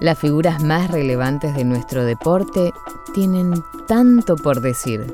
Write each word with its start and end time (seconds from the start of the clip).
Las 0.00 0.16
figuras 0.16 0.62
más 0.62 0.92
relevantes 0.92 1.56
de 1.56 1.64
nuestro 1.64 2.04
deporte 2.04 2.72
tienen 3.14 3.52
tanto 3.88 4.36
por 4.36 4.60
decir. 4.60 5.12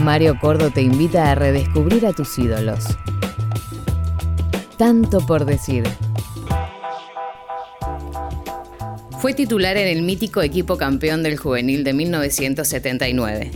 Mario 0.00 0.38
Cordo 0.40 0.70
te 0.70 0.82
invita 0.82 1.28
a 1.28 1.34
redescubrir 1.34 2.06
a 2.06 2.12
tus 2.12 2.38
ídolos. 2.38 2.84
Tanto 4.78 5.26
por 5.26 5.44
decir. 5.44 5.82
Fue 9.18 9.34
titular 9.34 9.76
en 9.76 9.88
el 9.88 10.02
mítico 10.02 10.40
equipo 10.42 10.76
campeón 10.76 11.24
del 11.24 11.36
juvenil 11.36 11.82
de 11.82 11.94
1979. 11.94 13.50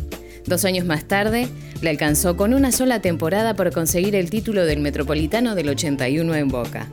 Dos 0.46 0.64
años 0.64 0.84
más 0.84 1.04
tarde, 1.04 1.48
le 1.80 1.90
alcanzó 1.90 2.36
con 2.36 2.54
una 2.54 2.72
sola 2.72 3.00
temporada 3.00 3.54
por 3.54 3.72
conseguir 3.72 4.16
el 4.16 4.30
título 4.30 4.64
del 4.64 4.80
Metropolitano 4.80 5.54
del 5.54 5.68
81 5.68 6.34
en 6.34 6.48
Boca. 6.48 6.88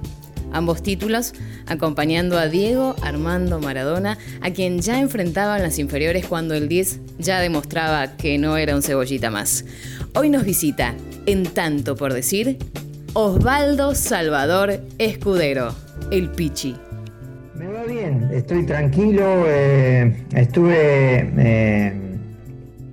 Ambos 0.54 0.84
títulos 0.84 1.34
acompañando 1.66 2.38
a 2.38 2.48
Diego 2.48 2.96
Armando 3.02 3.60
Maradona, 3.60 4.20
a 4.40 4.52
quien 4.52 4.80
ya 4.80 5.00
enfrentaba 5.00 5.58
en 5.58 5.64
las 5.64 5.80
inferiores 5.80 6.28
cuando 6.28 6.54
el 6.54 6.70
10 6.70 7.00
ya 7.18 7.40
demostraba 7.40 8.16
que 8.18 8.38
no 8.38 8.56
era 8.58 8.76
un 8.76 8.84
cebollita 8.84 9.32
más. 9.32 9.66
Hoy 10.14 10.30
nos 10.30 10.46
visita, 10.46 10.94
en 11.26 11.44
tanto 11.44 11.96
por 11.96 12.14
decir, 12.14 12.60
Osvaldo 13.14 13.96
Salvador 13.96 14.80
Escudero, 15.00 15.74
el 16.12 16.30
Pichi. 16.30 16.76
Me 17.56 17.68
va 17.68 17.84
bien, 17.86 18.30
estoy 18.32 18.64
tranquilo. 18.66 19.46
Eh, 19.48 20.16
estuve 20.36 21.32
eh, 21.38 21.94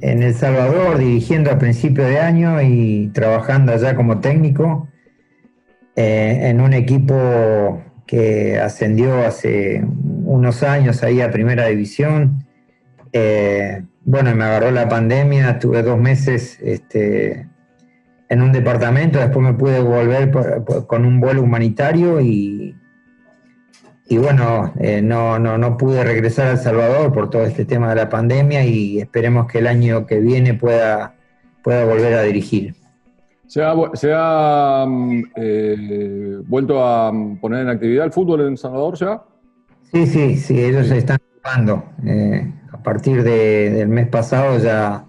en 0.00 0.22
El 0.22 0.34
Salvador 0.34 0.98
dirigiendo 0.98 1.50
a 1.50 1.58
principio 1.58 2.04
de 2.04 2.20
año 2.20 2.60
y 2.62 3.10
trabajando 3.12 3.72
allá 3.72 3.94
como 3.94 4.20
técnico 4.20 4.89
eh, 5.96 6.48
en 6.48 6.60
un 6.60 6.72
equipo 6.72 7.82
que 8.06 8.58
ascendió 8.58 9.24
hace 9.24 9.84
unos 10.24 10.62
años 10.62 11.02
ahí 11.02 11.20
a 11.20 11.30
Primera 11.30 11.66
División. 11.66 12.44
bueno, 14.04 14.34
me 14.34 14.44
agarró 14.44 14.70
la 14.70 14.88
pandemia, 14.88 15.58
tuve 15.58 15.82
dos 15.82 15.98
meses 15.98 16.58
este, 16.62 17.46
en 18.28 18.42
un 18.42 18.52
departamento, 18.52 19.18
después 19.18 19.44
me 19.44 19.54
pude 19.54 19.80
volver 19.80 20.30
con 20.86 21.04
un 21.04 21.20
vuelo 21.20 21.42
humanitario 21.42 22.20
y 22.20 22.74
y 24.10 24.18
bueno, 24.18 24.74
eh, 24.80 25.00
no, 25.00 25.38
no, 25.38 25.56
no 25.56 25.76
pude 25.76 26.02
regresar 26.02 26.48
a 26.48 26.50
El 26.50 26.58
Salvador 26.58 27.12
por 27.12 27.30
todo 27.30 27.44
este 27.44 27.64
tema 27.64 27.90
de 27.90 27.94
la 27.94 28.08
pandemia 28.08 28.64
y 28.64 28.98
esperemos 28.98 29.46
que 29.46 29.58
el 29.58 29.68
año 29.68 30.04
que 30.04 30.18
viene 30.18 30.52
pueda, 30.54 31.14
pueda 31.62 31.84
volver 31.84 32.14
a 32.14 32.22
dirigir. 32.22 32.74
¿Se 33.50 34.12
ha, 34.14 34.84
mm, 34.86 35.22
eh, 35.36 36.38
vuelto 36.46 36.84
a 36.84 37.12
poner 37.40 37.62
en 37.62 37.68
actividad 37.68 38.06
el 38.06 38.12
fútbol 38.12 38.42
en 38.42 38.56
Salvador 38.56 38.96
ya? 38.96 39.22
Sí, 39.92 40.06
sí, 40.06 40.36
sí, 40.36 40.62
ellos 40.62 40.86
se 40.86 40.98
están 40.98 41.18
jugando. 41.42 41.84
Eh, 42.06 42.52
a 42.72 42.82
partir 42.82 43.22
del 43.24 43.88
mes 43.88 44.08
pasado 44.08 44.58
ya, 44.58 45.04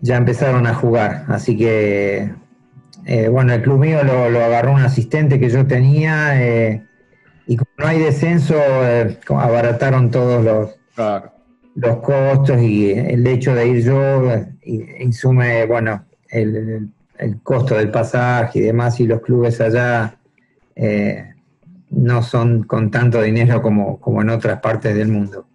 ya 0.00 0.16
empezaron 0.16 0.66
a 0.66 0.74
jugar. 0.74 1.24
Así 1.28 1.56
que, 1.56 2.32
bueno, 3.30 3.52
el 3.52 3.62
club 3.62 3.78
mío 3.78 4.02
lo, 4.02 4.30
lo, 4.30 4.42
agarró 4.42 4.72
un 4.72 4.80
asistente 4.80 5.38
que 5.38 5.50
yo 5.50 5.66
tenía 5.66 6.80
y 7.46 7.56
como 7.56 7.70
no 7.78 7.86
hay 7.86 7.98
descenso, 7.98 8.54
eh, 8.58 9.18
abarataron 9.28 10.10
todos 10.10 10.42
los, 10.44 10.70
los 11.74 11.96
costos 11.98 12.60
y 12.60 12.92
el 12.92 13.26
hecho 13.26 13.54
de 13.54 13.68
ir 13.68 13.84
yo 13.84 14.30
eh, 14.30 14.46
insume, 15.00 15.66
bueno, 15.66 16.04
el, 16.30 16.88
costo 17.42 17.76
del 17.76 17.90
pasaje 17.90 18.58
y 18.58 18.62
demás, 18.62 18.98
y 19.00 19.06
los 19.06 19.20
clubes 19.20 19.60
allá 19.60 20.16
eh, 20.74 21.34
no 21.90 22.22
son 22.22 22.64
con 22.64 22.90
tanto 22.90 23.22
dinero 23.22 23.62
como, 23.62 24.00
como 24.00 24.22
en 24.22 24.30
otras 24.30 24.60
partes 24.60 24.94
del 24.94 25.08
mundo. 25.08 25.46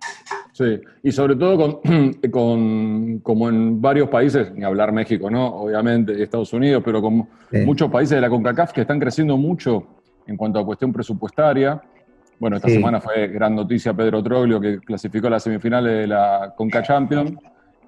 Sí, 0.59 0.77
y 1.03 1.11
sobre 1.11 1.35
todo 1.37 1.79
con, 1.81 2.13
con, 2.31 3.19
como 3.19 3.49
en 3.49 3.81
varios 3.81 4.09
países, 4.09 4.51
ni 4.53 4.63
hablar 4.63 4.91
México, 4.91 5.29
¿no? 5.29 5.47
Obviamente, 5.47 6.21
Estados 6.21 6.51
Unidos, 6.51 6.81
pero 6.85 7.01
con 7.01 7.27
muchos 7.65 7.89
países 7.89 8.15
de 8.15 8.21
la 8.21 8.29
CONCACAF 8.29 8.73
que 8.73 8.81
están 8.81 8.99
creciendo 8.99 9.37
mucho 9.37 9.85
en 10.27 10.35
cuanto 10.37 10.59
a 10.59 10.65
cuestión 10.65 10.91
presupuestaria. 10.91 11.81
Bueno, 12.39 12.57
esta 12.57 12.69
semana 12.69 13.01
fue 13.01 13.27
gran 13.27 13.55
noticia 13.55 13.93
Pedro 13.93 14.21
Troglio, 14.23 14.61
que 14.61 14.79
clasificó 14.79 15.27
a 15.27 15.31
las 15.31 15.43
semifinales 15.43 15.93
de 15.93 16.07
la 16.07 16.53
Conca 16.55 16.83
Champions. 16.83 17.33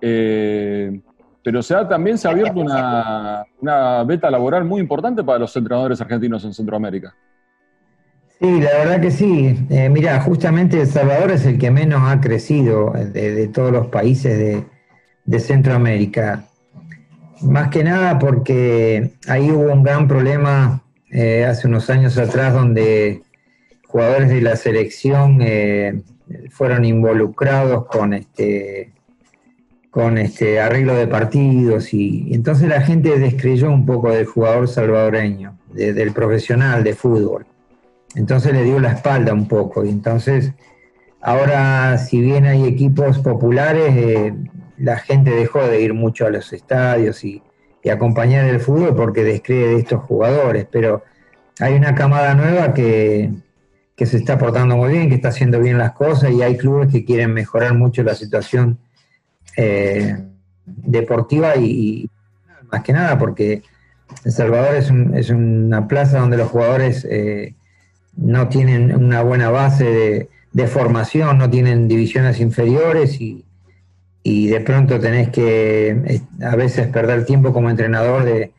Eh, 0.01 0.99
pero 1.43 1.63
se 1.63 1.75
ha, 1.75 1.87
también 1.87 2.17
se 2.17 2.27
ha 2.27 2.31
abierto 2.31 2.59
una, 2.59 3.43
una, 3.59 4.03
beta 4.03 4.29
laboral 4.29 4.65
muy 4.65 4.81
importante 4.81 5.23
para 5.23 5.39
los 5.39 5.55
entrenadores 5.55 5.99
argentinos 6.01 6.43
en 6.45 6.53
Centroamérica. 6.53 7.15
Sí, 8.39 8.59
la 8.59 8.71
verdad 8.71 9.01
que 9.01 9.11
sí. 9.11 9.67
Eh, 9.69 9.89
mira, 9.89 10.19
justamente 10.21 10.81
El 10.81 10.87
Salvador 10.87 11.31
es 11.31 11.45
el 11.45 11.59
que 11.59 11.69
menos 11.69 12.01
ha 12.03 12.19
crecido 12.21 12.91
de, 12.91 13.47
todos 13.49 13.71
los 13.71 13.87
países 13.87 14.37
de, 14.37 14.65
de, 15.25 15.39
Centroamérica. 15.39 16.45
Más 17.41 17.69
que 17.69 17.83
nada 17.83 18.17
porque 18.17 19.13
ahí 19.27 19.51
hubo 19.51 19.71
un 19.71 19.83
gran 19.83 20.07
problema 20.07 20.83
eh, 21.11 21.45
hace 21.45 21.67
unos 21.67 21.89
años 21.89 22.17
atrás 22.17 22.53
donde 22.53 23.21
jugadores 23.85 24.29
de 24.29 24.41
la 24.41 24.55
selección 24.55 25.39
eh, 25.41 26.01
fueron 26.49 26.85
involucrados 26.85 27.85
con 27.85 28.13
este 28.13 28.93
con 29.91 30.17
este 30.17 30.59
arreglo 30.59 30.95
de 30.95 31.05
partidos 31.05 31.93
y, 31.93 32.33
entonces 32.33 32.67
la 32.67 32.81
gente 32.81 33.19
descreyó 33.19 33.69
un 33.69 33.85
poco 33.85 34.11
del 34.11 34.25
jugador 34.25 34.67
salvadoreño, 34.67 35.59
del 35.73 36.11
profesional 36.13 36.83
de 36.83 36.95
fútbol. 36.95 37.45
Entonces 38.15 38.53
le 38.53 38.63
dio 38.63 38.79
la 38.79 38.93
espalda 38.93 39.33
un 39.33 39.47
poco 39.47 39.85
y 39.85 39.89
entonces 39.89 40.53
ahora 41.21 41.97
si 41.99 42.19
bien 42.19 42.45
hay 42.45 42.65
equipos 42.65 43.19
populares, 43.19 43.93
eh, 43.95 44.33
la 44.77 44.97
gente 44.97 45.29
dejó 45.31 45.59
de 45.59 45.81
ir 45.81 45.93
mucho 45.93 46.25
a 46.25 46.31
los 46.31 46.51
estadios 46.51 47.23
y, 47.23 47.43
y 47.83 47.89
acompañar 47.89 48.47
el 48.47 48.59
fútbol 48.59 48.95
porque 48.95 49.23
descree 49.23 49.67
de 49.67 49.77
estos 49.77 50.01
jugadores, 50.03 50.65
pero 50.71 51.03
hay 51.59 51.75
una 51.75 51.95
camada 51.95 52.33
nueva 52.33 52.73
que, 52.73 53.31
se 53.97 54.17
está 54.17 54.39
portando 54.39 54.75
muy 54.77 54.93
bien, 54.93 55.09
que 55.09 55.15
está 55.15 55.27
haciendo 55.27 55.59
bien 55.59 55.77
las 55.77 55.91
cosas 55.91 56.31
y 56.31 56.41
hay 56.41 56.57
clubes 56.57 56.91
que 56.91 57.05
quieren 57.05 57.33
mejorar 57.33 57.75
mucho 57.75 58.01
la 58.01 58.15
situación 58.15 58.79
eh, 59.57 60.17
deportiva 60.65 61.55
y, 61.55 62.09
más 62.71 62.83
que 62.83 62.93
nada 62.93 63.17
porque 63.17 63.63
El 64.23 64.31
Salvador 64.31 64.75
es, 64.75 65.29
una 65.29 65.87
plaza 65.87 66.19
donde 66.19 66.37
los 66.37 66.49
jugadores 66.49 67.05
eh, 67.09 67.55
no 68.15 68.47
tienen 68.49 68.95
una 68.95 69.21
buena 69.23 69.49
base 69.49 70.29
de, 70.51 70.67
formación, 70.67 71.37
no 71.37 71.49
tienen 71.49 71.87
divisiones 71.87 72.39
inferiores 72.39 73.19
y, 73.19 73.45
de 74.23 74.59
pronto 74.61 74.99
tenés 74.99 75.29
que 75.29 76.21
a 76.43 76.55
veces 76.55 76.87
perder 76.87 77.25
tiempo 77.25 77.53
como 77.53 77.69
entrenador 77.69 78.23
de, 78.23 78.51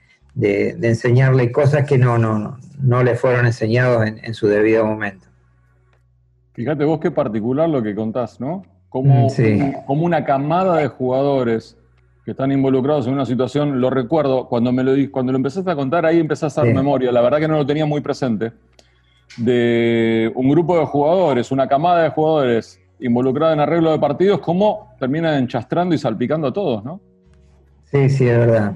enseñarle 0.83 1.53
cosas 1.53 1.87
que 1.87 1.99
no, 1.99 2.19
no, 2.19 2.59
no 2.83 3.03
le 3.03 3.15
fueron 3.15 3.47
enseñados 3.47 4.07
en, 4.07 4.35
su 4.35 4.49
debido 4.49 4.85
momento. 4.85 5.27
Fíjate 6.55 6.85
vos 6.85 7.01
qué 7.01 7.11
particular 7.11 7.69
lo 7.69 7.83
que 7.83 7.95
contás, 7.95 8.41
¿no? 8.41 8.65
Como, 8.93 9.29
mm, 9.29 9.87
como 9.87 10.05
una 10.05 10.25
camada 10.25 10.77
de 10.77 10.89
jugadores 10.89 11.77
que 12.25 12.33
están 12.33 12.53
involucrados 12.53 13.07
en 13.07 13.15
una 13.15 13.27
situación, 13.27 13.81
lo 13.81 13.91
recuerdo, 13.91 14.49
cuando 14.49 14.71
me 14.71 14.85
lo, 14.85 14.93
cuando 15.11 15.33
lo 15.33 15.39
empezaste 15.39 15.71
a 15.71 15.75
contar, 15.75 16.07
ahí 16.07 16.21
empezaste 16.21 16.61
a 16.61 16.63
hacer 16.63 16.75
memoria, 16.75 17.11
la 17.11 17.21
verdad 17.21 17.39
que 17.39 17.49
no 17.49 17.57
lo 17.57 17.67
tenía 17.67 17.87
muy 17.87 18.01
presente, 18.01 18.53
de 19.39 20.31
un 20.35 20.49
grupo 20.51 20.79
de 20.79 20.85
jugadores, 20.85 21.51
una 21.51 21.67
camada 21.67 22.03
de 22.05 22.11
jugadores 22.11 22.81
involucrada 23.01 23.55
en 23.55 23.61
arreglo 23.61 23.91
de 23.91 23.99
partidos, 23.99 24.41
cómo 24.41 24.95
terminan 25.01 25.35
enchastrando 25.35 25.95
y 25.95 25.99
salpicando 25.99 26.49
a 26.49 26.53
todos, 26.53 26.85
¿no? 26.85 27.01
Sí, 27.91 28.09
sí, 28.09 28.29
es 28.29 28.39
verdad. 28.39 28.75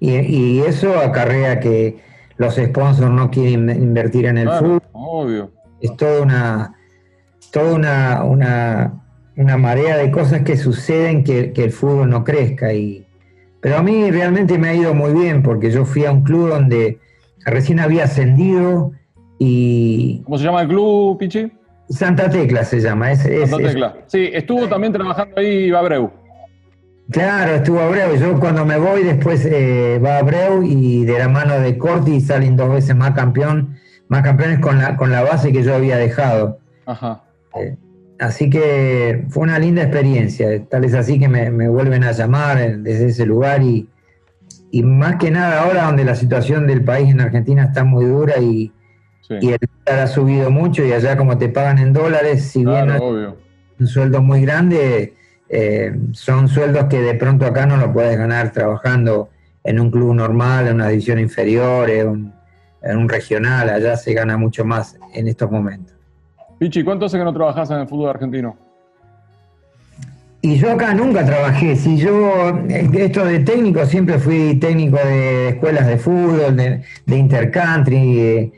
Y, 0.00 0.60
eso 0.60 0.98
acarrea 0.98 1.60
que 1.60 1.98
los 2.36 2.54
sponsors 2.54 3.10
no 3.10 3.30
quieren 3.30 3.70
invertir 3.70 4.26
en 4.26 4.38
el 4.38 4.50
fútbol. 4.50 4.82
Obvio. 4.92 5.50
Es 5.80 5.96
toda 5.96 6.22
una, 6.22 6.74
toda 7.52 7.74
una, 7.74 8.24
una, 8.24 9.05
marea 9.36 9.96
de 9.96 10.10
cosas 10.10 10.42
que 10.42 10.56
suceden 10.56 11.24
que, 11.24 11.52
el 11.54 11.70
fútbol 11.70 12.10
no 12.10 12.24
crezca. 12.24 12.72
Y, 12.72 13.06
pero 13.60 13.76
a 13.78 13.82
mí 13.82 14.10
realmente 14.10 14.58
me 14.58 14.68
ha 14.68 14.74
ido 14.74 14.94
muy 14.94 15.12
bien 15.12 15.42
porque 15.42 15.70
yo 15.70 15.84
fui 15.84 16.04
a 16.04 16.12
un 16.12 16.22
club 16.22 16.48
donde 16.48 16.98
recién 17.44 17.80
había 17.80 18.04
ascendido 18.04 18.92
y... 19.38 20.22
¿Cómo 20.24 20.38
se 20.38 20.44
llama 20.44 20.62
el 20.62 20.68
club, 20.68 21.18
Pichi? 21.18 21.52
Santa 21.88 22.28
Tecla 22.28 22.64
se 22.64 22.80
llama. 22.80 23.12
Es, 23.12 23.22
Santa 23.22 23.56
Tecla. 23.58 23.96
Sí, 24.06 24.30
estuvo 24.32 24.66
también 24.68 24.92
trabajando 24.92 25.38
ahí 25.38 25.70
Abreu. 25.70 26.10
Claro, 27.10 27.54
estuvo 27.54 27.80
Abreu. 27.80 28.16
Yo 28.16 28.40
cuando 28.40 28.64
me 28.64 28.78
voy 28.78 29.04
después 29.04 29.46
eh, 29.46 30.00
va 30.04 30.18
Abreu 30.18 30.62
y 30.62 31.04
de 31.04 31.18
la 31.18 31.28
mano 31.28 31.60
de 31.60 31.78
Corti 31.78 32.20
salen 32.20 32.56
dos 32.56 32.70
veces 32.70 32.96
más 32.96 33.12
campeón, 33.12 33.76
más 34.08 34.22
campeones 34.22 34.58
con 34.58 34.78
la, 34.78 34.96
con 34.96 35.12
la 35.12 35.22
base 35.22 35.52
que 35.52 35.62
yo 35.62 35.74
había 35.74 35.96
dejado. 35.96 36.58
Ajá. 36.86 37.22
Eh, 37.54 37.76
así 38.18 38.50
que 38.50 39.24
fue 39.28 39.44
una 39.44 39.58
linda 39.58 39.82
experiencia. 39.82 40.64
Tal 40.68 40.84
es 40.84 40.94
así 40.94 41.18
que 41.18 41.28
me, 41.28 41.68
vuelven 41.68 42.04
a 42.04 42.12
llamar 42.12 42.78
desde 42.78 43.06
ese 43.06 43.26
lugar 43.26 43.62
y, 43.62 43.88
y, 44.70 44.82
más 44.82 45.16
que 45.16 45.30
nada 45.30 45.62
ahora 45.62 45.84
donde 45.84 46.04
la 46.04 46.14
situación 46.14 46.66
del 46.66 46.84
país 46.84 47.10
en 47.10 47.20
Argentina 47.20 47.64
está 47.64 47.84
muy 47.84 48.04
dura 48.06 48.38
y, 48.38 48.72
y 49.28 49.52
el 49.52 49.58
dólar 49.84 50.04
ha 50.04 50.06
subido 50.06 50.50
mucho 50.50 50.84
y 50.84 50.92
allá 50.92 51.16
como 51.16 51.38
te 51.38 51.48
pagan 51.48 51.78
en 51.78 51.92
dólares, 51.92 52.44
si 52.44 52.64
bien 52.64 52.90
un 53.78 53.86
sueldo 53.86 54.22
muy 54.22 54.40
grande, 54.42 55.14
eh, 55.48 55.94
son 56.12 56.48
sueldos 56.48 56.86
que 56.86 57.00
de 57.00 57.14
pronto 57.14 57.46
acá 57.46 57.66
no 57.66 57.76
lo 57.76 57.92
puedes 57.92 58.16
ganar 58.16 58.52
trabajando 58.52 59.30
en 59.62 59.80
un 59.80 59.90
club 59.90 60.14
normal, 60.14 60.68
en 60.68 60.76
una 60.76 60.88
división 60.88 61.18
inferior, 61.18 61.90
en 61.90 62.08
un, 62.08 62.34
en 62.82 62.96
un 62.96 63.08
regional, 63.08 63.68
allá 63.68 63.96
se 63.96 64.14
gana 64.14 64.36
mucho 64.36 64.64
más 64.64 64.96
en 65.12 65.28
estos 65.28 65.50
momentos. 65.50 65.95
Pichi, 66.58 66.82
¿cuánto 66.82 67.06
hace 67.06 67.18
que 67.18 67.24
no 67.24 67.32
trabajas 67.32 67.70
en 67.70 67.78
el 67.78 67.88
fútbol 67.88 68.10
argentino? 68.10 68.56
Y 70.40 70.56
yo 70.58 70.72
acá 70.72 70.94
nunca 70.94 71.24
trabajé. 71.24 71.76
Si 71.76 71.98
yo, 71.98 72.60
esto 72.68 73.24
de 73.24 73.40
técnico, 73.40 73.84
siempre 73.84 74.18
fui 74.18 74.54
técnico 74.60 74.96
de 74.96 75.48
escuelas 75.48 75.86
de 75.86 75.98
fútbol, 75.98 76.56
de, 76.56 76.82
intercountry. 77.06 78.20
Eh, 78.20 78.52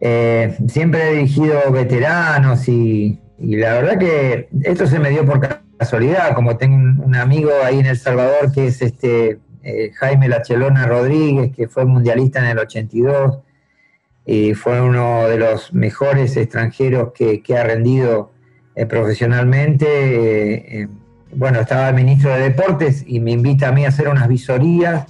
eh, 0.00 0.56
siempre 0.66 1.02
he 1.02 1.14
dirigido 1.16 1.70
veteranos 1.70 2.68
y, 2.68 3.20
la 3.38 3.74
verdad 3.74 3.98
que 3.98 4.48
esto 4.62 4.86
se 4.86 4.98
me 4.98 5.10
dio 5.10 5.24
por 5.26 5.40
casualidad. 5.78 6.34
Como 6.34 6.56
tengo 6.56 6.76
un, 7.04 7.14
amigo 7.14 7.50
ahí 7.64 7.80
en 7.80 7.86
El 7.86 7.98
Salvador 7.98 8.50
que 8.52 8.68
es 8.68 8.80
este 8.80 9.38
eh, 9.62 9.90
Jaime 9.94 10.28
Lachelona 10.28 10.86
Rodríguez, 10.86 11.54
que 11.54 11.68
fue 11.68 11.84
mundialista 11.84 12.40
en 12.40 12.46
el 12.46 12.58
82 12.58 13.38
y 14.26 14.54
fue 14.54 14.80
uno 14.80 15.28
de 15.28 15.38
los 15.38 15.72
mejores 15.74 16.36
extranjeros 16.36 17.12
que, 17.12 17.42
que 17.42 17.58
ha 17.58 17.64
rendido 17.64 18.30
eh, 18.74 18.86
profesionalmente. 18.86 19.86
Eh, 19.86 20.82
eh, 20.82 20.88
bueno, 21.32 21.60
estaba 21.60 21.88
el 21.88 21.94
ministro 21.94 22.30
de 22.30 22.40
Deportes 22.40 23.04
y 23.06 23.20
me 23.20 23.32
invita 23.32 23.68
a 23.68 23.72
mí 23.72 23.84
a 23.84 23.88
hacer 23.88 24.08
unas 24.08 24.28
visorías. 24.28 25.06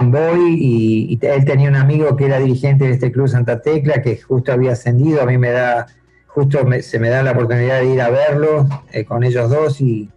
Voy 0.00 0.54
y, 0.60 1.18
él 1.22 1.44
tenía 1.44 1.68
un 1.68 1.76
amigo 1.76 2.16
que 2.16 2.26
era 2.26 2.38
dirigente 2.38 2.84
de 2.84 2.92
este 2.92 3.10
club 3.10 3.28
Santa 3.28 3.60
Tecla, 3.60 4.02
que 4.02 4.16
justo 4.16 4.52
había 4.52 4.72
ascendido. 4.72 5.22
A 5.22 5.26
mí 5.26 5.38
me 5.38 5.50
da, 5.50 5.86
justo 6.26 6.60
se 6.82 6.98
me 6.98 7.08
da 7.08 7.22
la 7.22 7.32
oportunidad 7.32 7.80
de 7.80 7.94
ir 7.94 8.00
a 8.00 8.10
verlo 8.10 8.68
con 9.08 9.24
ellos 9.24 9.50
dos 9.50 9.80
y 9.80 10.08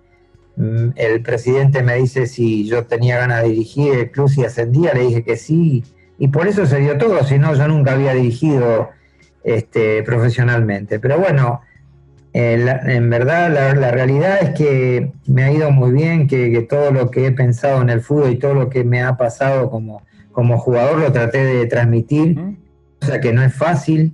mm, 0.57 0.89
el 0.95 1.21
presidente 1.23 1.81
me 1.81 1.95
dice 1.95 2.27
si 2.27 2.67
yo 2.67 2.85
tenía 2.85 3.17
ganas 3.17 3.41
de 3.41 3.49
dirigir 3.49 3.93
el 3.93 4.11
club 4.11 4.29
si 4.29 4.43
ascendía. 4.43 4.93
Le 4.93 5.01
dije 5.01 5.23
que 5.23 5.37
sí 5.37 5.83
y 6.21 6.27
por 6.27 6.47
eso 6.47 6.67
se 6.67 6.77
dio 6.77 6.99
todo, 6.99 7.23
si 7.23 7.39
no 7.39 7.55
yo 7.55 7.67
nunca 7.67 7.93
había 7.93 8.13
dirigido 8.13 8.91
este, 9.43 10.03
profesionalmente. 10.03 10.99
Pero 10.99 11.17
bueno, 11.17 11.61
eh, 12.31 12.63
en 12.85 13.09
verdad, 13.09 13.51
la, 13.51 13.89
realidad 13.89 14.37
es 14.39 14.51
que 14.51 15.13
me 15.25 15.43
ha 15.43 15.51
ido 15.51 15.71
muy 15.71 15.91
bien, 15.91 16.27
que, 16.27 16.61
todo 16.69 16.91
lo 16.91 17.09
que 17.09 17.25
he 17.25 17.31
pensado 17.31 17.81
en 17.81 17.89
el 17.89 18.01
fútbol 18.01 18.29
y 18.29 18.35
todo 18.35 18.53
lo 18.53 18.69
que 18.69 18.83
me 18.83 19.01
ha 19.01 19.17
pasado 19.17 19.71
como, 19.71 20.03
como 20.31 20.59
jugador 20.59 20.99
lo 20.99 21.11
traté 21.11 21.43
de 21.43 21.65
transmitir, 21.65 22.37
o 23.01 23.05
sea 23.07 23.19
que 23.19 23.33
no 23.33 23.41
es 23.41 23.55
fácil. 23.55 24.13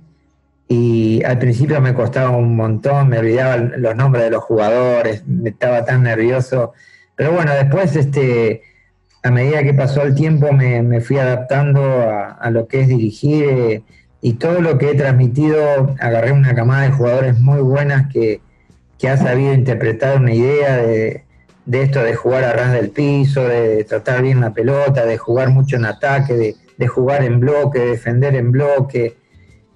Y 0.66 1.22
al 1.24 1.38
principio 1.38 1.78
me 1.82 1.92
costaba 1.92 2.30
un 2.30 2.56
montón, 2.56 3.10
me 3.10 3.18
olvidaba 3.18 3.58
los 3.58 3.94
nombres 3.96 4.24
de 4.24 4.30
los 4.30 4.42
jugadores, 4.44 5.26
me 5.26 5.50
estaba 5.50 5.84
tan 5.84 6.04
nervioso. 6.04 6.72
Pero 7.16 7.32
bueno, 7.32 7.52
después, 7.52 7.94
este, 7.96 8.62
a 9.22 9.30
medida 9.30 9.62
que 9.62 9.74
pasó 9.74 10.02
el 10.02 10.14
tiempo, 10.14 10.52
me, 10.52 11.00
fui 11.00 11.18
adaptando 11.18 11.82
a, 11.82 12.50
lo 12.50 12.66
que 12.66 12.82
es 12.82 12.88
dirigir. 12.88 13.44
Eh, 13.48 13.82
y 14.20 14.34
todo 14.34 14.60
lo 14.60 14.78
que 14.78 14.90
he 14.90 14.94
transmitido, 14.94 15.94
agarré 16.00 16.32
una 16.32 16.54
camada 16.54 16.82
de 16.82 16.90
jugadores 16.90 17.38
muy 17.38 17.60
buenas 17.60 18.12
que, 18.12 18.40
que 18.98 19.08
ha 19.08 19.16
sabido 19.16 19.54
interpretar 19.54 20.18
una 20.18 20.34
idea 20.34 20.76
de, 20.76 21.24
esto 21.70 22.02
de 22.02 22.14
jugar 22.14 22.44
a 22.44 22.52
ras 22.52 22.72
del 22.72 22.90
piso, 22.90 23.46
de 23.46 23.84
tratar 23.84 24.22
bien 24.22 24.40
la 24.40 24.52
pelota, 24.52 25.06
de 25.06 25.18
jugar 25.18 25.50
mucho 25.50 25.76
en 25.76 25.84
ataque, 25.84 26.56
de, 26.76 26.86
jugar 26.88 27.22
en 27.22 27.38
bloque, 27.38 27.78
de 27.78 27.86
defender 27.90 28.34
en 28.34 28.50
bloque, 28.50 29.16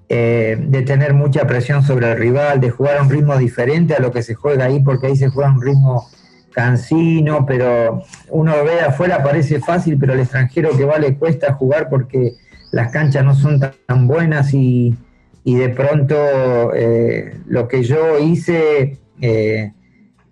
eh, 0.09 0.57
de 0.61 0.83
tener 0.83 1.15
mucha 1.15 1.47
presión 1.47 1.83
sobre 1.83 2.11
el 2.11 2.19
rival, 2.19 2.61
de 2.61 2.71
jugar 2.71 2.99
a 2.99 3.03
un 3.03 3.11
ritmo 3.11 3.37
diferente 3.37 3.95
a 3.95 4.01
lo 4.01 4.11
que 4.11 4.23
se 4.23 4.35
juega 4.35 4.65
ahí, 4.65 4.81
porque 4.81 5.07
ahí 5.07 5.17
se 5.17 5.29
juega 5.29 5.51
un 5.51 5.63
ritmo 5.63 6.09
cansino, 6.53 7.45
pero 7.47 8.03
uno 8.31 8.53
ve 8.65 8.81
afuera 8.81 9.23
parece 9.23 9.61
fácil, 9.61 9.99
pero 9.99 10.13
al 10.13 10.21
extranjero 10.21 10.77
que 10.77 10.85
va 10.85 10.99
le 10.99 11.17
cuesta 11.17 11.55
jugar 11.55 11.89
porque 11.89 12.35
las 12.71 12.93
canchas 12.93 13.25
no 13.25 13.35
son 13.35 13.61
tan, 13.61 14.07
buenas 14.07 14.55
y, 14.55 14.97
de 15.45 15.69
pronto 15.71 16.15
eh, 16.75 17.37
lo 17.47 17.67
que 17.67 17.83
yo 17.83 18.19
hice 18.19 18.99
eh, 19.21 19.73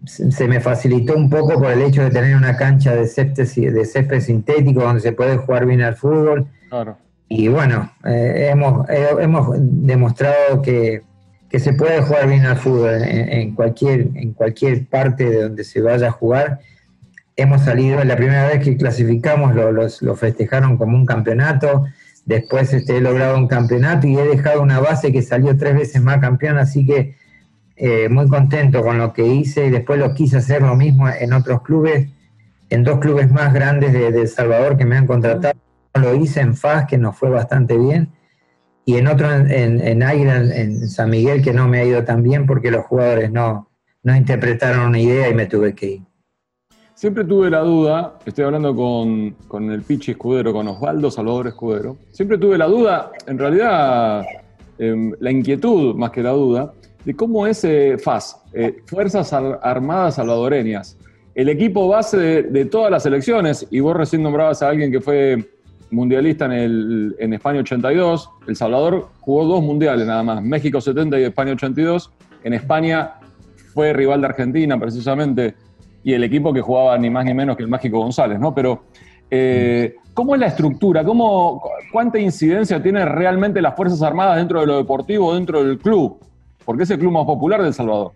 se 0.05 0.49
me 0.49 0.61
facilitó 0.61 1.15
un 1.15 1.29
poco 1.29 1.55
por 1.55 1.71
el 1.71 1.83
hecho 1.83 2.03
de 2.03 2.11
tener 2.11 2.37
una 2.37 2.57
cancha 2.57 2.95
de 2.95 3.07
césped, 3.07 3.47
de 3.73 3.85
césped 3.85 4.21
sintético 4.21 4.81
donde 4.81 5.01
se 5.01 5.13
puede 5.13 5.37
jugar 5.37 5.67
bien 5.67 5.83
al 5.83 5.97
fútbol. 5.97 6.47
Y 7.29 7.49
bueno, 7.49 7.93
eh, 8.05 8.49
hemos, 8.51 8.89
hemos 8.89 9.49
demostrado 9.59 10.63
que, 10.63 11.03
se 11.59 11.73
puede 11.73 12.01
jugar 12.01 12.29
bien 12.29 12.47
al 12.47 12.57
fútbol 12.57 13.03
en, 13.03 13.55
cualquier, 13.55 14.09
en 14.15 14.33
cualquier 14.35 14.87
parte 14.87 15.29
de 15.29 15.43
donde 15.43 15.65
se 15.65 15.81
vaya 15.81 16.09
a 16.09 16.13
jugar. 16.13 16.61
Hemos 17.35 17.63
salido, 17.63 18.05
la 18.05 18.17
primera 18.17 18.47
vez 18.47 18.63
que 18.63 18.77
clasificamos 18.77 19.55
lo, 19.55 19.73
lo 19.73 20.17
festejaron 20.17 20.77
como 20.77 20.97
un 20.97 21.07
campeonato 21.07 21.87
Después 22.25 22.73
este, 22.73 22.99
he 22.99 23.01
logrado 23.01 23.37
un 23.37 23.49
campeonato 23.49 24.07
y 24.07 24.17
he 24.17 24.23
dejado 24.23 24.63
una 24.63 24.79
base 24.79 25.13
que 25.13 25.21
salió 25.23 25.57
tres 25.57 25.75
veces 25.75 26.03
más 26.03 26.19
campeón, 26.19 26.59
así 26.59 26.87
que 26.87 27.17
eh, 27.77 28.09
muy 28.09 28.29
contento 28.29 28.83
con 28.83 28.99
lo 28.99 29.13
que 29.13 29.27
hice 29.27 29.67
y 29.67 29.71
después 29.71 29.99
lo 29.99 30.15
quise 30.15 30.37
hacer 30.37 30.63
lo 30.63 30.77
mismo 30.77 31.09
en 31.09 31.33
otros 31.33 31.63
clubes, 31.63 32.09
en 32.69 32.85
dos 32.85 33.01
clubes 33.01 33.33
más 33.33 33.53
grandes 33.55 33.93
de, 33.93 34.09
El 34.09 34.29
Salvador 34.29 34.77
que 34.77 34.85
me 34.85 34.97
han 34.97 35.07
contratado. 35.07 35.59
Lo 35.95 36.15
hice 36.15 36.41
en 36.41 36.55
FAS, 36.55 36.87
que 36.87 36.99
nos 36.99 37.17
fue 37.17 37.31
bastante 37.31 37.77
bien, 37.77 38.11
y 38.85 38.97
en 38.97 39.07
otro 39.07 39.31
en, 39.33 39.51
en, 39.51 40.03
en 40.03 40.89
San 40.89 41.11
Miguel, 41.11 41.43
que 41.43 41.53
no 41.53 41.69
me 41.69 41.81
ha 41.81 41.85
ido 41.85 42.05
tan 42.05 42.23
bien 42.23 42.47
porque 42.47 42.71
los 42.71 42.87
jugadores 42.87 43.31
no, 43.31 43.71
no 44.03 44.17
interpretaron 44.17 44.89
una 44.89 44.99
idea 44.99 45.29
y 45.29 45.35
me 45.35 45.47
tuve 45.47 45.75
que 45.75 45.87
ir. 45.87 46.01
Siempre 46.95 47.25
tuve 47.25 47.49
la 47.49 47.61
duda, 47.61 48.19
estoy 48.27 48.45
hablando 48.45 48.77
con, 48.77 49.73
el 49.73 49.83
Pichi 49.83 50.11
Escudero, 50.11 50.53
con 50.53 50.69
Osvaldo 50.69 51.11
Salvador 51.11 51.47
Escudero, 51.47 51.97
siempre 52.11 52.37
tuve 52.37 52.59
la 52.59 52.67
duda, 52.67 53.11
en 53.27 53.39
realidad 53.39 54.27
em, 54.77 55.15
la 55.19 55.31
inquietud 55.31 55.95
más 55.95 56.11
que 56.11 56.23
la 56.23 56.33
duda, 56.33 56.75
de 57.03 57.17
cómo 57.17 57.47
es 57.47 57.65
eh, 57.65 57.97
FAS, 57.97 58.43
eh, 58.53 58.83
Fuerzas 58.85 59.33
Armadas 59.33 60.17
Salvadoreñas, 60.17 60.99
el 61.35 61.49
equipo 61.49 61.89
base 61.89 62.43
de, 62.43 62.65
todas 62.67 62.91
las 62.91 63.07
elecciones, 63.07 63.67
y 63.71 63.81
vos 63.81 63.97
recién 63.97 64.23
nombrabas 64.23 64.63
a 64.63 64.69
alguien 64.69 64.93
que 64.93 65.01
fue 65.01 65.49
mundialista 65.91 66.47
en, 66.47 66.53
el, 66.53 67.17
en 67.19 67.33
España 67.33 67.61
82, 67.61 68.31
El 68.47 68.57
Salvador 68.57 69.09
jugó 69.21 69.45
dos 69.45 69.63
mundiales 69.63 70.07
nada 70.07 70.23
más, 70.23 70.43
México 70.43 70.81
70 70.81 71.19
y 71.19 71.25
España 71.25 71.53
82, 71.53 72.13
en 72.45 72.55
España 72.55 73.15
fue 73.75 73.93
rival 73.93 74.21
de 74.21 74.27
Argentina 74.29 74.79
precisamente 74.79 75.55
y 76.03 76.13
el 76.13 76.25
equipo 76.25 76.53
que 76.53 76.61
jugaba 76.61 76.97
ni 76.99 77.11
más 77.11 77.25
ni 77.25 77.35
menos 77.35 77.57
que 77.57 77.63
el 77.63 77.69
Mágico 77.69 77.99
González, 77.99 78.39
¿no? 78.39 78.55
Pero, 78.55 78.85
eh, 79.31 79.97
¿cómo 80.15 80.35
es 80.35 80.41
la 80.41 80.47
estructura? 80.47 81.05
¿Cómo, 81.05 81.63
¿Cuánta 81.93 82.19
incidencia 82.19 82.83
tienen 82.83 83.07
realmente 83.07 83.61
las 83.61 83.77
Fuerzas 83.77 84.03
Armadas 84.03 84.37
dentro 84.37 84.61
de 84.61 84.67
lo 84.67 84.79
deportivo, 84.79 85.35
dentro 85.35 85.63
del 85.63 85.79
club? 85.79 86.19
Porque 86.65 86.85
es 86.85 86.91
el 86.91 86.99
club 86.99 87.13
más 87.13 87.27
popular 87.27 87.61
de 87.61 87.69
El 87.69 87.75
Salvador. 87.75 88.13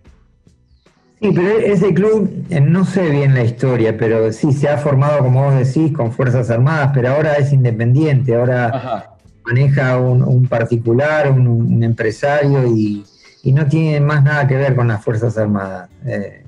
Sí, 1.21 1.31
pero 1.33 1.49
ese 1.59 1.93
club, 1.93 2.45
eh, 2.49 2.59
no 2.59 2.85
sé 2.85 3.09
bien 3.09 3.33
la 3.33 3.43
historia, 3.43 3.97
pero 3.97 4.31
sí 4.31 4.51
se 4.51 4.67
ha 4.67 4.77
formado, 4.77 5.19
como 5.19 5.45
vos 5.45 5.55
decís, 5.55 5.93
con 5.93 6.11
Fuerzas 6.11 6.49
Armadas, 6.49 6.91
pero 6.93 7.09
ahora 7.09 7.35
es 7.35 7.53
independiente, 7.53 8.35
ahora 8.35 9.15
maneja 9.45 9.97
un, 9.97 10.47
particular, 10.47 11.31
un, 11.31 11.81
empresario 11.83 12.65
y, 12.67 13.05
no 13.45 13.67
tiene 13.67 13.99
más 13.99 14.23
nada 14.23 14.47
que 14.47 14.55
ver 14.55 14.75
con 14.75 14.87
las 14.87 15.03
Fuerzas 15.03 15.37
Armadas. 15.37 15.89
Eh, 16.05 16.45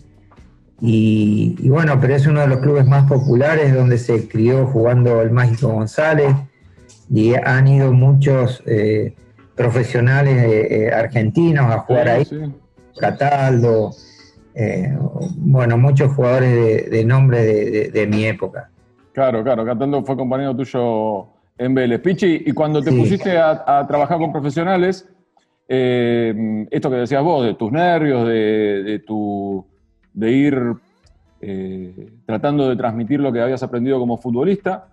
y, 0.80 1.70
bueno, 1.70 2.00
pero 2.00 2.16
es 2.16 2.28
uno 2.28 2.42
de 2.42 2.48
los 2.48 2.60
clubes 2.60 2.86
más 2.86 3.08
populares 3.08 3.74
donde 3.74 3.98
se 3.98 4.28
crió 4.28 4.68
jugando 4.68 5.22
el 5.22 5.32
Mágico 5.32 5.70
González 5.70 6.36
y 7.10 7.34
han 7.34 7.68
ido 7.68 7.92
muchos 7.94 8.62
eh, 8.66 9.16
profesionales 9.56 10.44
eh, 10.44 10.68
eh, 10.70 10.94
argentinos 10.94 11.72
a 11.72 11.80
jugar 11.80 12.10
ahí, 12.10 12.28
Cataldo, 13.00 13.92
bueno, 15.36 15.78
muchos 15.78 16.14
jugadores 16.14 16.90
de, 16.90 17.06
nombre 17.06 17.44
de, 17.90 18.08
mi 18.08 18.26
época. 18.26 18.70
Claro, 19.14 19.44
claro, 19.44 19.66
Cataldo 19.66 20.04
fue 20.04 20.16
compañero 20.16 20.56
tuyo 20.56 21.28
en 21.58 21.74
Vélez. 21.74 22.02
Pichi, 22.02 22.44
y 22.46 22.52
cuando 22.52 22.82
te 22.82 22.92
pusiste 22.92 23.38
a, 23.38 23.86
trabajar 23.88 24.18
con 24.18 24.32
profesionales, 24.32 25.08
esto 25.68 26.90
que 26.90 26.96
decías 26.96 27.24
vos, 27.24 27.46
de 27.46 27.54
tus 27.54 27.72
nervios, 27.72 28.28
de 28.28 29.04
tu 29.06 29.66
de 30.18 30.32
ir 30.32 30.78
eh, 31.42 32.10
tratando 32.26 32.68
de 32.68 32.76
transmitir 32.76 33.20
lo 33.20 33.32
que 33.32 33.40
habías 33.40 33.62
aprendido 33.62 34.00
como 34.00 34.18
futbolista. 34.18 34.88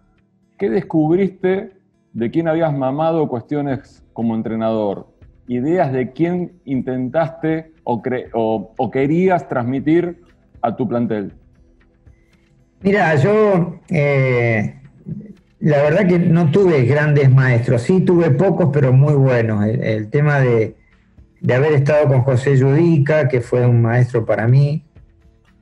¿Qué 0.59 0.69
descubriste 0.69 1.73
de 2.13 2.31
quién 2.31 2.47
habías 2.47 2.77
mamado 2.77 3.27
cuestiones 3.29 4.05
como 4.13 4.35
entrenador? 4.35 5.07
Ideas 5.49 5.93
de 5.93 6.13
quién 6.13 6.61
intentaste 6.67 7.73
o, 7.85 8.73
o, 8.77 8.91
querías 8.91 9.49
transmitir 9.49 10.23
a 10.63 10.75
tu 10.75 10.89
plantel. 10.89 11.33
Mira, 12.83 13.15
yo, 13.17 13.81
eh, 13.89 14.75
la 15.61 15.83
verdad 15.83 16.07
que 16.07 16.19
no 16.19 16.51
tuve 16.51 16.85
grandes 16.85 17.31
maestros, 17.31 17.83
sí 17.83 18.01
tuve 18.01 18.31
pocos, 18.31 18.71
pero 18.73 18.93
muy 18.93 19.15
buenos. 19.15 19.65
El, 19.67 20.11
tema 20.11 20.41
de, 20.41 20.77
haber 21.55 21.73
estado 21.73 22.09
con 22.09 22.23
José 22.23 22.57
Yudica, 22.57 23.29
que 23.29 23.41
fue 23.41 23.67
un 23.67 23.81
maestro 23.81 24.25
para 24.27 24.49
mí, 24.49 24.85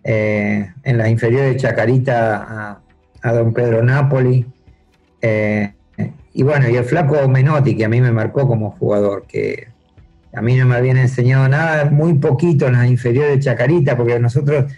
eh, 0.04 0.72
en 0.82 0.98
las 0.98 1.08
inferiores 1.08 1.52
de 1.52 1.56
Chacarita 1.58 2.82
a, 3.22 3.32
don 3.32 3.52
Pedro 3.52 3.82
Napoli. 3.82 4.46
Eh, 5.20 5.72
y 6.34 6.42
bueno, 6.42 6.68
y 6.68 6.76
el 6.76 6.84
flaco 6.84 7.28
Menotti, 7.28 7.76
que 7.76 7.84
a 7.84 7.88
mí 7.88 8.00
me 8.00 8.10
marcó 8.10 8.48
como 8.48 8.72
jugador, 8.72 9.26
que 9.28 9.68
a 10.34 10.40
mí 10.40 10.56
no 10.56 10.66
me 10.66 10.76
habían 10.76 10.96
enseñado 10.96 11.48
nada, 11.48 11.84
muy 11.90 12.14
poquito 12.14 12.66
en 12.66 12.74
las 12.74 12.86
inferiores 12.86 13.36
de 13.36 13.40
Chacarita, 13.40 13.96
porque 13.96 14.18
nosotros 14.18 14.72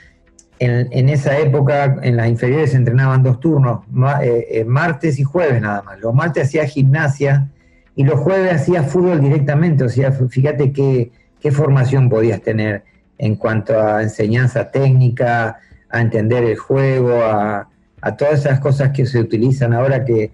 en, 0.59 1.09
esa 1.09 1.39
época 1.39 1.97
en 2.03 2.17
las 2.17 2.29
inferiores 2.29 2.71
se 2.71 2.77
entrenaban 2.77 3.23
dos 3.23 3.41
turnos, 3.41 3.81
eh, 4.23 4.47
eh, 4.51 4.65
martes 4.65 5.19
y 5.19 5.25
jueves 5.25 5.61
nada 5.61 5.83
más. 5.83 5.99
Los 6.01 6.15
martes 6.15 6.45
hacía 6.45 6.67
gimnasia 6.67 7.49
y 7.97 8.05
los 8.05 8.19
jueves 8.21 8.53
hacía 8.53 8.83
fútbol 8.83 9.21
directamente, 9.21 9.85
o 9.85 9.89
sea, 9.89 10.13
fíjate 10.13 10.73
qué, 10.73 11.13
qué 11.41 11.53
formación 11.53 12.09
podías 12.09 12.41
tener 12.41 12.85
en 13.19 13.37
cuanto 13.37 13.79
a 13.81 14.03
enseñanza 14.03 14.71
técnica, 14.71 15.59
a 15.89 16.01
entender 16.01 16.45
el 16.45 16.57
juego, 16.57 17.23
a, 17.23 17.69
a 18.01 18.17
todas 18.17 18.41
esas 18.41 18.59
cosas 18.61 18.91
que 18.91 19.07
se 19.07 19.21
utilizan 19.21 19.73
ahora 19.73 20.05
que, 20.05 20.33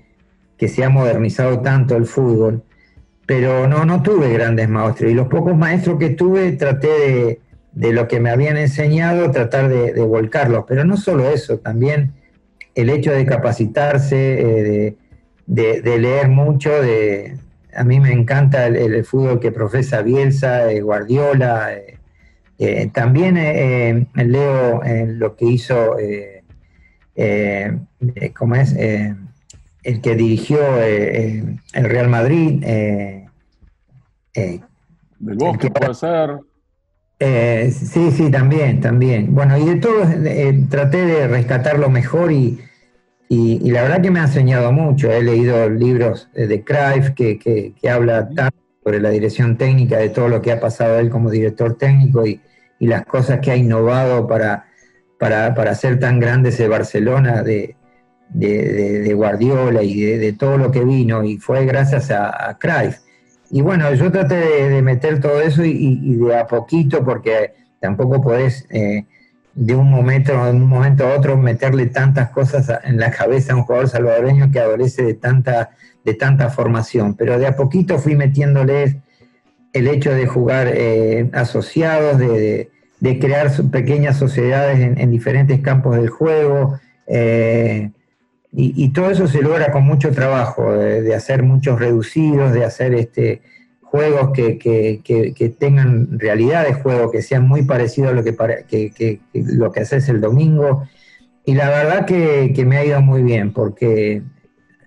que 0.56 0.68
se 0.68 0.84
ha 0.84 0.88
modernizado 0.88 1.60
tanto 1.60 1.96
el 1.96 2.06
fútbol. 2.06 2.62
Pero 3.30 3.68
no, 3.68 3.84
no 3.84 4.02
tuve 4.02 4.32
grandes 4.32 4.68
maestros 4.68 5.12
y 5.12 5.14
los 5.14 5.28
pocos 5.28 5.56
maestros 5.56 6.00
que 6.00 6.10
tuve 6.10 6.50
traté 6.52 6.88
de 6.88 7.40
de 7.72 7.92
lo 7.92 8.08
que 8.08 8.20
me 8.20 8.30
habían 8.30 8.56
enseñado, 8.56 9.30
tratar 9.30 9.68
de, 9.68 9.92
volcarlos. 10.02 10.64
Pero 10.66 10.84
no 10.84 10.96
solo 10.96 11.30
eso, 11.30 11.58
también 11.58 12.12
el 12.74 12.90
hecho 12.90 13.12
de 13.12 13.26
capacitarse, 13.26 14.86
eh, 14.86 14.96
de, 15.46 15.98
leer 15.98 16.28
mucho, 16.28 16.70
de, 16.70 17.36
a 17.74 17.84
mí 17.84 18.00
me 18.00 18.12
encanta 18.12 18.66
el, 18.66 19.04
fútbol 19.04 19.40
que 19.40 19.52
profesa 19.52 20.02
Bielsa, 20.02 20.70
eh, 20.70 20.80
Guardiola. 20.80 21.70
Eh, 22.58 22.90
también 22.92 24.08
leo 24.14 24.82
lo 25.06 25.36
que 25.36 25.44
hizo, 25.46 25.96
¿cómo 28.36 28.54
es? 28.54 28.76
el 29.82 30.02
que 30.02 30.14
dirigió 30.14 30.60
el 30.82 31.58
Real 31.72 32.08
Madrid. 32.08 32.62
Del 34.34 35.36
Bosque 35.36 35.70
puede 35.70 35.94
ser. 35.94 36.38
Eh, 37.18 37.70
sí, 37.70 38.10
sí, 38.10 38.30
también, 38.30 38.80
también. 38.80 39.34
Bueno, 39.34 39.58
y 39.58 39.66
de 39.66 39.76
todo 39.76 40.04
eh, 40.04 40.64
traté 40.70 41.04
de 41.04 41.28
rescatar 41.28 41.78
lo 41.78 41.90
mejor 41.90 42.32
y, 42.32 42.58
y, 43.28 43.70
la 43.70 43.82
verdad 43.82 44.00
que 44.00 44.10
me 44.10 44.20
ha 44.20 44.24
enseñado 44.24 44.72
mucho. 44.72 45.12
He 45.12 45.22
leído 45.22 45.68
libros 45.68 46.30
de 46.32 46.64
Cruyff 46.64 47.10
que, 47.10 47.38
que, 47.38 47.90
habla 47.90 48.30
tanto 48.30 48.56
sobre 48.82 49.00
la 49.00 49.10
dirección 49.10 49.58
técnica, 49.58 49.98
de 49.98 50.08
todo 50.08 50.28
lo 50.28 50.40
que 50.40 50.50
ha 50.52 50.60
pasado 50.60 50.98
él 50.98 51.10
como 51.10 51.30
director 51.30 51.76
técnico 51.76 52.26
y, 52.26 52.40
y 52.78 52.86
las 52.86 53.04
cosas 53.04 53.40
que 53.40 53.50
ha 53.50 53.56
innovado 53.56 54.26
para, 54.26 54.64
para, 55.18 55.54
para 55.54 55.72
hacer 55.72 56.00
tan 56.00 56.18
grande 56.18 56.48
ese 56.48 56.68
Barcelona 56.68 57.42
de, 57.42 57.76
de, 58.30 59.12
Guardiola 59.12 59.82
y 59.82 60.00
de, 60.00 60.32
todo 60.32 60.56
lo 60.56 60.70
que 60.70 60.82
vino. 60.82 61.22
Y 61.22 61.36
fue 61.36 61.66
gracias 61.66 62.10
a, 62.10 62.48
a 62.48 62.58
Cruyff. 62.58 63.09
Y 63.50 63.62
bueno, 63.62 63.92
yo 63.94 64.12
traté 64.12 64.68
de, 64.68 64.80
meter 64.80 65.20
todo 65.20 65.40
eso 65.40 65.64
y, 65.64 66.16
de 66.16 66.36
a 66.36 66.46
poquito, 66.46 67.04
porque 67.04 67.52
tampoco 67.80 68.20
podés 68.20 68.66
eh, 68.70 69.06
de 69.54 69.74
un 69.74 69.90
momento, 69.90 70.32
de 70.44 70.52
un 70.52 70.68
momento 70.68 71.06
a 71.06 71.16
otro 71.16 71.36
meterle 71.36 71.86
tantas 71.86 72.30
cosas 72.30 72.70
en 72.84 72.98
la 72.98 73.10
cabeza 73.10 73.52
a 73.52 73.56
un 73.56 73.62
jugador 73.62 73.88
salvadoreño 73.88 74.52
que 74.52 74.60
adolece 74.60 75.02
de 75.02 75.14
tanta, 75.14 75.70
de 76.04 76.14
tanta 76.14 76.50
formación. 76.50 77.14
Pero 77.14 77.38
de 77.38 77.48
a 77.48 77.56
poquito 77.56 77.98
fui 77.98 78.14
metiéndole 78.14 79.00
el 79.72 79.88
hecho 79.88 80.12
de 80.12 80.26
jugar 80.26 80.68
eh, 80.72 81.28
asociados, 81.32 82.18
de, 82.18 82.70
crear 83.20 83.50
pequeñas 83.72 84.16
sociedades 84.16 84.78
en, 84.78 85.10
diferentes 85.10 85.60
campos 85.60 85.96
del 85.96 86.08
juego. 86.08 86.78
Eh, 87.06 87.90
y, 88.52 88.88
todo 88.92 89.10
eso 89.10 89.28
se 89.28 89.42
logra 89.42 89.70
con 89.70 89.84
mucho 89.84 90.10
trabajo, 90.10 90.72
de, 90.72 91.14
hacer 91.14 91.44
muchos 91.44 91.78
reducidos, 91.78 92.52
de 92.52 92.64
hacer 92.64 92.94
este, 92.94 93.42
juegos 93.80 94.32
que, 94.32 95.54
tengan 95.58 96.18
realidad 96.18 96.64
de 96.64 96.74
juego, 96.74 97.12
que 97.12 97.22
sean 97.22 97.46
muy 97.46 97.62
parecidos 97.62 98.10
a 98.10 98.14
lo 98.14 98.24
que, 98.24 98.34
que, 98.66 99.20
lo 99.32 99.70
que 99.70 99.80
haces 99.80 100.08
el 100.08 100.20
domingo. 100.20 100.82
Y 101.44 101.54
la 101.54 101.68
verdad 101.68 102.06
que, 102.06 102.64
me 102.66 102.76
ha 102.76 102.84
ido 102.84 103.00
muy 103.00 103.22
bien, 103.22 103.52
porque 103.52 104.22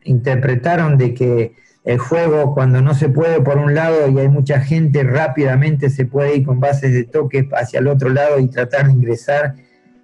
interpretaron 0.03 0.97
de 0.97 1.13
que 1.13 1.53
el 1.85 1.99
juego 1.99 2.53
cuando 2.53 2.81
no 2.81 2.93
se 2.93 3.07
puede 3.07 3.39
por 3.41 3.57
un 3.57 3.73
lado 3.75 4.09
y 4.09 4.19
hay 4.19 4.27
mucha 4.27 4.59
gente, 4.59 5.03
rápidamente 5.03 5.89
se 5.89 6.05
puede 6.05 6.35
ir 6.35 6.45
con 6.45 6.59
bases 6.59 6.93
de 6.93 7.05
toque 7.05 7.47
hacia 7.53 7.79
el 7.79 7.87
otro 7.87 8.09
lado 8.09 8.39
y 8.39 8.49
tratar 8.49 8.87
de 8.87 8.93
ingresar. 8.93 9.55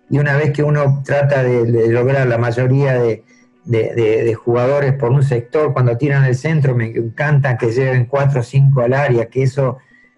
Y 0.10 0.18
una 0.18 0.38
vez 0.38 0.52
que 0.52 0.64
uno 0.64 1.04
trata 1.06 1.44
de 1.44 1.90
lograr 1.90 2.26
la 2.28 2.38
mayoría 2.38 2.94
de, 2.94 3.24
de, 3.66 4.34
jugadores 4.34 4.94
por 4.94 5.12
un 5.12 5.24
sector, 5.24 5.74
cuando 5.74 5.98
tiran 5.98 6.26
el 6.26 6.36
centro, 6.36 6.76
me 6.76 6.88
encanta 6.88 7.58
que 7.58 7.72
lleguen 7.72 8.06
cuatro 8.06 8.42
o 8.42 8.44
cinco 8.44 8.82
al 8.82 8.94
área, 8.94 9.28
que 9.28 9.44
eso 9.44 9.78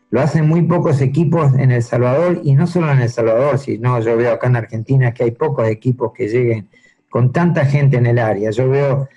lo 0.10 0.22
hacen 0.22 0.48
muy 0.48 0.64
pocos 0.64 1.02
equipos 1.02 1.54
en 1.58 1.72
El 1.72 1.84
Salvador, 1.84 2.42
y 2.44 2.54
no 2.54 2.68
solo 2.68 2.92
en 2.92 3.00
El 3.00 3.10
Salvador, 3.10 3.60
sino 3.60 4.00
yo 4.00 4.18
veo 4.18 4.34
acá 4.34 4.48
en 4.48 4.58
Argentina 4.58 5.14
que 5.14 5.24
hay 5.24 5.32
pocos 5.32 5.68
equipos 5.68 6.12
que 6.14 6.28
lleguen 6.28 6.70
con 7.10 7.32
tanta 7.32 7.66
gente 7.66 7.98
en 7.98 8.06
el 8.06 8.20
área. 8.20 8.52
Yo 8.52 8.70
veo, 8.70 9.10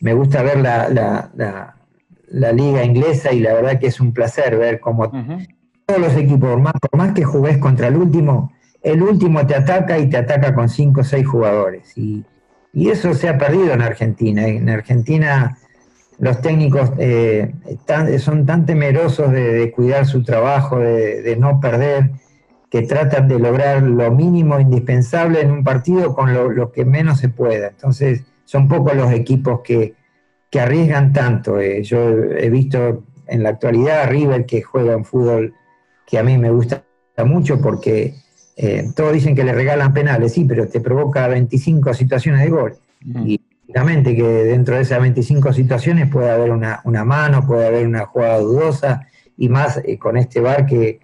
me 0.00 0.14
gusta 0.14 0.42
ver 0.42 0.60
la, 0.60 0.88
la, 0.88 2.52
liga 2.52 2.84
inglesa 2.84 3.32
y 3.32 3.40
la 3.40 3.54
verdad 3.54 3.80
que 3.80 3.88
es 3.88 4.00
un 4.00 4.12
placer 4.12 4.56
ver 4.56 4.78
cómo 4.80 5.10
todos 5.86 6.00
los 6.00 6.16
equipos, 6.16 6.50
por 6.50 6.60
más, 6.60 6.74
por 6.74 6.96
más 6.96 7.12
que 7.12 7.24
jugues 7.24 7.58
contra 7.58 7.88
el 7.88 7.96
último, 7.96 8.52
el 8.82 9.02
último 9.02 9.44
te 9.46 9.56
ataca 9.56 9.98
y 9.98 10.08
te 10.08 10.16
ataca 10.16 10.54
con 10.54 10.68
cinco 10.68 11.00
o 11.00 11.04
seis 11.04 11.26
jugadores. 11.26 11.96
Y, 11.96 12.24
y 12.72 12.90
eso 12.90 13.14
se 13.14 13.28
ha 13.28 13.38
perdido 13.38 13.72
en 13.72 13.82
Argentina. 13.82 14.46
En 14.46 14.68
Argentina 14.68 15.58
los 16.20 16.42
técnicos 16.42 16.92
eh, 16.98 17.52
son 18.18 18.44
tan 18.44 18.66
temerosos 18.66 19.32
de, 19.32 19.72
cuidar 19.72 20.06
su 20.06 20.22
trabajo, 20.22 20.78
de, 20.78 21.36
no 21.38 21.60
perder, 21.60 22.10
que 22.70 22.82
tratan 22.82 23.26
de 23.26 23.38
lograr 23.38 23.82
lo 23.82 24.10
mínimo 24.12 24.60
indispensable 24.60 25.40
en 25.40 25.50
un 25.50 25.64
partido 25.64 26.14
con 26.14 26.32
lo, 26.32 26.72
que 26.72 26.84
menos 26.84 27.18
se 27.18 27.30
pueda. 27.30 27.68
Entonces, 27.68 28.24
son 28.44 28.68
pocos 28.68 28.94
los 28.94 29.10
equipos 29.12 29.60
que, 29.64 29.94
arriesgan 30.58 31.12
tanto. 31.12 31.58
Eh. 31.58 31.82
yo 31.82 32.10
he 32.10 32.50
visto 32.50 33.04
en 33.26 33.42
la 33.42 33.50
actualidad 33.50 34.02
a 34.02 34.06
River 34.06 34.44
que 34.44 34.62
juega 34.62 34.96
un 34.96 35.04
fútbol 35.04 35.54
que 36.06 36.18
a 36.18 36.22
mí 36.24 36.36
me 36.36 36.50
gusta 36.50 36.84
mucho 37.24 37.60
porque 37.60 38.14
eh, 38.62 38.92
todos 38.94 39.14
dicen 39.14 39.34
que 39.34 39.42
le 39.42 39.54
regalan 39.54 39.94
penales, 39.94 40.34
sí, 40.34 40.44
pero 40.44 40.68
te 40.68 40.82
provoca 40.82 41.26
25 41.28 41.94
situaciones 41.94 42.42
de 42.42 42.50
gol. 42.50 42.74
Y 43.24 43.40
obviamente 43.70 44.14
que 44.14 44.22
dentro 44.22 44.74
de 44.74 44.82
esas 44.82 45.00
25 45.00 45.54
situaciones 45.54 46.10
puede 46.10 46.30
haber 46.30 46.50
una, 46.50 46.82
mano, 47.06 47.46
puede 47.46 47.66
haber 47.66 47.86
una 47.86 48.04
jugada 48.04 48.38
dudosa, 48.40 49.06
y 49.38 49.48
más 49.48 49.80
eh, 49.82 49.96
con 49.96 50.18
este 50.18 50.40
bar 50.40 50.66
que, 50.66 51.00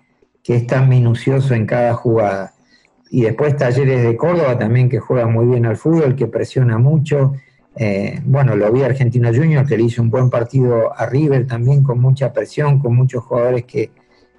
es 0.47 0.67
tan 0.67 0.89
minucioso 0.89 1.55
en 1.55 1.65
cada 1.65 1.95
jugada. 1.95 2.53
Y 3.11 3.23
después 3.23 3.57
Talleres 3.57 4.05
de 4.05 4.17
Córdoba 4.17 4.59
también 4.59 4.91
que 4.91 5.01
juega 5.01 5.27
muy 5.27 5.47
bien 5.47 5.65
al 5.65 5.79
fútbol, 5.79 6.15
que 6.15 6.27
presiona 6.27 6.77
mucho. 6.77 7.33
Eh, 7.75 8.21
bueno, 8.23 8.55
lo 8.55 8.71
vi 8.71 8.83
Argentino 8.83 9.33
Junior, 9.35 9.67
que 9.67 9.79
le 9.79 9.85
hizo 9.85 10.03
un 10.03 10.11
buen 10.11 10.29
partido 10.29 10.93
a 10.95 11.07
River 11.07 11.47
también 11.47 11.83
con 11.83 12.01
mucha 12.01 12.35
presión, 12.35 12.79
con 12.79 12.95
muchos 12.95 13.25
jugadores 13.25 13.65
que, 13.65 13.91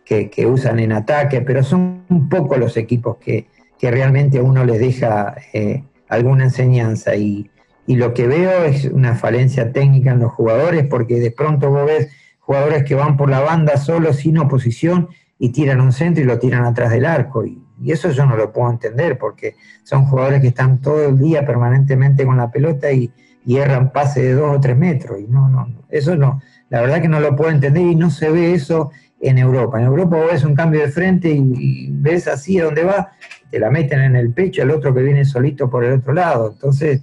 que, 0.08 0.46
usan 0.46 0.80
en 0.80 0.94
ataque, 0.94 1.42
pero 1.42 1.64
son 1.64 2.06
un 2.10 2.30
poco 2.30 2.56
los 2.58 2.78
equipos 2.78 3.18
que, 3.18 3.48
realmente 3.82 4.40
a 4.40 4.44
uno 4.44 4.66
les 4.66 4.80
deja 4.80 5.36
eh, 5.54 5.84
alguna 6.10 6.46
enseñanza. 6.46 7.16
Y, 7.16 7.50
lo 7.88 8.14
que 8.14 8.28
veo 8.28 8.66
es 8.66 8.84
una 8.84 9.16
falencia 9.16 9.72
técnica 9.72 10.12
en 10.12 10.20
los 10.20 10.34
jugadores, 10.34 10.86
porque 10.88 11.22
de 11.22 11.32
pronto 11.32 11.70
vos 11.70 11.86
ves 11.86 12.10
jugadores 12.40 12.84
que 12.84 12.96
van 12.96 13.16
por 13.16 13.30
la 13.30 13.40
banda 13.40 13.78
solo, 13.78 14.12
sin 14.12 14.38
oposición, 14.38 15.10
y 15.40 15.50
tiran 15.50 15.80
un 15.80 15.94
centro 15.94 16.22
y 16.22 16.28
lo 16.28 16.38
tiran 16.38 16.66
atrás 16.66 16.90
del 16.90 17.06
arco. 17.06 17.46
Y, 17.46 17.64
eso 17.88 18.10
yo 18.10 18.26
no 18.26 18.36
lo 18.36 18.52
puedo 18.52 18.72
entender, 18.72 19.18
porque 19.18 19.56
son 19.84 20.06
jugadores 20.06 20.42
que 20.42 20.48
están 20.48 20.80
todo 20.80 21.10
el 21.10 21.20
día 21.20 21.46
permanentemente 21.46 22.26
con 22.26 22.38
la 22.38 22.50
pelota 22.50 22.92
y, 22.92 23.12
y 23.46 23.58
erran 23.58 23.92
pase 23.92 24.22
de 24.24 24.34
dos 24.34 24.58
o 24.58 24.60
tres 24.60 24.76
metros. 24.76 25.20
Y 25.20 25.28
no, 25.28 25.48
no, 25.48 25.68
eso 25.90 26.16
no, 26.16 26.42
la 26.70 26.82
verdad 26.82 27.02
que 27.02 27.08
no 27.08 27.20
lo 27.20 27.36
puedo 27.36 27.52
entender 27.52 27.84
y 27.84 27.96
no 27.96 28.10
se 28.10 28.30
ve 28.30 28.54
eso 28.54 28.92
en 29.20 29.38
Europa. 29.38 29.80
En 29.80 29.86
Europa 29.86 30.18
vos 30.18 30.32
ves 30.32 30.44
un 30.44 30.56
cambio 30.56 30.82
de 30.82 30.90
frente 30.90 31.30
y, 31.30 31.90
ves 31.92 32.28
así 32.28 32.60
a 32.60 32.66
dónde 32.66 32.84
va, 32.84 33.12
te 33.50 33.60
la 33.60 33.70
meten 33.70 34.02
en 34.02 34.16
el 34.16 34.32
pecho 34.32 34.62
al 34.62 34.72
otro 34.72 34.94
que 34.94 35.02
viene 35.02 35.26
solito 35.26 35.70
por 35.70 35.84
el 35.84 36.00
otro 36.00 36.14
lado. 36.14 36.52
Entonces, 36.52 37.02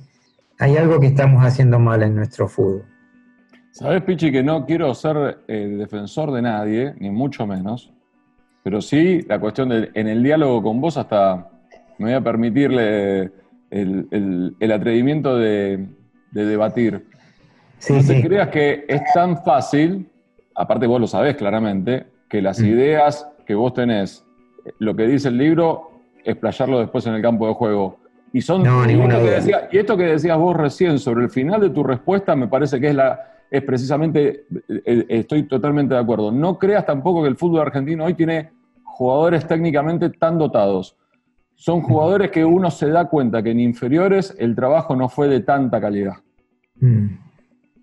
hay 0.58 0.76
algo 0.76 1.00
que 1.00 1.08
estamos 1.08 1.44
haciendo 1.44 1.78
mal 1.78 2.02
en 2.02 2.14
nuestro 2.14 2.48
fútbol. 2.48 2.84
Sabes, 3.72 4.02
Pichi, 4.02 4.30
que 4.30 4.42
no 4.42 4.64
quiero 4.66 4.94
ser 4.94 5.38
eh, 5.48 5.76
defensor 5.78 6.30
de 6.30 6.42
nadie, 6.42 6.94
ni 6.98 7.10
mucho 7.10 7.44
menos, 7.44 7.92
pero 8.62 8.80
sí 8.80 9.22
la 9.28 9.40
cuestión 9.40 9.68
de, 9.68 9.90
en 9.94 10.06
el 10.06 10.22
diálogo 10.22 10.62
con 10.62 10.80
vos 10.80 10.96
hasta 10.96 11.50
me 11.98 12.06
voy 12.06 12.14
a 12.14 12.20
permitirle 12.20 13.32
el, 13.70 14.72
atrevimiento 14.72 15.36
de, 15.36 15.86
debatir. 16.30 17.06
no 17.90 18.04
te 18.04 18.22
creas 18.22 18.48
que 18.48 18.84
es 18.88 19.02
tan 19.12 19.42
fácil, 19.42 20.08
aparte 20.54 20.86
vos 20.86 21.00
lo 21.00 21.06
sabés 21.06 21.36
claramente, 21.36 22.06
que 22.28 22.42
las 22.42 22.60
mm. 22.60 22.66
ideas 22.66 23.28
que 23.46 23.54
vos 23.54 23.74
tenés, 23.74 24.24
lo 24.78 24.94
que 24.94 25.06
dice 25.06 25.28
el 25.28 25.38
libro, 25.38 25.90
explayarlo 26.24 26.80
después 26.80 27.06
en 27.06 27.14
el 27.14 27.22
campo 27.22 27.46
de 27.46 27.54
juego. 27.54 27.98
Y 28.32 28.40
son 28.40 28.62
y 28.62 29.78
esto 29.78 29.96
que 29.96 30.04
decías 30.04 30.36
vos 30.36 30.56
recién 30.56 30.98
sobre 30.98 31.24
el 31.24 31.30
final 31.30 31.60
de 31.60 31.70
tu 31.70 31.84
respuesta 31.84 32.34
me 32.34 32.48
parece 32.48 32.80
que 32.80 32.88
es 32.88 32.94
la 32.94 33.34
es 33.48 33.62
precisamente 33.62 34.46
eh, 34.68 34.82
eh, 34.84 35.06
estoy 35.08 35.44
totalmente 35.44 35.94
de 35.94 36.00
acuerdo. 36.00 36.32
No 36.32 36.58
creas 36.58 36.84
tampoco 36.84 37.22
que 37.22 37.28
el 37.28 37.36
fútbol 37.36 37.60
argentino 37.60 38.04
hoy 38.04 38.14
tiene 38.14 38.50
jugadores 38.82 39.46
técnicamente 39.46 40.10
tan 40.10 40.38
dotados. 40.38 40.96
Son 41.54 41.80
jugadores 41.82 42.32
que 42.32 42.44
uno 42.44 42.70
se 42.72 42.88
da 42.88 43.08
cuenta 43.08 43.42
que 43.42 43.52
en 43.52 43.60
inferiores 43.60 44.34
el 44.38 44.56
trabajo 44.56 44.96
no 44.96 45.08
fue 45.08 45.28
de 45.28 45.40
tanta 45.40 45.80
calidad. 45.80 46.16
Mm. 46.80 47.06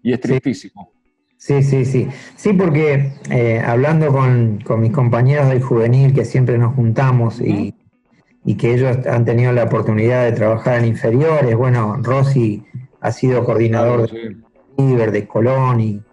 Y 0.03 0.11
es 0.11 0.19
tristísimo. 0.19 0.91
Sí, 0.91 1.00
sí, 1.63 1.85
sí. 1.85 2.07
Sí, 2.35 2.53
porque 2.53 3.13
eh, 3.31 3.59
hablando 3.65 4.13
con, 4.13 4.63
mis 4.79 4.91
compañeros 4.91 5.49
del 5.49 5.63
juvenil, 5.63 6.13
que 6.13 6.23
siempre 6.23 6.59
nos 6.59 6.75
juntamos 6.75 7.41
y, 7.41 7.73
que 8.59 8.75
ellos 8.75 8.95
han 9.07 9.25
tenido 9.25 9.51
la 9.51 9.63
oportunidad 9.63 10.25
de 10.25 10.33
trabajar 10.33 10.77
en 10.77 10.85
inferiores, 10.85 11.55
bueno, 11.55 11.97
Rossi 12.03 12.63
ha 12.99 13.11
sido 13.11 13.43
coordinador 13.43 14.07
de 14.11 14.37
River, 14.77 15.11
de 15.11 15.27
Colón, 15.27 15.79
y, 15.79 16.03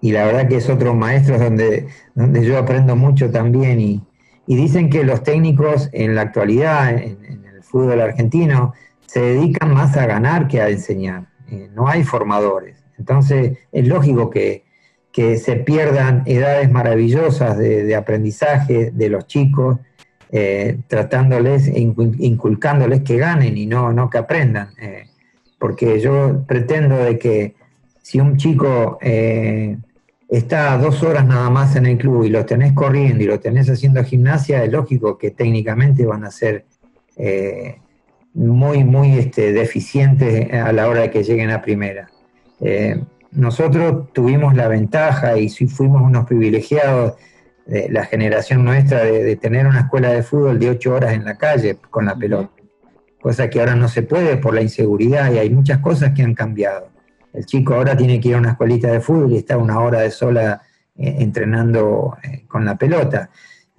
la 0.00 0.24
verdad 0.24 0.48
que 0.48 0.56
es 0.56 0.70
otro 0.70 0.94
maestro 0.94 1.38
donde, 1.38 1.88
donde 2.14 2.42
yo 2.42 2.56
aprendo 2.56 2.96
mucho 2.96 3.30
también. 3.30 3.80
Y, 3.80 4.02
dicen 4.46 4.88
que 4.88 5.04
los 5.04 5.22
técnicos 5.22 5.90
en 5.92 6.14
la 6.14 6.22
actualidad, 6.22 6.90
en, 6.90 7.44
el 7.44 7.62
fútbol 7.62 8.00
argentino, 8.00 8.72
se 9.04 9.20
dedican 9.20 9.74
más 9.74 9.94
a 9.98 10.06
ganar 10.06 10.48
que 10.48 10.62
a 10.62 10.70
enseñar. 10.70 11.26
Eh, 11.50 11.68
no 11.74 11.86
hay 11.86 12.02
formadores. 12.02 12.82
Entonces, 12.96 13.58
es 13.72 13.86
lógico 13.86 14.30
que, 14.30 14.64
se 15.12 15.56
pierdan 15.56 16.22
edades 16.26 16.70
maravillosas 16.70 17.58
de, 17.58 17.94
aprendizaje 17.94 18.90
de 18.92 19.08
los 19.08 19.26
chicos, 19.26 19.78
eh, 20.30 20.78
tratándoles 20.86 21.66
e 21.66 21.80
inculcándoles 21.80 23.02
que 23.02 23.16
ganen 23.16 23.56
y 23.56 23.66
no, 23.66 23.92
no 23.92 24.08
que 24.08 24.18
aprendan. 24.18 24.68
Eh, 24.80 25.04
porque 25.58 26.00
yo 26.00 26.44
pretendo 26.46 26.96
de 26.96 27.18
que 27.18 27.54
si 28.00 28.20
un 28.20 28.36
chico 28.36 28.98
eh, 29.02 29.76
está 30.28 30.78
dos 30.78 31.02
horas 31.02 31.26
nada 31.26 31.50
más 31.50 31.74
en 31.76 31.86
el 31.86 31.98
club 31.98 32.24
y 32.24 32.30
lo 32.30 32.46
tenés 32.46 32.72
corriendo 32.72 33.22
y 33.24 33.26
lo 33.26 33.40
tenés 33.40 33.68
haciendo 33.68 34.02
gimnasia, 34.04 34.64
es 34.64 34.72
lógico 34.72 35.18
que 35.18 35.32
técnicamente 35.32 36.06
van 36.06 36.24
a 36.24 36.30
ser 36.30 36.64
muy, 38.32 38.84
muy 38.84 39.18
este, 39.18 39.52
deficientes 39.52 40.50
a 40.54 40.72
la 40.72 40.88
hora 40.88 41.02
de 41.02 41.10
que 41.10 41.22
lleguen 41.22 41.50
a 41.50 41.60
primera. 41.60 42.08
Nosotros 43.32 44.12
tuvimos 44.12 44.54
la 44.54 44.68
ventaja 44.68 45.38
y 45.38 45.48
fuimos 45.48 46.02
unos 46.02 46.26
privilegiados, 46.26 47.14
de 47.70 47.88
la 47.88 48.04
generación 48.04 48.64
nuestra, 48.64 49.04
de, 49.04 49.36
tener 49.36 49.66
una 49.66 49.80
escuela 49.80 50.10
de 50.10 50.24
fútbol 50.24 50.58
de 50.58 50.70
ocho 50.70 50.92
horas 50.92 51.12
en 51.12 51.24
la 51.24 51.38
calle 51.38 51.76
con 51.88 52.04
la 52.04 52.16
pelota, 52.16 52.50
cosa 53.22 53.48
que 53.48 53.60
ahora 53.60 53.76
no 53.76 53.88
se 53.88 54.02
puede 54.02 54.38
por 54.38 54.54
la 54.54 54.60
inseguridad 54.60 55.32
y 55.32 55.38
hay 55.38 55.50
muchas 55.50 55.78
cosas 55.78 56.12
que 56.12 56.22
han 56.22 56.34
cambiado. 56.34 56.88
El 57.32 57.46
chico 57.46 57.74
ahora 57.74 57.96
tiene 57.96 58.18
que 58.18 58.30
ir 58.30 58.34
a 58.34 58.38
una 58.38 58.50
escuelita 58.50 58.90
de 58.90 59.00
fútbol 59.00 59.32
y 59.32 59.36
está 59.36 59.56
una 59.56 59.78
hora 59.78 60.00
de 60.00 60.10
sola 60.10 60.62
eh, 60.96 61.16
entrenando 61.20 62.16
eh, 62.24 62.44
con 62.48 62.64
la 62.64 62.76
pelota. 62.76 63.30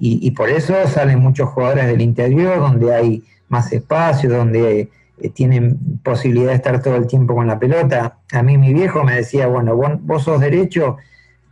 y, 0.03 0.31
por 0.31 0.49
eso 0.49 0.73
salen 0.87 1.19
muchos 1.19 1.49
jugadores 1.49 1.85
del 1.85 2.01
interior, 2.01 2.57
donde 2.59 2.95
hay 2.95 3.23
más 3.49 3.71
espacio, 3.71 4.31
donde 4.31 4.89
eh, 5.21 5.29
tienen 5.29 5.99
posibilidad 6.03 6.49
de 6.49 6.55
estar 6.55 6.81
todo 6.81 6.95
el 6.95 7.07
tiempo 7.07 7.35
con 7.35 7.47
la 7.47 7.59
pelota. 7.59 8.17
A 8.31 8.43
mí 8.43 8.57
mi 8.57 8.73
viejo 8.73 9.03
me 9.03 9.15
decía, 9.15 9.47
bueno, 9.47 9.75
vos, 9.75 10.23
sos 10.23 10.39
derecho, 10.39 10.97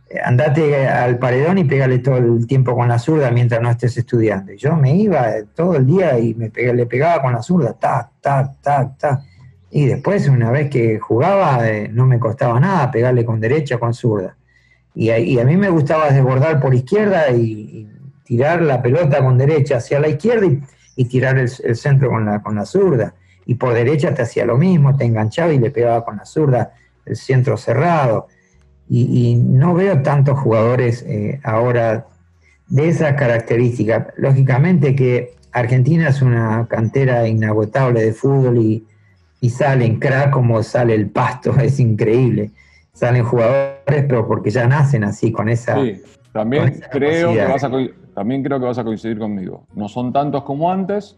eh, 0.08 0.18
andate 0.24 0.88
al 0.88 1.18
paredón 1.18 1.58
y 1.58 1.64
pégale 1.64 2.00
todo 2.00 2.16
el 2.16 2.46
tiempo 2.46 2.74
con 2.74 2.88
la 2.88 2.98
zurda 2.98 3.30
mientras 3.30 3.62
no 3.62 3.70
estés 3.70 3.96
estudiando. 3.96 4.52
Y 4.52 4.56
yo 4.56 4.74
me 4.76 4.96
iba 4.96 5.36
eh, 5.36 5.44
todo 5.54 5.76
el 5.76 5.86
día 5.86 6.18
y 6.18 6.34
me 6.34 6.50
le 6.50 6.86
pegaba 6.86 7.22
con 7.22 7.32
la 7.32 7.42
zurda, 7.42 7.74
tac, 7.74 8.10
tac, 8.20 8.60
tac, 8.60 8.98
tac. 8.98 9.20
Y 9.70 9.86
después, 9.86 10.26
una 10.28 10.50
vez 10.50 10.68
que 10.68 10.98
jugaba, 10.98 11.60
no 11.92 12.04
me 12.06 12.18
costaba 12.18 12.58
nada 12.58 12.90
pegarle 12.90 13.24
con 13.24 13.38
derecha, 13.38 13.78
con 13.78 13.94
zurda. 13.94 14.36
Y 14.96 15.38
a, 15.38 15.44
mí 15.44 15.56
me 15.56 15.70
gustaba 15.70 16.10
desbordar 16.10 16.60
por 16.60 16.74
izquierda 16.74 17.30
y, 17.30 17.88
tirar 18.24 18.62
la 18.62 18.80
pelota 18.80 19.24
con 19.24 19.38
derecha 19.38 19.78
hacia 19.78 19.98
la 20.00 20.08
izquierda 20.08 20.46
y, 20.96 21.04
tirar 21.04 21.38
el, 21.38 21.48
centro 21.48 22.10
con 22.10 22.24
la, 22.24 22.42
con 22.42 22.56
la 22.56 22.66
zurda 22.66 23.14
y 23.46 23.54
por 23.54 23.74
derecha 23.74 24.14
te 24.14 24.22
hacía 24.22 24.44
lo 24.44 24.56
mismo, 24.56 24.96
te 24.96 25.04
enganchaba 25.04 25.52
y 25.52 25.58
le 25.58 25.70
pegaba 25.70 26.04
con 26.04 26.16
la 26.16 26.24
zurda 26.24 26.72
el 27.06 27.16
centro 27.16 27.56
cerrado. 27.56 28.28
Y, 28.88 29.36
no 29.36 29.74
veo 29.74 30.02
tantos 30.02 30.38
jugadores 30.40 31.04
eh, 31.06 31.40
ahora 31.44 32.06
de 32.68 32.88
esa 32.88 33.14
característica. 33.14 34.08
Lógicamente 34.16 34.96
que 34.96 35.34
Argentina 35.52 36.08
es 36.08 36.22
una 36.22 36.66
cantera 36.68 37.28
inagotable 37.28 38.02
de 38.02 38.12
fútbol 38.12 38.58
y, 38.58 38.84
y 39.40 39.50
salen 39.50 39.98
crack 39.98 40.30
como 40.30 40.62
sale 40.62 40.94
el 40.94 41.08
pasto, 41.08 41.54
es 41.60 41.78
increíble. 41.80 42.50
Salen 42.92 43.24
jugadores, 43.24 44.04
pero 44.08 44.26
porque 44.26 44.50
ya 44.50 44.66
nacen 44.66 45.04
así, 45.04 45.30
con 45.32 45.48
esa. 45.48 45.80
Sí, 45.80 46.02
también, 46.32 46.80
creo 46.90 47.32
que 47.32 47.44
vas 47.44 47.64
a, 47.64 47.70
también 48.14 48.42
creo 48.42 48.58
que 48.60 48.66
vas 48.66 48.78
a 48.78 48.84
coincidir 48.84 49.18
conmigo. 49.18 49.66
No 49.74 49.88
son 49.88 50.12
tantos 50.12 50.42
como 50.42 50.70
antes, 50.70 51.16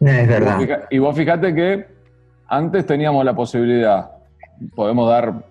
es 0.00 0.28
verdad. 0.28 0.86
Y 0.90 0.98
vos 0.98 1.16
fíjate 1.16 1.54
que 1.54 1.86
antes 2.48 2.86
teníamos 2.86 3.24
la 3.24 3.34
posibilidad, 3.34 4.10
podemos 4.74 5.08
dar 5.08 5.46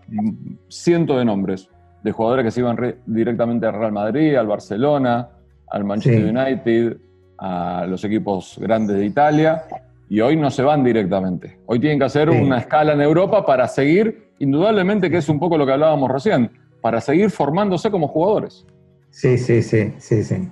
cientos 0.67 1.17
de 1.17 1.25
nombres, 1.25 1.69
de 2.03 2.11
jugadores 2.11 2.45
que 2.45 2.51
se 2.51 2.59
iban 2.59 2.95
directamente 3.05 3.65
al 3.65 3.73
Real 3.73 3.91
Madrid, 3.91 4.35
al 4.35 4.47
Barcelona, 4.47 5.29
al 5.69 5.83
Manchester 5.83 6.23
United, 6.23 6.97
a 7.37 7.85
los 7.87 8.03
equipos 8.03 8.57
grandes 8.61 8.97
de 8.97 9.05
Italia, 9.05 9.63
y 10.09 10.21
hoy 10.21 10.35
no 10.37 10.51
se 10.51 10.61
van 10.61 10.83
directamente. 10.83 11.57
Hoy 11.65 11.79
tienen 11.79 11.99
que 11.99 12.05
hacer 12.05 12.29
una 12.29 12.59
escala 12.59 12.93
en 12.93 13.01
Europa 13.01 13.45
para 13.45 13.67
seguir, 13.67 14.29
indudablemente 14.39 15.09
que 15.09 15.17
es 15.17 15.29
un 15.29 15.39
poco 15.39 15.57
lo 15.57 15.65
que 15.65 15.73
hablábamos 15.73 16.11
recién, 16.11 16.51
para 16.81 17.01
seguir 17.01 17.31
formándose 17.31 17.89
como 17.89 18.07
jugadores. 18.07 18.65
Sí, 19.09 19.37
sí, 19.37 19.61
sí, 19.63 19.93
sí, 19.97 20.23
sí. 20.23 20.49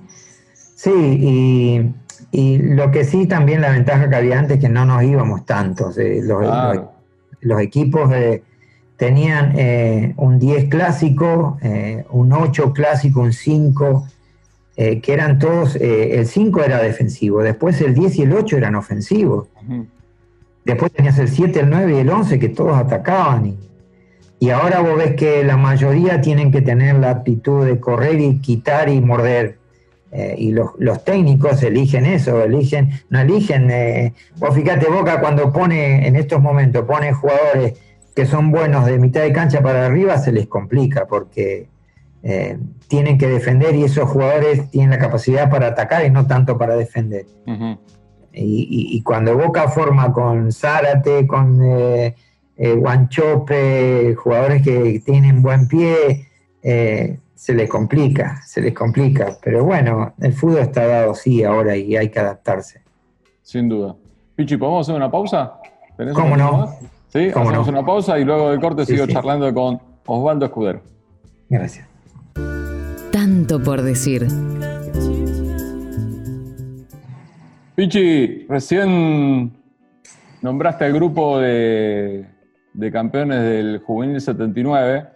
Sí, 0.56 0.92
y 0.92 1.94
y 2.36 2.58
lo 2.58 2.90
que 2.90 3.04
sí 3.04 3.28
también 3.28 3.62
la 3.62 3.70
ventaja 3.70 4.10
que 4.10 4.16
había 4.16 4.40
antes 4.40 4.58
es 4.58 4.64
que 4.64 4.68
no 4.68 4.86
nos 4.86 5.04
íbamos 5.04 5.46
tantos. 5.46 6.00
Eh, 6.00 6.20
los, 6.24 7.62
equipos 7.62 8.12
eh, 8.12 8.42
tenían 8.98 9.54
eh, 9.56 10.16
un 10.18 10.40
10 10.40 10.68
clásico, 10.68 11.60
un 12.10 12.34
8 12.34 12.74
clásico, 12.74 13.20
un 13.20 13.34
5, 13.34 14.08
que 14.76 15.14
eran 15.14 15.38
todos, 15.38 15.76
el 15.76 16.26
5 16.26 16.64
era 16.64 16.82
defensivo, 16.82 17.44
después 17.44 17.80
el 17.82 17.94
10 17.94 18.16
y 18.16 18.22
el 18.24 18.34
8 18.34 18.58
eran 18.58 18.74
ofensivos. 18.74 19.50
Después 20.66 20.92
tenías 20.92 21.20
el 21.20 21.28
7, 21.28 21.60
el 21.60 21.70
9 21.70 21.94
y 21.94 21.98
el 22.00 22.10
11 22.10 22.40
que 22.40 22.50
todos 22.50 22.76
atacaban. 22.76 23.46
Y, 23.46 23.58
y 24.40 24.50
ahora 24.50 24.80
vos 24.80 24.98
ves 24.98 25.16
que 25.16 25.44
la 25.44 25.58
mayoría 25.58 26.20
tienen 26.20 26.52
que 26.52 26.64
tener 26.64 26.96
la 26.96 27.12
actitud 27.12 27.64
de 27.64 27.80
correr 27.80 28.20
y 28.20 28.40
quitar 28.40 28.90
y 28.90 29.00
morder 29.02 29.60
eh, 30.16 30.36
y 30.38 30.52
los, 30.52 31.04
técnicos 31.04 31.64
eligen 31.64 32.06
eso, 32.06 32.44
eligen, 32.44 32.92
no 33.10 33.22
eligen, 33.22 33.72
eh, 33.72 34.14
vos 34.38 34.54
fíjate 34.54 34.88
Boca 34.88 35.20
cuando 35.20 35.52
pone 35.52 36.08
en 36.08 36.16
estos 36.16 36.40
momentos, 36.40 36.86
pone 36.86 37.12
jugadores 37.14 37.80
que 38.16 38.28
son 38.28 38.52
buenos 38.52 38.86
de 38.86 39.00
mitad 39.00 39.22
de 39.22 39.34
cancha 39.34 39.64
para 39.64 39.88
arriba, 39.88 40.20
se 40.20 40.32
les 40.32 40.46
complica 40.46 41.08
porque 41.08 41.68
eh, 42.22 42.60
tienen 42.88 43.18
que 43.18 43.28
defender 43.28 43.74
y 43.74 43.86
esos 43.86 44.08
jugadores 44.08 44.70
tienen 44.70 44.92
la 44.92 45.00
capacidad 45.00 45.50
para 45.50 45.70
atacar 45.70 46.06
y 46.06 46.12
no 46.12 46.28
tanto 46.28 46.60
para 46.60 46.76
defender. 46.76 47.26
y, 48.36 49.02
cuando 49.02 49.36
Boca 49.36 49.68
forma 49.68 50.14
con 50.14 50.52
Zárate, 50.52 51.26
con 51.26 51.60
Guanchope, 52.56 54.14
jugadores 54.16 54.62
que 54.62 55.02
tienen 55.04 55.42
buen 55.42 55.68
pie, 55.68 56.28
se 57.36 57.54
le 57.54 57.68
complica, 57.68 58.42
se 58.46 58.62
les 58.62 58.74
complica. 58.74 59.38
Pero 59.44 59.64
bueno, 59.64 60.14
el 60.20 60.34
fútbol 60.34 60.60
está 60.60 60.86
dado 60.86 61.12
así 61.12 61.44
ahora 61.44 61.76
y 61.76 61.96
hay 61.96 62.10
que 62.10 62.20
adaptarse. 62.20 62.82
Sin 63.42 63.70
duda. 63.70 63.96
Pichi, 64.36 64.58
¿podemos 64.58 64.88
hacer 64.88 64.96
una 64.96 65.12
pausa? 65.12 65.60
¿Cómo 66.14 66.38
no? 66.38 66.74
Sí, 67.10 67.30
hacemos 67.30 67.68
una 67.68 67.86
pausa 67.86 68.18
y 68.18 68.26
luego 68.26 68.50
del 68.50 68.60
corte 68.60 68.86
sigo 68.86 69.06
charlando 69.06 69.54
con 69.54 69.80
Osvaldo 70.06 70.46
Escudero. 70.46 70.82
Gracias. 71.50 71.88
Tanto 73.12 73.62
por 73.62 73.82
decir. 73.82 74.28
Pichi, 77.76 78.46
recién 78.48 79.52
nombraste 80.42 80.86
al 80.86 80.94
grupo 80.94 81.40
de, 81.40 82.26
de 82.74 82.92
campeones 82.92 83.44
del 83.44 83.80
Juvenil 83.86 84.20
79. 84.20 85.08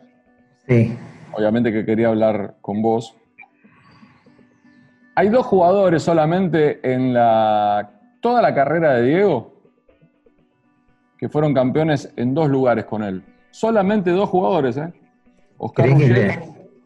Sí 0.67 0.97
obviamente 1.33 1.71
que 1.71 1.85
quería 1.85 2.09
hablar 2.09 2.55
con 2.61 2.81
vos. 2.81 3.15
Hay 5.15 5.29
dos 5.29 5.45
jugadores 5.45 6.03
solamente 6.03 6.79
en 6.83 7.13
la, 7.13 7.89
toda 8.21 8.41
la 8.41 8.53
carrera 8.53 8.93
de 8.93 9.07
Diego 9.07 9.53
que 11.17 11.29
fueron 11.29 11.53
campeones 11.53 12.13
en 12.15 12.33
dos 12.33 12.49
lugares 12.49 12.85
con 12.85 13.03
él. 13.03 13.23
Solamente 13.49 14.11
dos 14.11 14.29
jugadores, 14.29 14.77
¿eh? 14.77 14.93
Oscar 15.57 15.89
Ruggeri, 15.89 16.39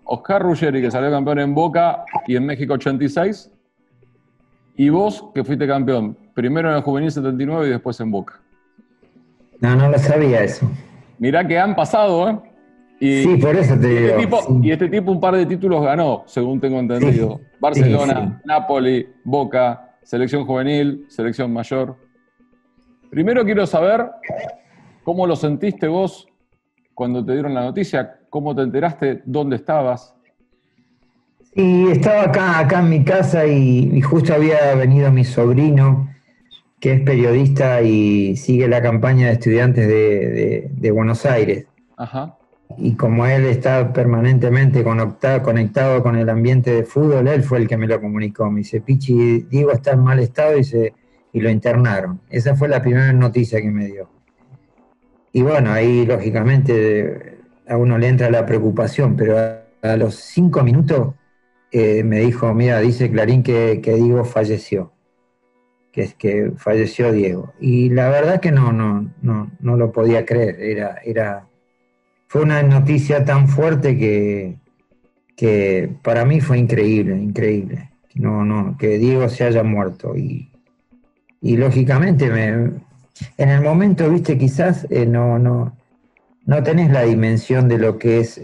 Oscar 0.06 0.42
Ruggeri, 0.42 0.82
que 0.82 0.90
salió 0.90 1.12
campeón 1.12 1.40
en 1.40 1.54
Boca 1.54 2.06
y 2.26 2.38
en 2.38 2.46
México 2.46 2.74
86. 2.76 3.52
Y 4.78 4.90
vos, 4.90 5.26
que 5.34 5.44
fuiste 5.44 5.68
campeón, 5.68 6.18
primero 6.34 6.70
en 6.70 6.78
el 6.78 6.82
Juvenil 6.82 7.12
79 7.12 7.68
y 7.68 7.72
después 7.72 8.00
en 8.00 8.12
Boca. 8.12 8.40
No, 9.60 9.76
no 9.76 9.90
lo 9.90 10.00
sabía 10.00 10.44
eso. 10.44 10.72
Mirá 11.20 11.46
que 11.46 11.60
han 11.60 11.76
pasado, 11.76 12.30
¿eh? 12.30 12.40
Y, 13.02 13.24
sí, 13.24 13.38
por 13.38 13.56
eso 13.56 13.80
te 13.80 14.12
este 14.12 14.18
digo. 14.18 14.60
Y 14.62 14.72
este 14.72 14.88
tipo 14.88 15.12
un 15.12 15.20
par 15.20 15.36
de 15.36 15.48
títulos 15.48 15.84
ganó, 15.84 16.22
según 16.28 16.62
tengo 16.62 16.80
entendido. 16.80 17.42
Barcelona, 17.60 18.40
Napoli, 18.46 19.08
Boca, 19.24 19.98
selección 20.04 20.46
juvenil, 20.46 21.06
selección 21.10 21.52
mayor. 21.52 21.96
Primero 23.10 23.44
quiero 23.44 23.66
saber 23.66 24.06
cómo 25.04 25.26
lo 25.26 25.36
sentiste 25.36 25.88
vos 25.88 26.28
cuando 26.94 27.26
te 27.26 27.34
dieron 27.34 27.56
la 27.56 27.64
noticia, 27.64 28.20
cómo 28.30 28.56
te 28.56 28.62
enteraste, 28.62 29.24
dónde 29.26 29.56
estabas. 29.56 30.14
Sí, 31.56 31.88
estaba 31.90 32.26
acá, 32.26 32.60
acá 32.60 32.82
en 32.82 32.90
mi 32.92 33.04
casa 33.04 33.48
y, 33.48 34.00
justo 34.02 34.36
había 34.36 34.76
venido 34.76 35.12
mi 35.12 35.24
sobrino, 35.24 36.08
que 36.80 36.94
es 36.94 37.02
periodista 37.02 37.82
y 37.82 38.36
sigue 38.36 38.68
la 38.68 38.80
campaña 38.84 39.26
de 39.26 39.34
estudiantes 39.34 39.88
de, 39.88 40.92
Buenos 40.92 41.26
Aires. 41.26 41.66
Y 42.78 42.96
como 42.96 43.26
él 43.26 43.46
está 43.46 43.94
permanentemente 43.94 44.84
conectado, 44.84 46.04
con 46.04 46.16
el 46.16 46.30
ambiente 46.30 46.72
de 46.72 46.84
fútbol, 46.84 47.28
él 47.28 47.44
fue 47.44 47.60
el 47.60 47.68
que 47.68 47.78
me 47.78 47.88
lo 47.88 48.00
comunicó. 48.00 48.50
Me 48.50 48.60
dice, 48.60 48.82
Pichi, 48.82 49.44
Diego 49.50 49.72
está 49.72 49.92
en 49.92 50.04
mal 50.04 50.20
estado 50.20 50.58
y, 50.58 50.64
se, 50.64 50.94
y 51.34 51.42
lo 51.42 51.50
internaron. 51.50 52.22
Esa 52.30 52.56
fue 52.56 52.68
la 52.68 52.82
primera 52.82 53.12
noticia 53.14 53.62
que 53.62 53.72
me 53.72 53.88
dio. 53.88 54.10
Y 55.34 55.42
bueno, 55.42 55.72
ahí 55.72 56.06
lógicamente 56.06 57.40
a 57.68 57.78
uno 57.78 57.98
le 57.98 58.08
entra 58.08 58.30
la 58.30 58.46
preocupación, 58.46 59.16
pero 59.16 59.38
a 59.82 59.96
los 59.98 60.16
cinco 60.16 60.64
minutos 60.64 61.14
eh, 61.72 62.04
me 62.04 62.20
dijo, 62.20 62.54
mira, 62.54 62.80
dice 62.80 63.10
Clarín 63.10 63.44
que, 63.44 63.80
Diego 63.82 64.26
falleció, 64.26 64.92
que 65.94 66.02
es 66.04 66.16
que 66.16 66.52
falleció 66.58 67.14
Diego. 67.14 67.54
Y 67.62 67.90
la 67.90 68.10
verdad 68.10 68.42
que 68.42 68.52
no, 68.52 68.74
no, 68.74 69.10
no, 69.22 69.52
no 69.62 69.78
lo 69.78 69.92
podía 69.94 70.26
creer, 70.26 70.60
era, 70.60 70.98
era, 71.06 71.48
fue 72.32 72.44
una 72.44 72.64
noticia 72.64 73.26
tan 73.26 73.50
fuerte 73.50 73.98
que, 73.98 74.56
que 75.36 75.90
para 76.02 76.24
mí 76.24 76.40
fue 76.40 76.60
increíble, 76.60 77.18
increíble. 77.18 77.90
No, 78.16 78.46
no, 78.46 78.78
que 78.78 78.98
Diego 79.00 79.28
se 79.28 79.44
haya 79.44 79.64
muerto. 79.64 80.16
Y, 80.16 80.50
lógicamente 81.42 82.30
me, 82.30 82.48
en 83.36 83.50
el 83.50 83.62
momento, 83.62 84.10
viste, 84.10 84.38
quizás 84.38 84.88
eh, 84.90 85.06
no, 85.06 85.40
no, 85.40 85.76
no 86.46 86.64
tenés 86.64 86.90
la 86.90 87.02
dimensión 87.02 87.68
de 87.68 87.80
lo 87.80 87.98
que 87.98 88.22
es 88.22 88.40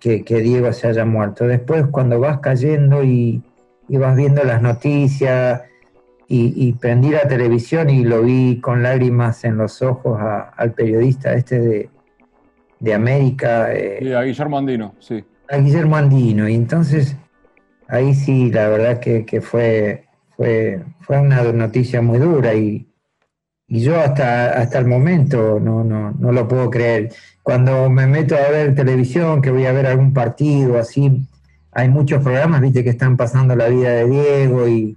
que, 0.00 0.24
Diego 0.24 0.72
se 0.72 0.88
haya 0.88 1.04
muerto. 1.04 1.46
Después 1.46 1.86
cuando 1.92 2.18
vas 2.18 2.40
cayendo 2.40 3.04
y, 3.04 3.40
vas 3.88 4.16
viendo 4.16 4.42
las 4.42 4.60
noticias 4.60 5.62
y, 6.26 6.72
prendí 6.72 7.10
la 7.10 7.28
televisión 7.28 7.88
y 7.88 8.02
lo 8.02 8.22
vi 8.22 8.58
con 8.60 8.82
lágrimas 8.82 9.44
en 9.44 9.58
los 9.58 9.80
ojos 9.80 10.18
al 10.20 10.72
periodista 10.72 11.34
este 11.34 11.60
de, 11.60 11.91
América. 12.90 13.72
Eh, 13.72 14.14
a 14.16 14.22
Guillermo 14.22 14.58
Andino, 14.58 14.94
sí. 14.98 15.24
A 15.48 15.58
Guillermo 15.58 15.96
Andino. 15.96 16.48
Y 16.48 16.54
entonces 16.54 17.16
ahí 17.88 18.14
sí, 18.14 18.50
la 18.50 18.68
verdad 18.68 18.98
que, 18.98 19.40
fue, 19.40 20.06
fue, 20.36 20.82
fue 21.00 21.20
una 21.20 21.42
noticia 21.52 22.02
muy 22.02 22.18
dura 22.18 22.54
y, 22.54 22.88
y 23.68 23.80
yo 23.80 24.00
hasta, 24.00 24.58
hasta 24.58 24.78
el 24.78 24.86
momento 24.86 25.60
no, 25.60 25.84
no, 25.84 26.12
no 26.12 26.32
lo 26.32 26.48
puedo 26.48 26.70
creer 26.70 27.10
cuando 27.42 27.90
me 27.90 28.06
meto 28.06 28.36
a 28.36 28.50
ver 28.50 28.74
televisión, 28.74 29.42
que 29.42 29.50
voy 29.50 29.66
a 29.66 29.72
ver 29.72 29.86
algún 29.86 30.12
partido, 30.12 30.78
así, 30.78 31.26
hay 31.72 31.88
muchos 31.88 32.22
programas, 32.22 32.60
viste, 32.60 32.84
que 32.84 32.90
están 32.90 33.16
pasando 33.16 33.56
la 33.56 33.68
vida 33.68 33.90
de 33.90 34.08
Diego 34.08 34.68
y, 34.68 34.96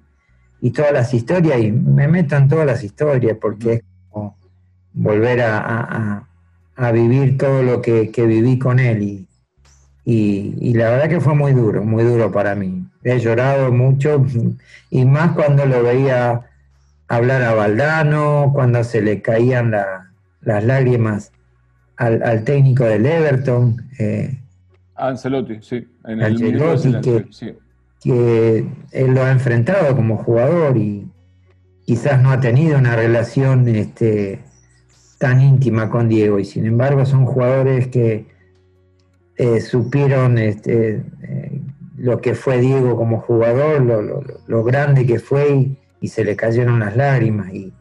todas 0.73 0.93
las 0.93 1.13
historias, 1.13 1.59
y 1.61 1.71
me 1.71 2.07
meto 2.07 2.35
en 2.35 2.47
todas 2.47 2.65
las 2.65 2.83
historias, 2.83 3.37
porque 3.39 3.73
es 3.73 3.83
como 4.09 4.35
volver 4.93 5.41
a, 5.41 6.27
vivir 6.91 7.37
todo 7.37 7.63
lo 7.63 7.81
que, 7.81 8.11
viví 8.15 8.59
con 8.59 8.79
él. 8.79 9.01
Y, 9.03 9.27
y, 10.05 10.73
la 10.73 10.91
verdad 10.91 11.09
que 11.09 11.19
fue 11.19 11.33
muy 11.33 11.53
duro, 11.53 11.83
muy 11.83 12.03
duro 12.03 12.31
para 12.31 12.55
mí. 12.55 12.85
He 13.03 13.19
llorado 13.19 13.71
mucho, 13.71 14.25
y 14.89 15.05
más 15.05 15.33
cuando 15.33 15.65
lo 15.65 15.83
veía 15.83 16.41
hablar 17.07 17.41
a 17.43 17.53
Valdano, 17.53 18.51
cuando 18.53 18.83
se 18.83 19.01
le 19.01 19.21
caían 19.21 19.71
las 20.41 20.63
lágrimas 20.63 21.31
al, 21.97 22.43
técnico 22.43 22.83
del 22.85 23.05
Everton. 23.05 23.77
Eh, 23.99 24.37
Ancelotti, 24.95 25.57
sí. 25.61 25.87
En 26.05 26.21
Ancelotti, 26.21 26.93
que, 27.01 27.57
que 28.01 28.65
él 28.91 29.13
lo 29.13 29.23
ha 29.23 29.31
enfrentado 29.31 29.95
como 29.95 30.17
jugador 30.17 30.77
y 30.77 31.07
quizás 31.85 32.21
no 32.21 32.31
ha 32.31 32.39
tenido 32.39 32.77
una 32.77 32.95
relación 32.95 33.67
este, 33.67 34.39
tan 35.25 35.41
íntima 35.41 35.89
con 35.89 36.07
Diego. 36.07 36.37
Y 36.37 36.45
sin 36.45 36.67
embargo 36.67 37.03
son 37.03 37.25
jugadores 37.25 37.87
que 37.87 38.27
eh, 39.37 39.59
supieron 39.59 40.37
este, 40.37 41.01
eh, 41.23 41.61
lo 41.97 42.21
que 42.21 42.35
fue 42.35 42.59
Diego 42.59 42.95
como 42.95 43.21
jugador, 43.21 43.81
lo, 44.47 44.63
grande 44.63 45.07
que 45.07 45.17
fue 45.17 45.77
y, 45.99 46.07
se 46.09 46.23
le 46.23 46.35
cayeron 46.35 46.79
las 46.79 46.95
lágrimas 46.95 47.51
y, 47.51 47.73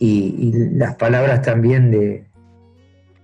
y 0.00 0.52
las 0.72 0.96
palabras 0.96 1.42
también 1.42 1.92
de, 1.92 2.24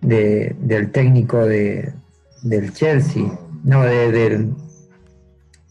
del 0.00 0.92
técnico 0.92 1.44
de, 1.44 1.92
del 2.42 2.72
Chelsea, 2.72 3.24
no, 3.64 3.82
del, 3.82 4.54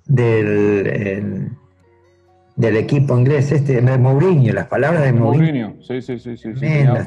del, 0.06 1.50
del 2.56 2.78
equipo 2.78 3.18
inglés, 3.18 3.52
este, 3.52 3.82
de 3.82 3.98
Mourinho, 3.98 4.54
las 4.54 4.68
palabras 4.68 5.04
de 5.04 5.14
Mourinho. 5.14 5.76
sí, 5.82 6.02
sí, 6.02 6.20
sí. 6.20 6.38
sí, 6.38 6.52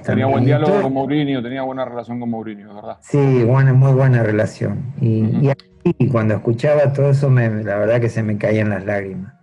tenía, 0.04 0.26
buen 0.26 0.44
diálogo 0.44 0.82
con 0.82 0.92
Mourinho, 0.92 1.42
tenía 1.42 1.62
buena 1.62 1.84
relación 1.84 2.18
con 2.18 2.30
Mourinho, 2.30 2.74
¿verdad? 2.74 2.96
Sí, 3.00 3.44
buena, 3.44 3.72
muy 3.72 3.92
buena 3.92 4.22
relación. 4.22 4.92
Y, 5.00 5.50
y, 5.84 6.08
cuando 6.08 6.34
escuchaba 6.34 6.92
todo 6.92 7.10
eso, 7.10 7.30
me, 7.30 7.48
la 7.62 7.76
verdad 7.76 8.00
que 8.00 8.08
se 8.08 8.22
me 8.22 8.36
caían 8.38 8.70
las 8.70 8.84
lágrimas. 8.84 9.34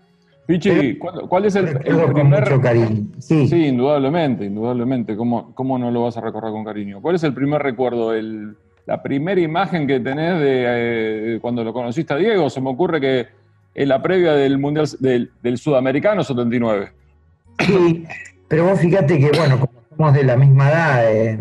Pichi, 0.45 0.97
¿cuál, 0.97 1.45
es 1.45 1.55
el, 1.55 1.79
primer... 1.79 2.59
cariño. 2.61 3.07
Sí. 3.19 3.47
indudablemente, 3.65 4.43
indudablemente. 4.43 5.15
¿Cómo, 5.15 5.55
¿Cómo, 5.55 5.79
no 5.79 5.89
lo 5.89 6.03
vas 6.03 6.17
a 6.17 6.21
recordar 6.21 6.51
con 6.51 6.65
cariño? 6.65 7.01
¿Cuál 7.01 7.15
es 7.15 7.23
el 7.23 7.33
primer 7.33 7.63
recuerdo, 7.63 8.13
el, 8.13 8.57
la 8.85 9.01
primera 9.01 9.39
imagen 9.39 9.87
que 9.87 10.01
tenés 10.01 10.37
de 10.41 11.35
eh, 11.35 11.39
cuando 11.41 11.63
lo 11.63 11.71
conociste 11.71 12.13
a 12.13 12.17
Diego? 12.17 12.49
Se 12.49 12.59
me 12.59 12.71
ocurre 12.71 12.99
que 12.99 13.27
en 13.75 13.89
la 13.89 14.01
previa 14.01 14.33
del 14.33 14.57
Mundial 14.57 14.87
del, 14.99 15.57
Sudamericano 15.57 16.23
79. 16.23 16.91
Sí, 17.59 18.05
pero 18.47 18.65
vos 18.65 18.79
fíjate 18.79 19.19
que, 19.19 19.31
bueno, 19.37 19.59
como 19.59 19.73
somos 19.89 20.13
de 20.13 20.23
la 20.23 20.37
misma 20.37 20.69
edad, 20.69 21.13
eh, 21.13 21.39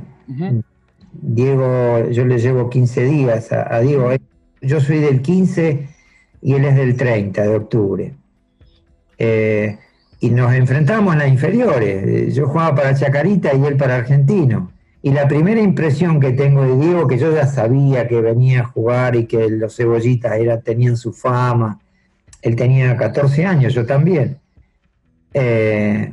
Diego, 1.12 2.09
yo 2.11 2.25
le 2.25 2.38
llevo 2.38 2.71
15 2.71 3.05
días 3.05 3.53
a, 3.53 3.75
a 3.75 3.81
Diego. 3.81 4.11
Yo 4.61 4.81
soy 4.81 4.99
del 4.99 5.21
15 5.21 5.88
y 6.42 6.55
él 6.55 6.64
es 6.64 6.77
del 6.77 6.97
30 6.97 7.42
de 7.42 7.57
octubre. 7.57 8.14
Eh, 9.18 9.79
y 10.21 10.31
nos 10.31 10.53
enfrentamos 10.53 11.12
en 11.12 11.18
las 11.21 11.29
inferiores. 11.29 12.35
Yo 12.35 12.49
jugaba 12.49 12.75
para 12.75 12.95
Chacarita 12.95 13.55
y 13.55 13.64
él 13.64 13.77
para 13.77 13.97
Argentino. 13.97 14.73
Y 15.03 15.11
la 15.11 15.27
primera 15.27 15.61
impresión 15.61 16.21
que 16.21 16.33
tengo 16.33 16.62
de 16.62 16.77
Diego, 16.77 17.09
que 17.09 17.18
yo 17.18 17.35
ya 17.35 17.47
sabía 17.47 18.07
que 18.07 18.21
venía 18.21 18.61
a 18.61 18.64
jugar 18.64 19.16
y 19.16 19.27
que 19.27 19.49
los 19.49 19.77
cebollitas 19.77 20.38
era, 20.38 20.61
tenían 20.61 20.97
su 20.97 21.12
fama, 21.12 21.81
él 22.42 22.57
tenía 22.57 22.96
14 22.96 23.46
años, 23.46 23.74
yo 23.74 23.87
también. 23.87 24.38
Eh, 25.33 26.12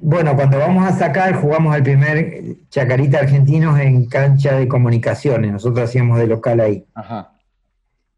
bueno, 0.00 0.36
cuando 0.36 0.58
vamos 0.58 0.86
a 0.86 0.96
sacar, 0.96 1.34
jugamos 1.34 1.74
al 1.74 1.82
primer 1.82 2.56
Chacarita 2.70 3.18
Argentinos 3.18 3.80
en 3.80 4.06
cancha 4.06 4.54
de 4.54 4.68
comunicaciones, 4.68 5.50
nosotros 5.50 5.88
hacíamos 5.88 6.18
de 6.18 6.26
local 6.28 6.60
ahí. 6.60 6.84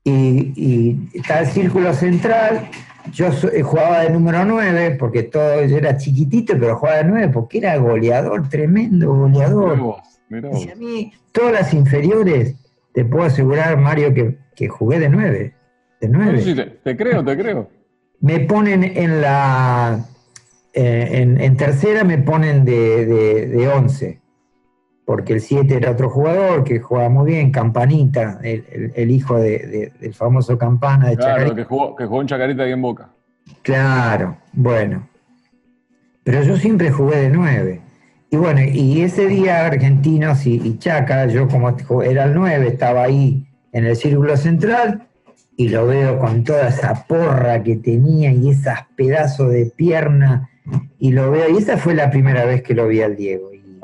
Y, 0.05 0.53
y 0.57 1.11
está 1.15 1.41
el 1.41 1.47
círculo 1.47 1.95
central, 1.95 2.69
yo 3.13 3.29
eh, 3.53 3.63
jugaba 3.63 4.03
de 4.03 4.11
número 4.11 4.45
9 4.45 4.97
porque 4.99 5.25
todo 5.25 5.65
yo 5.65 5.77
era 5.77 5.97
chiquitito, 5.97 6.55
pero 6.59 6.77
jugaba 6.77 6.99
de 6.99 7.05
9 7.05 7.29
porque 7.33 7.59
era 7.59 7.77
goleador, 7.77 8.49
tremendo 8.49 9.15
goleador. 9.15 9.97
Y 10.31 10.71
a 10.71 10.75
mí, 10.77 11.13
todas 11.33 11.53
las 11.53 11.75
inferiores, 11.75 12.55
te 12.93 13.05
puedo 13.05 13.25
asegurar, 13.25 13.77
Mario, 13.79 14.15
que, 14.15 14.69
jugué 14.69 14.99
de 14.99 15.09
9. 15.09 15.55
De 16.01 16.09
9. 16.09 16.79
te, 16.83 16.97
creo, 16.97 17.25
te 17.25 17.37
creo. 17.37 17.69
Me 18.21 18.41
ponen 18.41 18.85
en 18.85 19.21
la. 19.21 20.05
Eh, 20.73 21.37
en, 21.41 21.57
tercera 21.57 22.05
me 22.05 22.19
ponen 22.19 22.65
de, 22.65 23.05
de 23.05 23.69
11 23.69 24.21
porque 25.11 25.33
el 25.33 25.41
7 25.41 25.75
era 25.75 25.91
otro 25.91 26.09
jugador 26.09 26.63
que 26.63 26.79
jugaba 26.79 27.09
muy 27.09 27.33
bien, 27.33 27.51
Campanita, 27.51 28.39
el, 28.45 29.11
hijo 29.11 29.41
del 29.41 30.15
famoso 30.15 30.57
Campana 30.57 31.09
de 31.09 31.17
claro, 31.17 31.53
Que 31.53 31.65
jugó, 31.65 31.97
que 31.97 32.07
jugó 32.07 32.21
en 32.21 32.29
Chacarita 32.29 32.69
y 32.69 32.71
en 32.71 32.81
Boca. 32.81 33.11
Claro, 33.63 34.37
bueno. 34.53 35.09
Pero 36.23 36.45
yo 36.45 36.57
siempre 36.57 36.93
jugué 36.93 37.23
de 37.23 37.31
9. 37.31 37.81
Y 38.31 38.37
bueno, 38.37 38.61
y 38.61 39.03
ese 39.03 39.27
día 39.27 39.67
Argentinos 39.67 40.47
y, 40.47 40.79
Chaca, 40.79 41.27
yo 41.27 41.49
como 41.49 41.77
era 42.03 42.27
el 42.27 42.35
9, 42.35 42.69
estaba 42.69 43.03
ahí 43.03 43.49
en 43.73 43.87
el 43.87 43.97
círculo 43.97 44.37
central 44.37 45.09
y 45.61 45.69
lo 45.69 45.87
veo 45.87 46.19
con 46.19 46.43
toda 46.43 46.69
esa 46.69 47.05
porra 47.07 47.63
que 47.63 47.77
tenía 47.77 48.33
y 48.33 48.49
esos 48.49 48.73
pedazos 48.97 49.53
de 49.53 49.67
pierna 49.67 50.49
y 50.99 51.13
lo 51.13 51.31
veo, 51.31 51.51
y 51.51 51.59
esa 51.59 51.77
fue 51.77 51.95
la 51.95 52.11
primera 52.11 52.47
vez 52.47 52.63
que 52.63 52.73
lo 52.73 52.89
vi 52.89 53.03
al 53.03 53.15
Diego. 53.15 53.53
Y, 53.53 53.79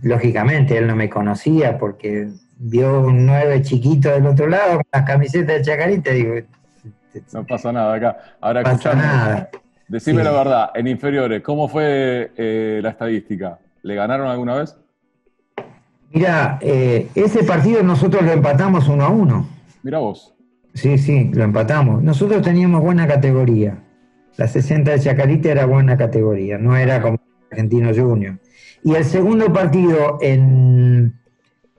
Lógicamente, 0.00 0.78
él 0.78 0.86
no 0.86 0.96
me 0.96 1.10
conocía 1.10 1.76
porque 1.76 2.30
vio 2.56 3.02
un 3.02 3.26
nueve 3.26 3.60
chiquito 3.60 4.08
del 4.08 4.24
otro 4.24 4.46
lado 4.46 4.76
con 4.76 4.84
las 4.90 5.02
camisetas 5.04 5.58
de 5.58 5.62
Chacarita 5.62 6.10
digo... 6.10 6.36
No 7.34 7.44
pasa 7.44 7.70
nada 7.70 7.92
acá. 7.92 8.16
Ahora 8.40 8.62
pasa 8.62 8.94
nada. 8.94 9.50
Decime 9.88 10.24
la 10.24 10.30
verdad, 10.30 10.70
en 10.74 10.86
inferiores, 10.86 11.42
¿cómo 11.42 11.68
fue 11.68 12.32
eh, 12.34 12.80
la 12.82 12.88
estadística? 12.88 13.58
¿Le 13.82 13.94
ganaron 13.94 14.26
alguna 14.26 14.54
vez? 14.54 14.74
Mira, 16.12 16.58
eh, 16.62 17.10
ese 17.14 17.44
partido 17.44 17.82
nosotros 17.82 18.22
lo 18.22 18.32
empatamos 18.32 18.88
uno 18.88 19.04
a 19.04 19.10
uno. 19.10 19.46
Mira 19.82 19.98
vos. 19.98 20.32
Sí, 20.74 20.98
sí, 20.98 21.30
lo 21.32 21.44
empatamos. 21.44 22.02
Nosotros 22.02 22.42
teníamos 22.42 22.82
buena 22.82 23.06
categoría. 23.06 23.82
La 24.36 24.48
60 24.48 24.92
de 24.92 25.00
Chacarita 25.00 25.50
era 25.50 25.66
buena 25.66 25.96
categoría, 25.96 26.56
no 26.56 26.76
era 26.76 27.02
como 27.02 27.20
Argentino 27.50 27.90
Junior. 27.94 28.38
Y 28.82 28.94
el 28.94 29.04
segundo 29.04 29.52
partido 29.52 30.18
en, 30.22 31.20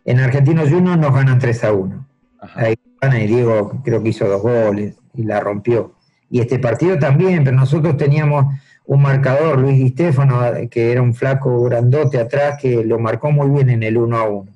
en 0.06 0.20
Argentino 0.20 0.62
Junior 0.62 0.98
nos 0.98 1.14
ganan 1.14 1.40
3 1.40 1.64
a 1.64 1.74
1. 1.74 2.08
Ahí 2.56 2.76
y 3.12 3.28
Diego 3.28 3.82
creo 3.84 4.02
que 4.02 4.10
hizo 4.10 4.28
dos 4.28 4.42
goles 4.42 4.96
y 5.14 5.24
la 5.24 5.40
rompió. 5.40 5.96
Y 6.30 6.40
este 6.40 6.58
partido 6.58 6.98
también, 6.98 7.44
pero 7.44 7.58
nosotros 7.58 7.98
teníamos 7.98 8.46
un 8.86 9.02
marcador, 9.02 9.60
Luis 9.60 9.78
Di 9.78 9.90
Stefano, 9.90 10.42
que 10.70 10.92
era 10.92 11.02
un 11.02 11.14
flaco 11.14 11.64
grandote 11.64 12.20
atrás, 12.20 12.58
que 12.62 12.84
lo 12.84 13.00
marcó 13.00 13.32
muy 13.32 13.50
bien 13.50 13.70
en 13.70 13.84
el 13.84 13.98
1 13.98 14.18
a 14.18 14.30
1 14.30 14.52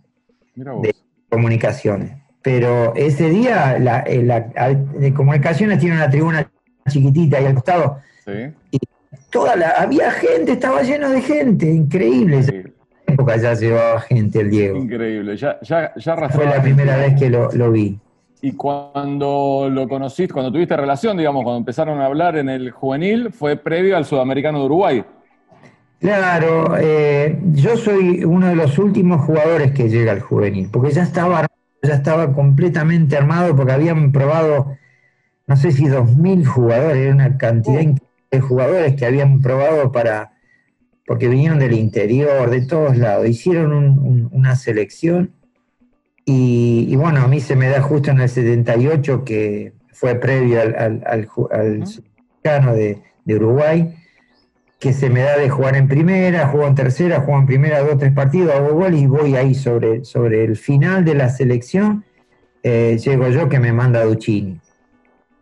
de 0.81 0.95
comunicaciones. 1.29 2.26
Pero 2.47 2.95
ese 2.95 3.29
día, 3.29 3.77
la, 3.77 4.05
la, 4.07 5.13
comunicaciones 5.13 5.79
tiene 5.79 5.97
una 5.97 6.09
tribuna 6.09 6.49
chiquitita 6.87 7.39
ahí 7.39 7.45
al 7.45 7.55
costado. 7.55 7.97
Y 8.71 8.79
toda 9.29 9.57
la, 9.57 9.71
había 9.71 10.09
gente, 10.11 10.53
estaba 10.53 10.81
lleno 10.81 11.09
de 11.09 11.21
gente, 11.21 11.69
increíble. 11.69 12.37
En 12.37 12.41
esa 12.43 12.53
época 13.05 13.35
ya 13.35 13.53
llevaba 13.53 13.99
gente 13.99 14.39
el 14.39 14.49
Diego. 14.49 14.77
Increíble, 14.77 15.35
ya, 15.35 15.59
ya, 15.61 15.91
Fue 16.29 16.45
la 16.45 16.61
primera 16.61 16.95
vez 16.95 17.19
que 17.19 17.29
lo, 17.29 17.69
vi. 17.69 17.99
Y 18.41 18.53
cuando 18.53 19.67
lo 19.69 19.89
conociste, 19.89 20.33
cuando 20.33 20.49
tuviste 20.49 20.77
relación, 20.77 21.17
digamos, 21.17 21.43
cuando 21.43 21.57
empezaron 21.57 21.99
a 21.99 22.05
hablar 22.05 22.37
en 22.37 22.47
el 22.47 22.71
juvenil, 22.71 23.33
fue 23.33 23.57
previo 23.57 23.97
al 23.97 24.05
Sudamericano 24.05 24.59
de 24.59 24.65
Uruguay. 24.67 25.05
Claro, 25.99 26.77
eh, 26.79 27.37
yo 27.51 27.75
soy 27.75 28.23
uno 28.23 28.47
de 28.47 28.55
los 28.55 28.77
últimos 28.77 29.25
jugadores 29.25 29.73
que 29.73 29.89
llega 29.89 30.13
al 30.13 30.21
juvenil, 30.21 30.69
porque 30.71 30.91
ya 30.91 31.03
estaba, 31.03 31.46
ya 31.81 31.95
estaba 31.95 32.33
completamente 32.33 33.17
armado, 33.17 33.55
porque 33.55 33.73
habían 33.73 34.11
probado 34.11 34.77
no 35.47 35.55
sé 35.55 35.71
si 35.71 35.85
2.000 35.85 36.45
jugadores, 36.45 36.97
era 36.97 37.15
una 37.15 37.37
cantidad 37.37 37.81
de 38.31 38.41
jugadores 38.41 38.95
que 38.95 39.05
habían 39.05 39.41
probado 39.41 39.93
para, 39.93 40.33
porque 41.05 41.29
vinieron 41.29 41.57
del 41.57 41.73
interior, 41.73 42.49
de 42.49 42.65
todos 42.65 42.97
lados, 42.97 43.27
hicieron 43.27 44.29
una 44.31 44.57
selección 44.57 45.31
y, 46.25 46.93
bueno, 46.97 47.21
a 47.21 47.27
mí 47.29 47.39
se 47.39 47.55
me 47.55 47.69
da 47.69 47.81
justo 47.81 48.11
en 48.11 48.19
el 48.19 48.27
78, 48.27 49.23
que 49.23 49.71
fue 49.93 50.15
previo 50.15 50.61
al, 50.61 50.75
al, 50.75 51.29
al, 51.49 52.75
de, 52.75 53.35
Uruguay, 53.35 53.95
que 54.79 54.93
se 54.93 55.09
me 55.09 55.21
da 55.21 55.37
de 55.37 55.49
jugar 55.49 55.75
en 55.75 55.87
primera, 55.87 56.47
juego 56.47 56.67
en 56.67 56.75
tercera, 56.75 57.21
juego 57.21 57.39
en 57.39 57.47
primera 57.47 57.81
dos, 57.81 57.97
tres 57.97 58.13
partidos, 58.13 58.53
hago 58.53 58.75
gol 58.75 58.93
y 58.93 59.07
voy 59.07 59.35
ahí 59.35 59.55
sobre, 59.55 60.05
sobre 60.05 60.43
el 60.43 60.55
final 60.55 61.03
de 61.03 61.15
la 61.15 61.29
selección, 61.29 62.03
eh, 62.61 62.99
llego 63.03 63.29
yo 63.29 63.49
que 63.49 63.59
me 63.59 63.73
manda 63.73 64.03
Duchini. 64.03 64.59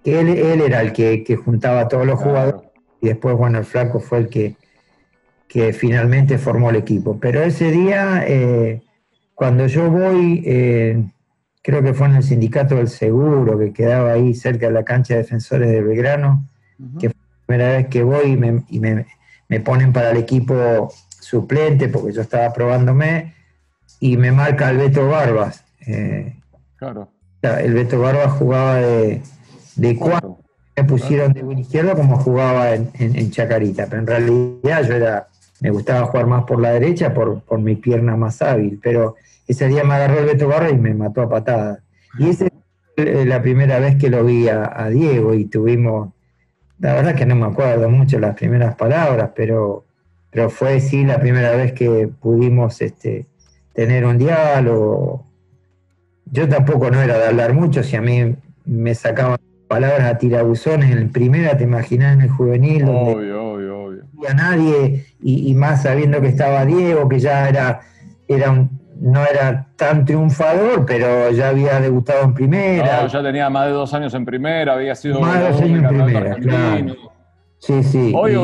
Él, 0.06 0.30
era 0.30 0.82
el 0.82 0.94
que, 0.94 1.24
juntaba 1.44 1.82
a 1.82 1.88
todos 1.88 2.06
los 2.06 2.20
jugadores 2.20 2.62
y 3.02 3.08
después, 3.08 3.36
bueno, 3.36 3.58
el 3.58 3.66
flaco 3.66 4.00
fue 4.00 4.20
el 4.20 4.30
que, 4.30 4.56
que 5.48 5.74
finalmente 5.74 6.38
formó 6.38 6.70
el 6.70 6.76
equipo. 6.76 7.20
Pero 7.20 7.42
ese 7.42 7.72
día, 7.72 8.24
eh, 8.28 8.82
cuando 9.34 9.68
yo 9.68 9.90
voy, 9.90 10.44
eh, 10.46 11.04
creo 11.62 11.82
que 11.82 11.94
fue 11.94 12.08
en 12.08 12.16
el 12.16 12.24
sindicato 12.24 12.76
del 12.76 12.88
seguro, 12.88 13.58
que 13.58 13.74
quedaba 13.74 14.14
ahí 14.14 14.36
cerca 14.36 14.68
de 14.68 14.74
la 14.74 14.84
cancha 14.84 15.16
de 15.16 15.22
defensores 15.22 15.70
de 15.70 15.82
Belgrano, 15.82 16.46
que 17.00 17.10
fue 17.10 17.18
la 17.18 17.46
primera 17.48 17.78
vez 17.78 17.88
que 17.88 18.04
voy 18.04 18.32
y, 18.70 18.80
me, 18.80 19.06
ponen 19.60 19.94
para 19.94 20.12
el 20.12 20.18
equipo 20.18 20.92
suplente, 21.20 21.88
porque 21.88 22.14
yo 22.14 22.22
estaba 22.22 22.52
probándome, 22.54 23.34
y 24.00 24.18
me 24.18 24.32
marca 24.32 24.70
el 24.70 24.78
Beto 24.78 25.08
Barbas. 25.08 25.64
Eh, 25.88 26.36
claro. 26.76 27.10
El 27.42 27.74
Beto 27.74 28.00
Barbas 28.00 28.34
jugaba 28.34 28.76
de, 28.78 29.22
de 29.76 29.96
cuándo 29.98 30.40
me 30.76 30.84
pusieron 30.84 31.32
de 31.32 31.44
buen 31.44 31.60
izquierdo 31.60 31.96
como 31.96 32.18
jugaba 32.18 32.74
en, 32.74 33.32
Chacarita, 33.32 33.88
pero 33.88 34.02
en 34.02 34.08
realidad 34.08 34.84
yo 34.88 34.96
era, 34.96 35.28
me 35.62 35.70
gustaba 35.70 36.06
jugar 36.08 36.28
más 36.28 36.44
por 36.44 36.60
la 36.60 36.72
derecha 36.72 37.14
por, 37.14 37.42
por 37.42 37.60
mi 37.60 37.76
pierna 37.76 38.18
más 38.18 38.42
hábil, 38.42 38.80
pero 38.84 39.16
ese 39.48 39.68
día 39.68 39.84
me 39.84 39.94
agarró 39.94 40.20
el 40.20 40.26
Beto 40.26 40.48
Barra 40.48 40.70
y 40.70 40.78
me 40.78 40.94
mató 40.94 41.22
a 41.22 41.30
patadas. 41.30 41.80
Y 42.18 42.30
esa 42.30 42.48
es 42.98 43.28
la 43.28 43.42
primera 43.42 43.80
vez 43.80 43.96
que 43.96 44.10
lo 44.10 44.24
vi 44.26 44.50
a, 44.50 44.88
Diego 44.90 45.34
y 45.34 45.46
tuvimos, 45.46 46.10
la 46.86 46.94
verdad 46.94 47.16
que 47.16 47.26
no 47.26 47.36
me 47.36 47.48
acuerdo 47.48 47.90
mucho 47.90 48.20
las 48.20 48.36
primeras 48.36 48.76
palabras, 48.76 49.32
pero, 49.36 49.86
pero 50.30 50.52
fue 50.52 50.80
sí 50.80 51.04
la 51.04 51.20
primera 51.20 51.56
vez 51.56 51.74
que 51.74 52.08
pudimos 52.08 52.80
este, 52.80 53.26
tener 53.74 54.06
un 54.06 54.20
diálogo. 54.20 55.26
Yo 56.28 56.48
tampoco 56.48 56.92
no 56.92 57.02
era 57.02 57.18
de 57.18 57.26
hablar 57.26 57.56
mucho, 57.56 57.82
si 57.82 57.96
a 57.96 58.02
mí 58.02 58.36
me 58.66 58.94
sacaban 58.94 59.40
palabras 59.68 60.04
a 60.04 60.20
tirabuzones 60.20 60.96
en 60.96 61.12
primera, 61.12 61.58
te 61.58 61.64
imaginas 61.64 62.14
en 62.14 62.22
el 62.22 62.30
juvenil, 62.30 62.84
obvio, 62.84 63.54
obvio, 63.54 63.84
obvio. 63.86 64.04
a 64.30 64.34
nadie, 64.36 65.08
y, 65.20 65.56
más 65.56 65.82
sabiendo 65.82 66.22
que 66.22 66.28
estaba 66.28 66.66
Diego, 66.66 67.10
que 67.10 67.20
ya 67.20 67.50
era, 67.50 67.82
era 68.28 68.70
no 69.00 69.24
era 69.26 69.68
tan 69.76 70.06
triunfador, 70.06 70.86
pero 70.86 71.32
ya 71.32 71.50
había 71.50 71.80
debutado 71.80 72.24
en 72.24 72.34
primera. 72.34 73.08
ya 73.08 73.24
tenía 73.24 73.50
más 73.50 73.68
de 73.68 73.72
dos 73.74 73.94
años 73.94 74.14
en 74.14 74.26
primera, 74.26 74.74
había 74.74 74.96
sido 74.96 75.20
más 75.20 75.40
de 75.40 75.50
dos 75.50 75.62
años 75.62 75.84
en 75.84 75.88
primera, 75.88 76.36
claro. 76.36 76.96
Sí, 77.60 77.84
sí. 77.84 78.14
Hoy, 78.16 78.36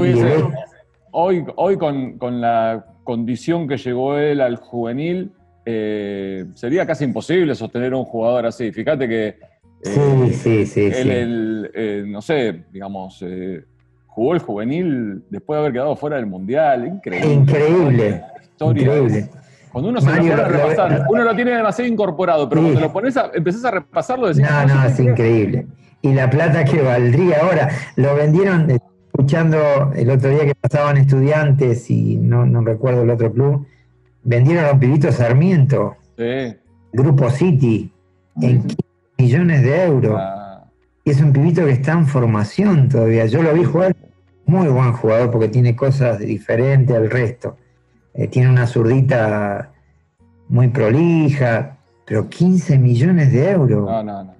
hoy, 1.11 1.45
hoy 1.55 1.77
con, 1.77 2.17
con, 2.17 2.41
la 2.41 2.85
condición 3.03 3.67
que 3.67 3.77
llegó 3.77 4.17
él 4.17 4.41
al 4.41 4.55
juvenil, 4.55 5.31
eh, 5.65 6.45
sería 6.55 6.85
casi 6.85 7.03
imposible 7.03 7.53
sostener 7.53 7.93
un 7.93 8.05
jugador 8.05 8.47
así. 8.47 8.71
Fíjate 8.71 9.07
que 9.07 9.51
Sí, 9.83 9.99
eh, 9.99 10.33
sí, 10.33 10.65
sí. 10.65 10.89
Él, 10.93 11.71
eh, 11.73 12.03
no 12.05 12.21
sé, 12.21 12.63
digamos, 12.71 13.21
eh, 13.21 13.63
jugó 14.05 14.33
el 14.33 14.39
juvenil 14.39 15.23
después 15.29 15.57
de 15.57 15.59
haber 15.61 15.73
quedado 15.73 15.95
fuera 15.95 16.17
del 16.17 16.27
Mundial. 16.27 16.87
Increíble. 16.87 17.33
Increíble. 17.33 18.23
Increíble. 18.59 19.29
Cuando 19.71 19.89
uno 19.89 20.01
se 20.01 20.09
lo 20.09 20.17
pone 20.17 20.33
a 20.33 20.47
repasar, 20.47 21.05
uno 21.09 21.23
lo 21.23 21.35
tiene 21.35 21.51
demasiado 21.51 21.89
incorporado, 21.89 22.49
pero 22.49 22.61
cuando 22.61 22.79
lo 22.79 22.91
pones 22.91 23.15
a, 23.15 23.31
empezás 23.33 23.65
a 23.65 23.71
repasarlo, 23.71 24.27
decís, 24.27 24.43
No, 24.49 24.65
no, 24.65 24.85
es 24.85 24.99
increíble. 24.99 25.67
Y 26.01 26.13
la 26.13 26.29
plata 26.29 26.65
que 26.65 26.81
valdría 26.81 27.41
ahora, 27.41 27.69
lo 27.95 28.15
vendieron 28.15 28.69
escuchando 28.69 29.91
el 29.95 30.09
otro 30.09 30.29
día 30.29 30.45
que 30.45 30.55
pasaban 30.55 30.97
estudiantes 30.97 31.89
y 31.89 32.17
no, 32.17 32.45
no 32.45 32.61
recuerdo 32.61 33.03
el 33.03 33.11
otro 33.11 33.31
club, 33.31 33.65
vendieron 34.23 34.65
a 34.65 34.71
un 34.71 34.79
pibito 34.79 35.11
Sarmiento, 35.11 35.95
sí. 36.17 36.55
Grupo 36.91 37.29
City, 37.29 37.91
en 38.41 38.65
millones 39.17 39.63
de 39.63 39.83
euros. 39.83 40.17
Ah. 40.19 40.65
Y 41.03 41.11
es 41.11 41.21
un 41.21 41.31
pibito 41.31 41.65
que 41.65 41.71
está 41.71 41.93
en 41.93 42.07
formación 42.07 42.89
todavía. 42.89 43.25
Yo 43.25 43.41
lo 43.41 43.53
vi 43.53 43.63
jugar, 43.63 43.95
muy 44.45 44.67
buen 44.67 44.91
jugador 44.93 45.31
porque 45.31 45.47
tiene 45.47 45.75
cosas 45.75 46.19
diferentes 46.19 46.95
al 46.95 47.09
resto. 47.09 47.57
Eh, 48.13 48.27
tiene 48.27 48.49
una 48.49 48.67
zurdita 48.67 49.71
muy 50.49 50.67
prolija, 50.67 51.77
pero 52.05 52.27
15 52.29 52.77
millones 52.77 53.31
de 53.31 53.51
euros. 53.51 53.85
No, 53.85 54.03
no, 54.03 54.23
no. 54.23 54.35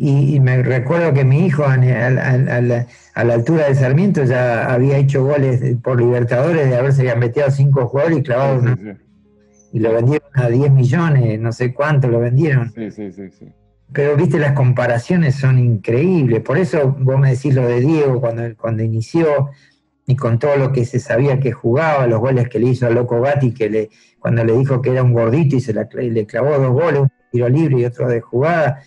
Y, 0.00 0.38
me 0.38 0.62
recuerdo 0.62 1.12
que 1.12 1.24
mi 1.24 1.46
hijo 1.46 1.64
a, 1.64 1.76
la, 1.76 2.86
altura 3.14 3.68
de 3.68 3.74
Sarmiento 3.74 4.22
ya 4.22 4.72
había 4.72 4.96
hecho 4.96 5.24
goles 5.24 5.76
por 5.82 6.00
Libertadores 6.00 6.68
de 6.70 6.76
haberse 6.76 7.16
metido 7.16 7.50
cinco 7.50 7.88
jugadores 7.88 8.18
y 8.18 8.22
clavado 8.22 8.62
y 9.72 9.80
lo 9.80 9.92
vendieron 9.92 10.28
a 10.34 10.48
10 10.48 10.70
millones, 10.70 11.40
no 11.40 11.52
sé 11.52 11.74
cuánto 11.74 12.08
lo 12.08 12.20
vendieron. 12.20 12.70
Sí, 12.72 12.90
sí, 12.90 13.12
sí, 13.12 13.30
sí. 13.30 13.48
Pero 13.92 14.16
viste, 14.16 14.38
las 14.38 14.52
comparaciones 14.52 15.34
son 15.34 15.58
increíbles. 15.58 16.42
Por 16.42 16.58
eso 16.58 16.94
vos 16.98 17.18
me 17.18 17.30
decís 17.30 17.54
lo 17.54 17.66
de 17.66 17.80
Diego 17.80 18.20
cuando, 18.20 18.42
cuando 18.56 18.82
inició 18.82 19.50
y 20.08 20.16
con 20.16 20.38
todo 20.38 20.56
lo 20.56 20.72
que 20.72 20.86
se 20.86 20.98
sabía 21.00 21.38
que 21.38 21.52
jugaba, 21.52 22.06
los 22.06 22.18
goles 22.18 22.48
que 22.48 22.58
le 22.58 22.68
hizo 22.68 22.86
a 22.86 22.90
Loco 22.90 23.20
Gatti, 23.20 23.52
que 23.52 23.68
le, 23.68 23.90
cuando 24.18 24.42
le 24.42 24.54
dijo 24.54 24.80
que 24.80 24.90
era 24.90 25.02
un 25.02 25.12
gordito 25.12 25.56
y 25.56 25.60
se 25.60 25.74
le 25.74 26.26
clavó 26.26 26.58
dos 26.58 26.72
goles, 26.72 27.00
un 27.00 27.12
tiro 27.30 27.46
libre 27.50 27.80
y 27.80 27.84
otro 27.84 28.08
de 28.08 28.22
jugada. 28.22 28.80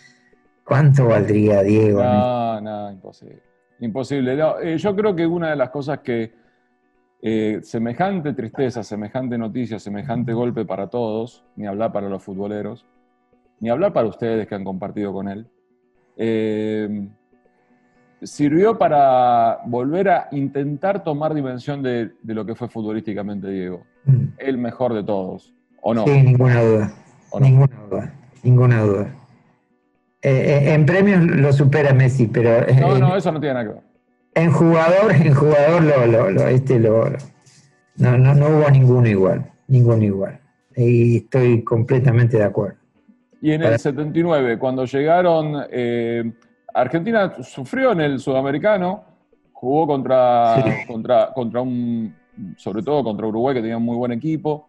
¿Cuánto 0.65 1.05
valdría 1.09 1.61
Diego? 1.61 2.01
No, 2.01 2.59
no, 2.59 2.91
imposible. 2.91 3.39
Imposible. 3.81 4.35
Eh, 4.63 4.79
yo 4.79 4.95
creo 4.95 5.15
que 5.15 5.27
una 5.27 5.51
de 5.51 5.55
las 5.57 5.69
cosas 5.69 5.99
que, 5.99 6.33
eh, 7.21 7.59
semejante 7.61 8.33
tristeza, 8.33 8.81
semejante 8.81 9.37
noticia, 9.37 9.77
semejante 9.77 10.33
golpe 10.33 10.65
para 10.65 10.87
todos, 10.87 11.45
ni 11.55 11.67
hablar 11.67 11.91
para 11.91 12.09
los 12.09 12.23
futboleros, 12.23 12.87
ni 13.59 13.69
hablar 13.69 13.93
para 13.93 14.07
ustedes 14.07 14.47
que 14.47 14.55
han 14.55 14.63
compartido 14.63 15.13
con 15.13 15.27
él, 15.27 15.45
eh, 16.17 17.09
sirvió 18.21 18.77
para 18.77 19.59
volver 19.65 20.09
a 20.09 20.27
intentar 20.31 21.03
tomar 21.03 21.33
dimensión 21.33 21.81
de, 21.81 22.11
lo 22.23 22.45
que 22.45 22.55
fue 22.55 22.67
futbolísticamente 22.67 23.49
Diego. 23.49 23.83
Mm. 24.05 24.25
El 24.37 24.57
mejor 24.57 24.93
de 24.93 25.03
todos, 25.03 25.53
¿o 25.81 25.93
no? 25.93 26.05
Sí, 26.05 26.21
ninguna 26.21 26.61
duda. 26.61 26.93
Ninguna 27.39 27.75
duda. 27.89 28.13
Ninguna 28.43 28.81
duda. 28.81 29.15
Eh, 30.23 30.29
eh, 30.31 30.73
en 30.73 30.85
premios 30.85 31.23
lo 31.23 31.51
supera 31.51 31.93
Messi, 31.93 32.27
pero. 32.27 32.65
no, 32.79 32.97
no, 32.99 33.15
eso 33.15 33.31
no 33.31 33.39
tiene 33.39 33.53
nada 33.55 33.67
que 33.67 33.73
ver. 33.73 33.83
En 34.33 34.51
jugador, 34.51 35.11
en 35.11 35.33
jugador 35.33 35.83
lo, 35.83 36.31
lo, 36.31 36.47
este 36.47 36.79
lo, 36.79 37.09
no, 37.97 38.17
no, 38.17 38.33
no 38.33 38.47
hubo 38.47 38.69
ninguno 38.69 39.07
igual, 39.07 39.51
ninguno 39.67 40.03
igual. 40.03 40.39
Y 40.75 41.17
estoy 41.17 41.63
completamente 41.63 42.37
de 42.37 42.43
acuerdo. 42.43 42.77
Y 43.41 43.51
en 43.51 43.63
el 43.63 43.79
79, 43.79 44.59
cuando 44.59 44.85
llegaron, 44.85 45.65
eh, 45.71 46.31
Argentina 46.73 47.33
sufrió 47.43 47.91
en 47.91 48.01
el 48.01 48.19
sudamericano, 48.19 49.03
jugó 49.53 49.87
contra, 49.87 50.63
contra, 50.87 51.33
contra 51.33 51.61
un, 51.61 52.15
sobre 52.57 52.83
todo 52.83 53.03
contra 53.03 53.27
Uruguay, 53.27 53.55
que 53.55 53.61
tenía 53.61 53.77
un 53.77 53.85
muy 53.85 53.97
buen 53.97 54.11
equipo. 54.11 54.67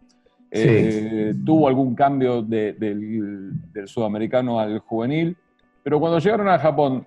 Eh, 0.50 1.34
tuvo 1.46 1.66
algún 1.66 1.94
cambio 1.94 2.42
del, 2.42 3.52
sudamericano 3.86 4.60
al 4.60 4.80
juvenil, 4.80 5.36
pero 5.82 5.98
cuando 5.98 6.18
llegaron 6.18 6.48
a 6.48 6.58
Japón, 6.58 7.06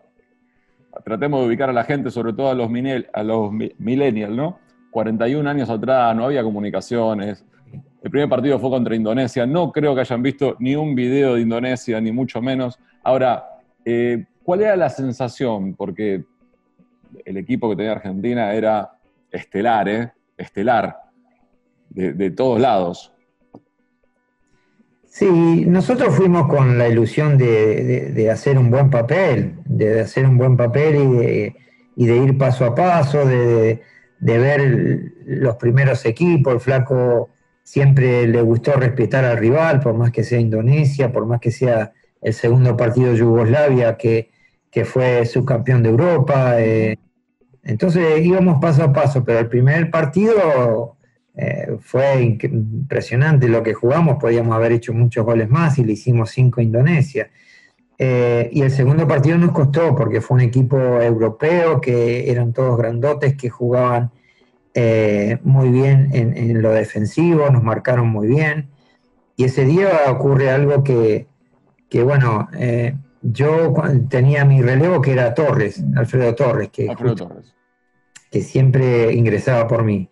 tratemos 1.03 1.41
de 1.41 1.47
ubicar 1.47 1.69
a 1.69 1.73
la 1.73 1.83
gente, 1.83 2.09
sobre 2.09 2.33
todo 2.33 2.49
a 2.49 2.55
los, 2.55 2.69
a 3.13 3.23
los 3.23 3.51
millennials, 3.51 4.35
¿no? 4.35 4.59
41 4.89 5.47
años 5.47 5.69
atrás, 5.69 6.15
no 6.15 6.25
había 6.25 6.41
comunicaciones. 6.41 7.45
El 8.01 8.09
primer 8.09 8.29
partido 8.29 8.57
fue 8.59 8.69
contra 8.69 8.95
Indonesia. 8.95 9.45
No 9.45 9.71
creo 9.71 9.93
que 9.93 10.01
hayan 10.01 10.23
visto 10.23 10.55
ni 10.59 10.75
un 10.75 10.95
video 10.95 11.35
de 11.35 11.41
Indonesia, 11.41 11.99
ni 11.99 12.11
mucho 12.11 12.41
menos. 12.41 12.79
Ahora, 13.03 13.59
eh, 13.83 14.25
¿cuál 14.45 14.61
era 14.61 14.75
la 14.77 14.89
sensación? 14.89 15.73
Porque 15.73 16.23
el 17.25 17.37
equipo 17.37 17.69
que 17.69 17.75
tenía 17.75 17.93
Argentina 17.93 18.53
era 18.53 18.91
estelar, 19.31 19.89
¿eh? 19.89 20.11
Estelar, 20.37 20.97
de, 21.89 22.31
todos 22.31 22.59
lados. 22.59 23.13
Sí, 25.05 25.65
nosotros 25.65 26.13
fuimos 26.15 26.47
con 26.47 26.77
la 26.77 26.89
ilusión 26.89 27.37
de, 27.37 28.29
hacer 28.31 28.57
un 28.57 28.69
buen 28.69 28.89
papel, 28.89 29.55
de, 29.65 30.01
hacer 30.01 30.25
un 30.25 30.37
buen 30.37 30.57
papel 30.57 31.53
y 31.95 32.05
de, 32.05 32.17
ir 32.17 32.37
paso 32.37 32.65
a 32.65 32.75
paso, 32.75 33.25
de, 33.25 33.81
ver 34.19 35.13
los 35.25 35.55
primeros 35.55 36.05
equipos, 36.05 36.53
el 36.53 36.59
flaco 36.59 37.29
siempre 37.63 38.27
le 38.27 38.41
gustó 38.41 38.73
respetar 38.73 39.23
al 39.23 39.37
rival, 39.37 39.79
por 39.79 39.95
más 39.95 40.11
que 40.11 40.23
sea 40.23 40.39
Indonesia, 40.39 41.11
por 41.11 41.25
más 41.25 41.39
que 41.39 41.51
sea 41.51 41.93
el 42.21 42.33
segundo 42.33 42.75
partido 42.75 43.11
de 43.11 43.17
Yugoslavia, 43.17 43.95
que, 43.97 44.34
fue 44.83 45.25
subcampeón 45.25 45.83
de 45.83 45.89
Europa. 45.89 46.59
Eh, 46.59 46.97
entonces 47.63 48.25
íbamos 48.25 48.59
paso 48.59 48.83
a 48.83 48.91
paso, 48.91 49.23
pero 49.23 49.39
el 49.39 49.47
primer 49.47 49.89
partido 49.89 50.97
eh, 51.35 51.77
fue 51.79 52.21
impresionante 52.21 53.47
lo 53.47 53.63
que 53.63 53.73
jugamos, 53.73 54.17
podíamos 54.19 54.55
haber 54.55 54.73
hecho 54.73 54.91
muchos 54.91 55.23
goles 55.23 55.49
más 55.49 55.77
y 55.77 55.85
le 55.85 55.93
hicimos 55.93 56.31
cinco 56.31 56.59
a 56.59 56.63
Indonesia. 56.63 57.29
Eh, 57.97 58.49
y 58.51 58.61
el 58.61 58.71
segundo 58.71 59.07
partido 59.07 59.37
nos 59.37 59.51
costó 59.51 59.95
porque 59.95 60.19
fue 60.19 60.35
un 60.35 60.41
equipo 60.41 60.77
europeo 60.77 61.79
que 61.79 62.29
eran 62.29 62.51
todos 62.51 62.77
grandotes 62.77 63.37
que 63.37 63.49
jugaban 63.49 64.11
muy 65.43 65.69
bien 65.69 66.09
en, 66.11 66.61
lo 66.61 66.71
defensivo, 66.71 67.49
nos 67.49 67.63
marcaron 67.63 68.09
muy 68.09 68.27
bien. 68.27 68.67
Y 69.37 69.45
ese 69.45 69.65
día 69.65 69.89
ocurre 70.09 70.49
algo 70.49 70.83
que, 70.83 71.27
bueno, 72.03 72.47
eh, 72.57 72.95
yo 73.31 73.73
tenía 74.09 74.45
mi 74.45 74.61
relevo 74.61 75.01
que 75.01 75.13
era 75.13 75.33
Torres, 75.33 75.83
Alfredo 75.95 76.35
Torres, 76.35 76.69
que, 76.69 76.87
que 78.31 78.41
siempre 78.41 79.13
ingresaba 79.13 79.67
por 79.67 79.83
mí. 79.83 80.09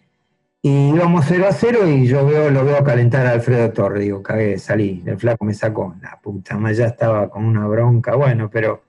Y 0.61 0.89
íbamos 0.89 1.25
0 1.27 1.45
a 1.49 1.51
0 1.51 1.87
y 1.89 2.07
yo 2.07 2.25
veo, 2.25 2.49
lo 2.49 2.63
veo 2.63 2.83
calentar 2.83 3.25
a 3.27 3.31
Alfredo 3.31 3.71
Torres. 3.71 4.01
Digo, 4.01 4.23
cagué, 4.23 4.57
salí. 4.57 5.03
El 5.05 5.17
flaco 5.17 5.43
me 5.43 5.53
sacó. 5.53 5.93
La 6.01 6.19
puta 6.21 6.57
más 6.57 6.77
ya 6.77 6.85
estaba 6.85 7.29
con 7.29 7.43
una 7.43 7.67
bronca. 7.67 8.15
Bueno, 8.15 8.49
pero 8.49 8.83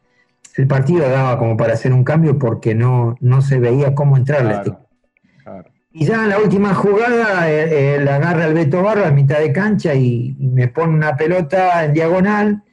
el 0.56 0.68
partido 0.68 1.08
daba 1.08 1.36
como 1.36 1.56
para 1.56 1.72
hacer 1.72 1.92
un 1.92 2.04
cambio 2.04 2.38
porque 2.38 2.76
no, 2.76 3.16
no 3.20 3.42
se 3.42 3.58
veía 3.58 3.92
cómo 3.92 4.16
entrarle. 4.16 4.54
Este 4.54 4.72
y 5.96 6.06
ya 6.06 6.24
en 6.24 6.30
la 6.30 6.38
última 6.38 6.74
jugada 6.74 7.48
eh, 7.48 7.94
eh, 7.94 8.00
la 8.00 8.16
agarra 8.16 8.46
el 8.46 8.54
Beto 8.54 8.82
Barro 8.82 9.04
a 9.04 9.12
mitad 9.12 9.38
de 9.38 9.52
cancha 9.52 9.94
y, 9.94 10.36
me 10.40 10.66
pone 10.66 10.92
una 10.92 11.16
pelota 11.16 11.84
en 11.84 11.92
diagonal. 11.92 12.64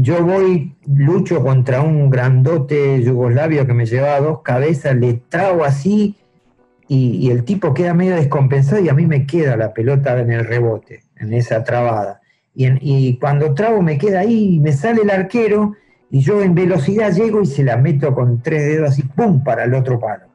Yo 0.00 0.24
voy, 0.24 0.76
lucho 0.86 1.42
contra 1.42 1.82
un 1.82 2.08
grandote 2.08 3.02
yugoslavio 3.02 3.66
que 3.66 3.74
me 3.74 3.84
llevaba 3.84 4.20
dos 4.20 4.42
cabezas, 4.42 4.94
le 4.94 5.14
trago 5.28 5.64
así 5.64 6.14
y, 6.86 7.30
el 7.32 7.42
tipo 7.42 7.74
queda 7.74 7.94
medio 7.94 8.14
descompensado 8.14 8.80
y 8.80 8.88
a 8.88 8.94
mí 8.94 9.06
me 9.06 9.26
queda 9.26 9.56
la 9.56 9.74
pelota 9.74 10.16
en 10.20 10.30
el 10.30 10.44
rebote, 10.44 11.02
en 11.16 11.34
esa 11.34 11.64
trabada. 11.64 12.20
Y, 12.54 12.68
y 12.80 13.18
cuando 13.18 13.54
trago 13.54 13.82
me 13.82 13.98
queda 13.98 14.20
ahí, 14.20 14.60
me 14.60 14.72
sale 14.72 15.02
el 15.02 15.10
arquero 15.10 15.74
y 16.10 16.20
yo 16.20 16.42
en 16.42 16.54
velocidad 16.54 17.12
llego 17.12 17.42
y 17.42 17.46
se 17.46 17.64
la 17.64 17.76
meto 17.76 18.14
con 18.14 18.40
tres 18.40 18.66
dedos 18.66 18.90
así, 18.90 19.02
¡pum!, 19.02 19.42
para 19.42 19.64
el 19.64 19.74
otro 19.74 19.98
palo. 19.98 20.26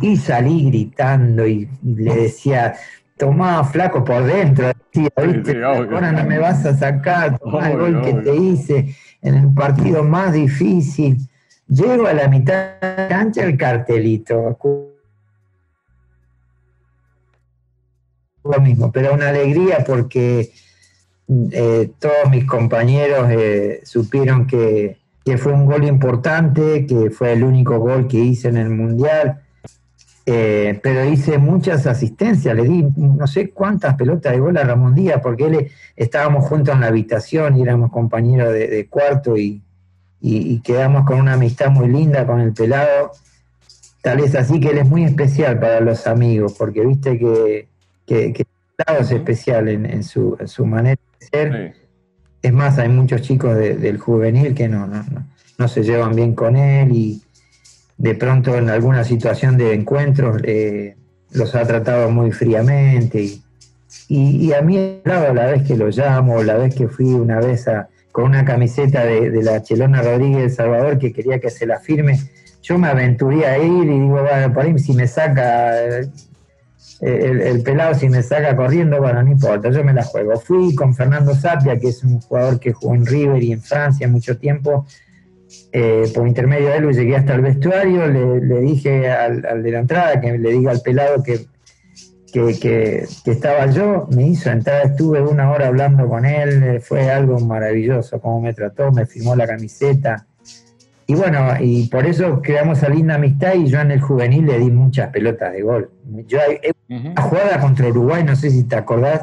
Y 0.00 0.16
salí 0.16 0.66
gritando 0.66 1.46
y, 1.46 1.68
le 1.84 2.14
decía, 2.14 2.74
tomá 3.20 3.62
flaco 3.64 4.02
por 4.02 4.24
dentro, 4.24 4.72
ahora 5.66 6.10
no 6.10 6.24
me 6.24 6.38
vas 6.38 6.64
a 6.64 6.74
sacar, 6.74 7.38
tomá 7.38 7.70
el 7.70 7.78
gol 7.78 8.02
que 8.02 8.14
te 8.14 8.34
hice 8.34 8.96
en 9.20 9.34
el 9.34 9.52
partido 9.52 10.02
más 10.02 10.32
difícil. 10.32 11.18
Llego 11.68 12.06
a 12.06 12.14
la 12.14 12.28
mitad 12.28 12.80
de 12.80 12.96
la 12.96 13.08
cancha 13.08 13.44
el 13.44 13.58
cartelito, 13.58 14.58
lo 18.42 18.60
mismo, 18.60 18.90
pero 18.90 19.12
una 19.12 19.28
alegría 19.28 19.84
porque 19.86 20.50
eh, 21.52 21.90
todos 21.98 22.30
mis 22.30 22.46
compañeros 22.46 23.28
eh, 23.30 23.82
supieron 23.84 24.46
que, 24.46 24.96
fue 25.36 25.52
un 25.52 25.66
gol 25.66 25.84
importante, 25.84 26.86
que 26.86 27.10
fue 27.10 27.34
el 27.34 27.44
único 27.44 27.78
gol 27.78 28.08
que 28.08 28.16
hice 28.16 28.48
en 28.48 28.56
el 28.56 28.70
Mundial, 28.70 29.42
eh, 30.26 30.78
pero 30.82 31.04
hice 31.04 31.38
muchas 31.38 31.86
asistencias, 31.86 32.54
le 32.54 32.64
di 32.64 32.86
no 32.96 33.26
sé 33.26 33.50
cuántas 33.50 33.94
pelotas 33.94 34.32
de 34.32 34.40
gol 34.40 34.56
a 34.56 34.64
Ramón 34.64 34.94
Díaz, 34.94 35.20
porque 35.22 35.46
él 35.46 35.70
estábamos 35.96 36.46
juntos 36.46 36.74
en 36.74 36.80
la 36.82 36.88
habitación 36.88 37.56
y 37.56 37.62
éramos 37.62 37.90
compañeros 37.90 38.52
de, 38.52 38.86
cuarto 38.88 39.36
y, 39.36 39.62
y 40.20 40.60
quedamos 40.60 41.06
con 41.06 41.18
una 41.18 41.34
amistad 41.34 41.70
muy 41.70 41.88
linda 41.88 42.26
con 42.26 42.40
el 42.40 42.52
pelado. 42.52 43.12
Tal 44.02 44.20
es 44.20 44.34
así 44.34 44.60
que 44.60 44.70
él 44.70 44.78
es 44.78 44.88
muy 44.88 45.04
especial 45.04 45.58
para 45.58 45.80
los 45.80 46.06
amigos, 46.06 46.54
porque 46.58 46.84
viste 46.84 47.18
que 47.18 47.70
que, 48.10 48.46
es 48.98 49.10
especial 49.12 49.68
en, 49.68 50.02
su, 50.02 50.36
manera 50.64 51.00
de 51.20 51.26
ser. 51.26 51.74
Es 52.42 52.52
más, 52.52 52.78
hay 52.78 52.88
muchos 52.88 53.22
chicos 53.22 53.56
del 53.56 53.98
juvenil 53.98 54.54
que 54.54 54.68
no, 54.68 54.88
no, 55.58 55.68
se 55.68 55.82
llevan 55.82 56.16
bien 56.16 56.34
con 56.34 56.56
él 56.56 56.90
y 56.92 57.22
de 58.00 58.14
pronto 58.14 58.56
en 58.56 58.70
alguna 58.70 59.04
situación 59.04 59.58
de 59.58 59.74
encuentros 59.74 60.40
eh, 60.44 60.96
los 61.32 61.54
ha 61.54 61.66
tratado 61.66 62.10
muy 62.10 62.32
fríamente. 62.32 63.22
Y, 63.22 63.42
y, 64.08 64.52
a 64.54 64.62
mí, 64.62 65.00
la 65.04 65.46
vez 65.46 65.64
que 65.64 65.76
lo 65.76 65.88
llamo, 65.88 66.42
la 66.42 66.54
vez 66.54 66.74
que 66.74 66.88
fui 66.88 67.12
una 67.12 67.40
vez 67.40 67.66
con 68.10 68.24
una 68.24 68.44
camiseta 68.46 69.04
de, 69.04 69.42
la 69.42 69.62
Chelona 69.62 70.00
Rodríguez 70.00 70.54
Salvador 70.54 70.98
que 70.98 71.12
quería 71.12 71.40
que 71.40 71.50
se 71.50 71.66
la 71.66 71.78
firme, 71.78 72.18
yo 72.62 72.78
me 72.78 72.88
aventuré 72.88 73.46
a 73.46 73.58
ir 73.58 73.84
y 73.84 74.00
digo, 74.00 74.22
bueno, 74.22 74.52
por 74.54 74.64
ahí 74.64 74.78
si 74.78 74.94
me 74.94 75.06
saca 75.06 75.76
el, 77.02 77.62
pelado 77.62 77.94
si 77.94 78.08
me 78.08 78.22
saca 78.22 78.56
corriendo, 78.56 78.98
bueno, 78.98 79.22
no 79.22 79.30
importa, 79.30 79.68
yo 79.70 79.84
me 79.84 79.92
la 79.92 80.04
juego. 80.04 80.40
Fui 80.40 80.74
con 80.74 80.94
Fernando 80.94 81.34
Sapia, 81.34 81.78
que 81.78 81.88
es 81.88 82.02
un 82.02 82.18
jugador 82.20 82.58
que 82.58 82.72
jugó 82.72 82.94
en 82.94 83.04
River 83.04 83.42
y 83.42 83.52
en 83.52 83.60
Francia 83.60 84.08
mucho 84.08 84.38
tiempo, 84.38 84.86
eh, 85.72 86.10
por 86.14 86.26
intermedio 86.26 86.68
de 86.68 86.76
él 86.76 86.92
llegué 86.92 87.16
hasta 87.16 87.34
el 87.34 87.42
vestuario, 87.42 88.06
le, 88.06 88.60
dije 88.60 89.10
al, 89.10 89.62
de 89.62 89.70
la 89.70 89.78
entrada 89.78 90.20
que 90.20 90.36
le 90.36 90.52
diga 90.52 90.72
al 90.72 90.80
pelado 90.80 91.22
que, 91.22 91.46
que, 92.32 92.58
que, 92.60 93.30
estaba 93.30 93.66
yo, 93.66 94.08
me 94.10 94.28
hizo 94.28 94.50
entrar, 94.50 94.86
estuve 94.86 95.20
una 95.20 95.50
hora 95.50 95.68
hablando 95.68 96.08
con 96.08 96.24
él, 96.24 96.80
fue 96.80 97.10
algo 97.10 97.38
maravilloso, 97.40 98.20
cómo 98.20 98.40
me 98.40 98.52
trató, 98.52 98.90
me 98.92 99.06
firmó 99.06 99.36
la 99.36 99.46
camiseta, 99.46 100.26
y 101.10 101.14
bueno, 101.16 101.54
y 101.58 101.88
por 101.88 102.06
eso 102.06 102.40
creamos 102.40 102.78
esa 102.78 102.88
linda 102.88 103.16
amistad 103.16 103.54
y 103.54 103.66
yo 103.66 103.80
en 103.80 103.90
el 103.90 104.00
juvenil 104.00 104.46
le 104.46 104.60
di 104.60 104.70
muchas 104.70 105.10
pelotas 105.10 105.52
de 105.52 105.62
gol. 105.62 105.90
Yo 106.28 106.38
una 106.88 107.20
jugada 107.20 107.60
contra 107.60 107.88
Uruguay, 107.88 108.22
no 108.22 108.36
sé 108.36 108.48
si 108.48 108.62
te 108.62 108.76
acordás, 108.76 109.22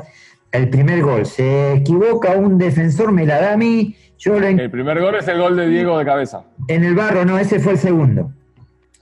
el 0.52 0.70
primer 0.70 1.02
gol, 1.02 1.26
se 1.26 1.76
equivoca 1.76 2.34
un 2.34 2.58
defensor, 2.58 3.14
me 3.14 3.26
la 3.26 3.40
da 3.40 3.54
a 3.54 3.58
mí, 3.58 3.96
yo 4.18 4.38
El 4.38 4.72
primer 4.72 5.02
gol 5.02 5.16
es 5.16 5.28
el 5.28 5.40
gol 5.40 5.56
de 5.56 5.68
Diego 5.68 5.98
de 5.98 6.06
cabeza. 6.06 6.44
En 6.68 6.84
el 6.84 6.96
barro, 6.96 7.26
no, 7.26 7.38
ese 7.38 7.60
fue 7.60 7.74
el 7.74 7.78
segundo. 7.78 8.32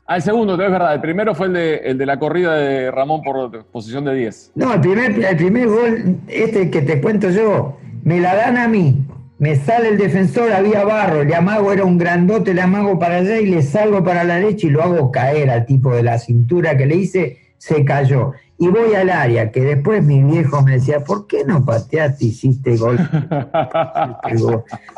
Ah, 0.08 0.18
el 0.18 0.22
segundo, 0.22 0.54
es 0.54 0.72
verdad. 0.72 0.94
El 0.94 1.02
primero 1.02 1.34
fue 1.34 1.48
el 1.48 1.54
de, 1.54 1.76
el 1.78 1.98
de 1.98 2.06
la 2.06 2.20
corrida 2.20 2.56
de 2.56 2.92
Ramón 2.92 3.22
por 3.24 3.66
posición 3.66 4.06
de 4.06 4.14
10. 4.14 4.52
No, 4.56 4.74
el 4.74 4.82
primer, 4.82 5.24
el 5.24 5.38
primer 5.38 5.68
gol, 5.68 6.18
este 6.28 6.70
que 6.70 6.82
te 6.82 7.02
cuento 7.02 7.30
yo, 7.30 7.78
me 8.04 8.20
la 8.20 8.36
dan 8.36 8.58
a 8.58 8.68
mí 8.68 9.06
me 9.38 9.56
sale 9.58 9.90
el 9.90 9.98
defensor, 9.98 10.54
había 10.54 10.86
barro, 10.86 11.24
le 11.24 11.36
amago 11.36 11.74
era 11.74 11.84
un 11.84 11.98
grandote, 11.98 12.54
le 12.54 12.62
amago 12.62 12.98
para 13.00 13.18
allá 13.18 13.40
y 13.40 13.48
le 13.48 13.62
salgo 13.62 14.04
para 14.04 14.24
la 14.24 14.36
derecha 14.36 14.68
y 14.68 14.70
lo 14.70 14.82
hago 14.82 15.12
caer 15.12 15.50
al 15.50 15.66
tipo 15.66 15.94
de 15.94 16.04
la 16.04 16.18
cintura 16.20 16.78
que 16.78 16.86
le 16.86 16.96
hice, 16.96 17.38
se 17.58 17.84
cayó 17.84 18.32
y 18.58 18.70
voy 18.70 18.96
al 18.96 19.10
área, 19.10 19.52
que 19.52 19.62
después 19.62 20.02
mi 20.02 20.24
viejo 20.24 20.62
me 20.62 20.74
decía, 20.74 21.02
¿por 21.02 21.28
qué 21.28 21.44
no 21.44 21.66
pateaste 21.66 22.24
y 22.24 22.28
hiciste 22.30 22.78
gol? 22.78 22.98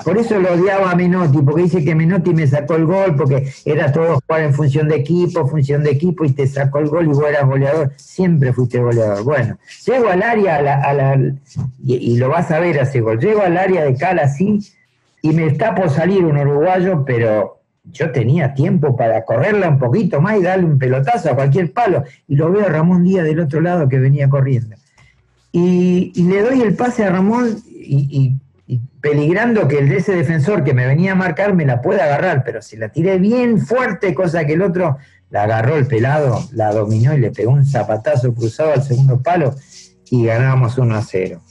Por 0.05 0.17
eso 0.17 0.39
lo 0.39 0.53
odiaba 0.53 0.91
a 0.91 0.95
Menotti, 0.95 1.39
porque 1.41 1.63
dice 1.63 1.83
que 1.83 1.95
Menotti 1.95 2.35
me 2.35 2.45
sacó 2.45 2.75
el 2.75 2.85
gol, 2.85 3.15
porque 3.15 3.51
era 3.65 3.91
todo 3.91 4.19
jugar 4.21 4.41
en 4.41 4.53
función 4.53 4.87
de 4.87 4.97
equipo, 4.97 5.47
función 5.47 5.83
de 5.83 5.91
equipo, 5.91 6.23
y 6.23 6.33
te 6.33 6.45
sacó 6.45 6.79
el 6.79 6.89
gol 6.89 7.05
y 7.05 7.07
vos 7.09 7.25
eras 7.27 7.47
goleador. 7.47 7.93
Siempre 7.95 8.53
fuiste 8.53 8.79
goleador. 8.79 9.23
Bueno, 9.23 9.57
llego 9.85 10.09
al 10.09 10.21
área, 10.21 10.57
a 10.57 10.93
la, 10.93 11.19
y, 11.83 12.17
lo 12.17 12.29
vas 12.29 12.51
a 12.51 12.59
ver 12.59 12.77
ese 12.77 13.01
gol, 13.01 13.19
llego 13.19 13.41
al 13.41 13.57
área 13.57 13.85
de 13.85 13.95
Cala 13.95 14.23
así, 14.23 14.59
y 15.23 15.31
me 15.31 15.47
está 15.47 15.73
por 15.73 15.89
salir 15.89 16.23
un 16.25 16.37
uruguayo, 16.37 17.03
pero 17.05 17.56
yo 17.91 18.11
tenía 18.11 18.53
tiempo 18.53 18.95
para 18.95 19.23
correrla 19.23 19.69
un 19.69 19.79
poquito 19.79 20.21
más 20.21 20.37
y 20.37 20.43
darle 20.43 20.65
un 20.65 20.79
pelotazo 20.79 21.31
a 21.31 21.35
cualquier 21.35 21.71
palo. 21.73 22.03
Y 22.27 22.35
lo 22.35 22.51
veo 22.51 22.65
a 22.65 22.69
Ramón 22.69 23.03
Díaz 23.03 23.25
del 23.25 23.39
otro 23.39 23.61
lado 23.61 23.87
que 23.89 23.99
venía 23.99 24.29
corriendo. 24.29 24.75
Y, 25.51 26.11
le 26.21 26.41
doy 26.41 26.61
el 26.61 26.75
pase 26.75 27.03
a 27.03 27.09
Ramón 27.09 27.57
y, 27.67 28.35
peligrando 28.99 29.67
que 29.67 29.79
el 29.79 29.87
de 29.87 29.97
ese 29.97 30.13
defensor 30.13 30.63
que 30.63 30.73
me 30.73 30.85
venía 30.85 31.13
a 31.13 31.15
marcar 31.15 31.53
me 31.53 31.65
la 31.65 31.81
pueda 31.81 32.03
agarrar, 32.03 32.43
pero 32.43 32.61
si 32.61 32.75
la 32.75 32.89
tiré 32.89 33.17
bien 33.17 33.59
fuerte, 33.59 34.13
cosa 34.13 34.45
que 34.45 34.53
el 34.53 34.61
otro 34.61 34.97
la 35.29 35.43
agarró 35.43 35.77
el 35.77 35.87
pelado, 35.87 36.43
la 36.51 36.73
dominó 36.73 37.13
y 37.13 37.19
le 37.19 37.31
pegó 37.31 37.51
un 37.51 37.65
zapatazo 37.65 38.33
cruzado 38.33 38.73
al 38.73 38.83
segundo 38.83 39.21
palo 39.21 39.55
y 40.11 40.25
ganábamos 40.25 40.77
1 40.77 40.95
a 40.95 41.01
0. 41.01 41.41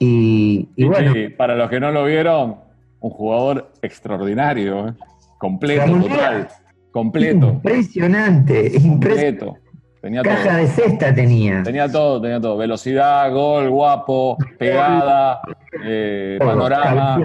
Y, 0.00 0.68
bueno. 0.84 1.14
para 1.36 1.54
los 1.54 1.70
que 1.70 1.78
no 1.78 1.92
lo 1.92 2.04
vieron, 2.04 2.56
un 3.00 3.10
jugador 3.10 3.70
extraordinario. 3.82 4.88
¿eh? 4.88 4.94
Completo, 5.42 5.98
total. 5.98 6.48
Completo. 6.92 7.48
Impresionante, 7.48 8.80
completo. 8.80 9.58
Tenía 10.00 10.22
Caja 10.22 10.58
de 10.58 10.68
cesta 10.68 11.12
tenía. 11.12 11.64
Tenía 11.64 11.90
todo, 11.90 12.20
tenía 12.20 12.40
todo. 12.40 12.56
Velocidad, 12.56 13.32
gol, 13.32 13.68
guapo, 13.68 14.38
pegada, 14.56 15.40
eh, 15.84 16.36
panorama. 16.38 17.18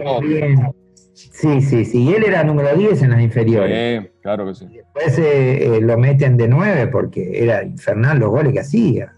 Sí, 1.13 1.61
sí, 1.61 1.86
sí. 1.86 2.05
Y 2.05 2.13
él 2.15 2.24
era 2.24 2.43
número 2.43 2.76
10 2.76 3.03
en 3.03 3.11
las 3.11 3.22
inferiores. 3.22 4.01
Sí, 4.01 4.09
claro 4.24 4.47
que 4.47 4.55
sí. 4.55 4.65
después 4.65 5.20
eh, 5.20 5.78
eh, 5.78 5.82
lo 5.82 5.95
meten 5.99 6.38
de 6.38 6.47
9 6.47 6.88
porque 6.88 7.43
era 7.43 7.63
infernal 7.63 8.18
los 8.18 8.32
goles 8.32 8.51
que 8.51 8.61
hacía. 8.61 9.13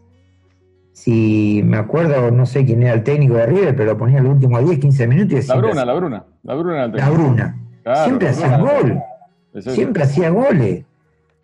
Si 0.91 1.61
me 1.63 1.77
acuerdo, 1.77 2.31
no 2.31 2.45
sé 2.45 2.65
quién 2.65 2.83
era 2.83 2.95
el 2.95 3.03
técnico 3.03 3.35
de 3.35 3.45
River, 3.45 3.77
pero 3.77 3.93
lo 3.93 3.97
ponía 3.97 4.19
el 4.19 4.25
último 4.25 4.59
10, 4.59 4.77
15 4.77 5.07
minutos. 5.07 5.45
Y 5.45 5.47
la 5.47 5.55
Bruna, 5.55 5.85
la 5.85 5.93
Bruna. 5.93 6.25
La 6.43 6.55
Bruna 6.55 6.87
La 6.87 7.09
Bruna 7.09 7.55
siempre 8.03 8.29
hacía 8.29 8.57
gol. 8.57 9.01
Siempre 9.61 10.03
hacía 10.03 10.29
goles. 10.29 10.85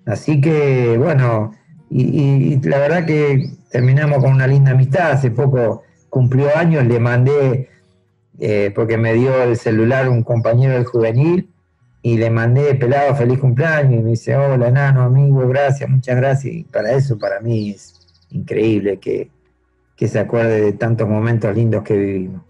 Así 0.06 0.40
que, 0.40 0.98
bueno, 0.98 1.54
y, 1.90 2.60
la 2.68 2.78
verdad 2.78 3.06
que 3.06 3.50
terminamos 3.72 4.24
con 4.24 4.34
una 4.34 4.48
linda 4.48 4.72
amistad. 4.72 5.12
Hace 5.12 5.32
poco 5.32 5.84
cumplió 6.10 6.56
años, 6.56 6.86
le 6.86 7.00
mandé, 7.00 7.70
eh, 8.40 8.72
porque 8.76 8.98
me 8.98 9.14
dio 9.14 9.44
el 9.44 9.58
celular 9.58 10.10
un 10.10 10.24
compañero 10.24 10.74
del 10.74 10.86
juvenil, 10.86 11.50
y 12.02 12.18
le 12.18 12.30
mandé 12.30 12.76
pelado 12.76 13.16
feliz 13.16 13.40
cumpleaños, 13.40 13.94
y 13.94 14.04
me 14.04 14.10
dice, 14.12 14.36
hola, 14.36 14.68
enano, 14.68 15.02
amigo, 15.02 15.48
gracias, 15.48 15.90
muchas 15.90 16.16
gracias. 16.18 16.54
Y 16.54 16.64
para 16.64 16.92
eso, 16.92 17.18
para 17.18 17.40
mí 17.40 17.72
es 17.72 17.96
increíble 18.30 18.98
que, 19.00 19.32
que 19.96 20.08
se 20.08 20.20
acuerde 20.20 20.62
de 20.62 20.74
tantos 20.74 21.10
momentos 21.10 21.56
lindos 21.56 21.84
que 21.84 21.98
vivimos. 21.98 22.42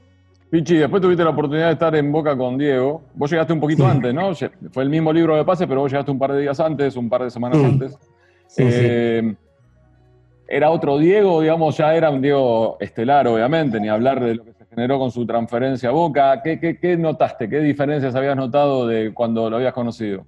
Pichi, 0.55 0.77
después 0.77 1.01
tuviste 1.01 1.21
la 1.21 1.31
oportunidad 1.31 1.65
de 1.65 1.73
estar 1.73 1.93
en 1.97 2.09
Boca 2.13 2.37
con 2.37 2.57
Diego. 2.57 3.01
Vos 3.13 3.29
llegaste 3.29 3.51
un 3.51 3.59
poquito 3.59 3.85
antes, 3.85 4.13
¿no? 4.13 4.31
Fue 4.71 4.83
el 4.83 4.89
mismo 4.89 5.11
libro 5.11 5.35
de 5.35 5.43
pase, 5.43 5.67
pero 5.67 5.81
vos 5.81 5.91
llegaste 5.91 6.11
un 6.11 6.17
par 6.17 6.31
de 6.31 6.39
días 6.39 6.57
antes, 6.61 6.95
un 6.95 7.09
par 7.09 7.25
de 7.25 7.29
semanas 7.29 7.61
antes. 7.61 7.97
Eh, 8.55 9.35
era 10.47 10.69
otro 10.69 10.97
Diego, 10.97 11.41
digamos, 11.41 11.75
ya 11.75 11.93
era 11.93 12.09
un 12.09 12.21
Diego 12.21 12.77
estelar, 12.79 13.27
obviamente, 13.27 13.81
ni 13.81 13.89
hablar 13.89 14.23
de 14.23 14.35
lo 14.35 14.45
que 14.45 14.53
se 14.53 14.65
generó 14.67 14.97
con 14.97 15.11
su 15.11 15.25
transferencia 15.25 15.89
a 15.89 15.91
Boca. 15.91 16.41
¿Qué, 16.41 16.95
notaste? 16.97 17.49
¿Qué 17.49 17.59
diferencias 17.59 18.15
habías 18.15 18.37
notado 18.37 18.87
de 18.87 19.13
cuando 19.13 19.49
lo 19.49 19.57
habías 19.57 19.73
conocido? 19.73 20.25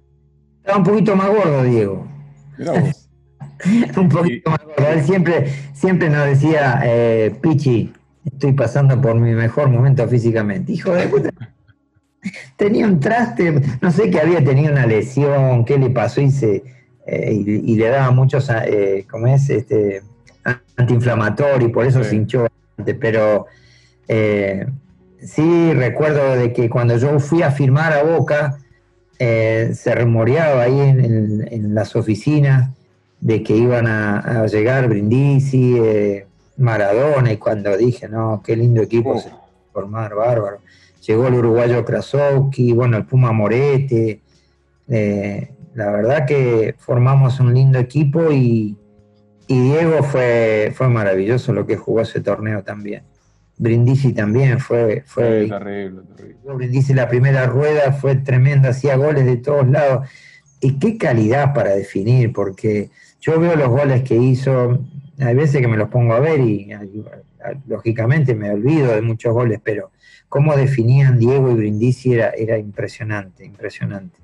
Estaba 0.58 0.76
un 0.76 0.84
poquito 0.84 1.16
más 1.16 1.28
gordo, 1.30 1.62
Diego. 1.62 2.06
Mirá 2.58 2.72
vos. 2.72 3.08
un 3.96 4.08
poquito 4.10 4.50
más 4.50 4.62
gordo. 4.62 4.88
Él 4.92 5.00
siempre, 5.04 5.46
siempre 5.72 6.10
nos 6.10 6.26
decía, 6.26 6.82
eh, 6.84 7.34
Pichi, 7.40 7.94
estoy 8.32 8.52
pasando 8.52 9.00
por 9.00 9.16
mi 9.16 9.34
mejor 9.34 9.68
momento 9.68 10.06
físicamente. 10.08 10.72
Hijo 10.72 10.92
de 10.92 11.08
puta. 11.08 11.30
Tenía 12.56 12.86
un 12.86 12.98
traste, 12.98 13.62
no 13.80 13.90
sé 13.90 14.10
que 14.10 14.20
había 14.20 14.42
tenido 14.42 14.72
una 14.72 14.86
lesión, 14.86 15.64
qué 15.64 15.78
le 15.78 15.90
pasó 15.90 16.20
y, 16.20 16.30
eh, 17.06 17.32
y, 17.32 17.76
le 17.76 17.88
daba 17.88 18.10
muchos, 18.10 18.50
eh, 18.50 19.06
¿cómo 19.08 19.28
es? 19.28 19.48
Este, 19.50 20.02
antiinflamatorio 20.76 21.68
y 21.68 21.70
por 21.70 21.86
eso 21.86 22.02
se 22.04 22.16
hinchó 22.16 22.46
pero 23.00 23.46
eh, 24.06 24.66
sí 25.20 25.72
recuerdo 25.74 26.36
de 26.36 26.52
que 26.52 26.70
cuando 26.70 26.96
yo 26.96 27.18
fui 27.18 27.42
a 27.42 27.50
firmar 27.50 27.92
a 27.92 28.02
Boca, 28.02 28.58
eh, 29.18 29.72
se 29.74 29.94
remoreaba 29.94 30.62
ahí 30.62 30.78
en, 30.78 31.74
las 31.74 31.96
oficinas 31.96 32.70
de 33.20 33.42
que 33.42 33.56
iban 33.56 33.88
a, 33.88 34.46
llegar 34.46 34.88
Brindisi, 34.88 35.76
Maradona 36.58 37.32
y 37.32 37.36
cuando 37.36 37.76
dije, 37.76 38.08
no, 38.08 38.42
qué 38.44 38.56
lindo 38.56 38.82
equipo 38.82 39.12
oh. 39.12 39.20
se 39.20 39.30
formar, 39.72 40.14
bárbaro. 40.14 40.58
Llegó 41.06 41.28
el 41.28 41.34
uruguayo 41.34 41.84
Krasowski, 41.84 42.72
bueno, 42.72 42.96
el 42.96 43.06
Puma 43.06 43.32
Morete. 43.32 44.20
Eh, 44.88 45.50
la 45.74 45.90
verdad 45.90 46.26
que 46.26 46.74
formamos 46.78 47.38
un 47.40 47.54
lindo 47.54 47.78
equipo 47.78 48.32
y, 48.32 48.76
Diego 49.46 50.02
fue, 50.02 50.72
fue 50.74 50.88
maravilloso 50.88 51.54
lo 51.54 51.64
que 51.64 51.76
jugó 51.76 52.02
ese 52.02 52.20
torneo 52.20 52.62
también. 52.62 53.04
Brindisi 53.56 54.12
también 54.12 54.60
fue... 54.60 55.02
fue 55.06 55.46
terrible, 55.48 56.02
terrible. 56.16 56.38
Brindisi 56.54 56.92
la 56.92 57.08
primera 57.08 57.46
rueda 57.46 57.92
fue 57.92 58.16
tremenda, 58.16 58.70
hacía 58.70 58.96
goles 58.96 59.24
de 59.24 59.36
todos 59.36 59.66
lados. 59.68 60.08
Y 60.60 60.78
qué 60.78 60.98
calidad 60.98 61.54
para 61.54 61.74
definir, 61.74 62.32
porque 62.32 62.90
yo 63.20 63.38
veo 63.40 63.56
los 63.56 63.68
goles 63.68 64.02
que 64.02 64.16
hizo, 64.16 64.80
hay 65.20 65.34
veces 65.34 65.60
que 65.60 65.68
me 65.68 65.76
los 65.76 65.88
pongo 65.88 66.14
a 66.14 66.20
ver 66.20 66.40
y 66.40 66.70
lógicamente 67.66 68.34
me 68.34 68.50
olvido 68.50 68.94
de 68.94 69.02
muchos 69.02 69.32
goles, 69.32 69.60
pero 69.62 69.90
cómo 70.28 70.56
definían 70.56 71.18
Diego 71.18 71.50
y 71.50 71.54
Brindisi 71.54 72.14
era, 72.14 72.30
era 72.30 72.58
impresionante, 72.58 73.44
impresionante. 73.44 74.18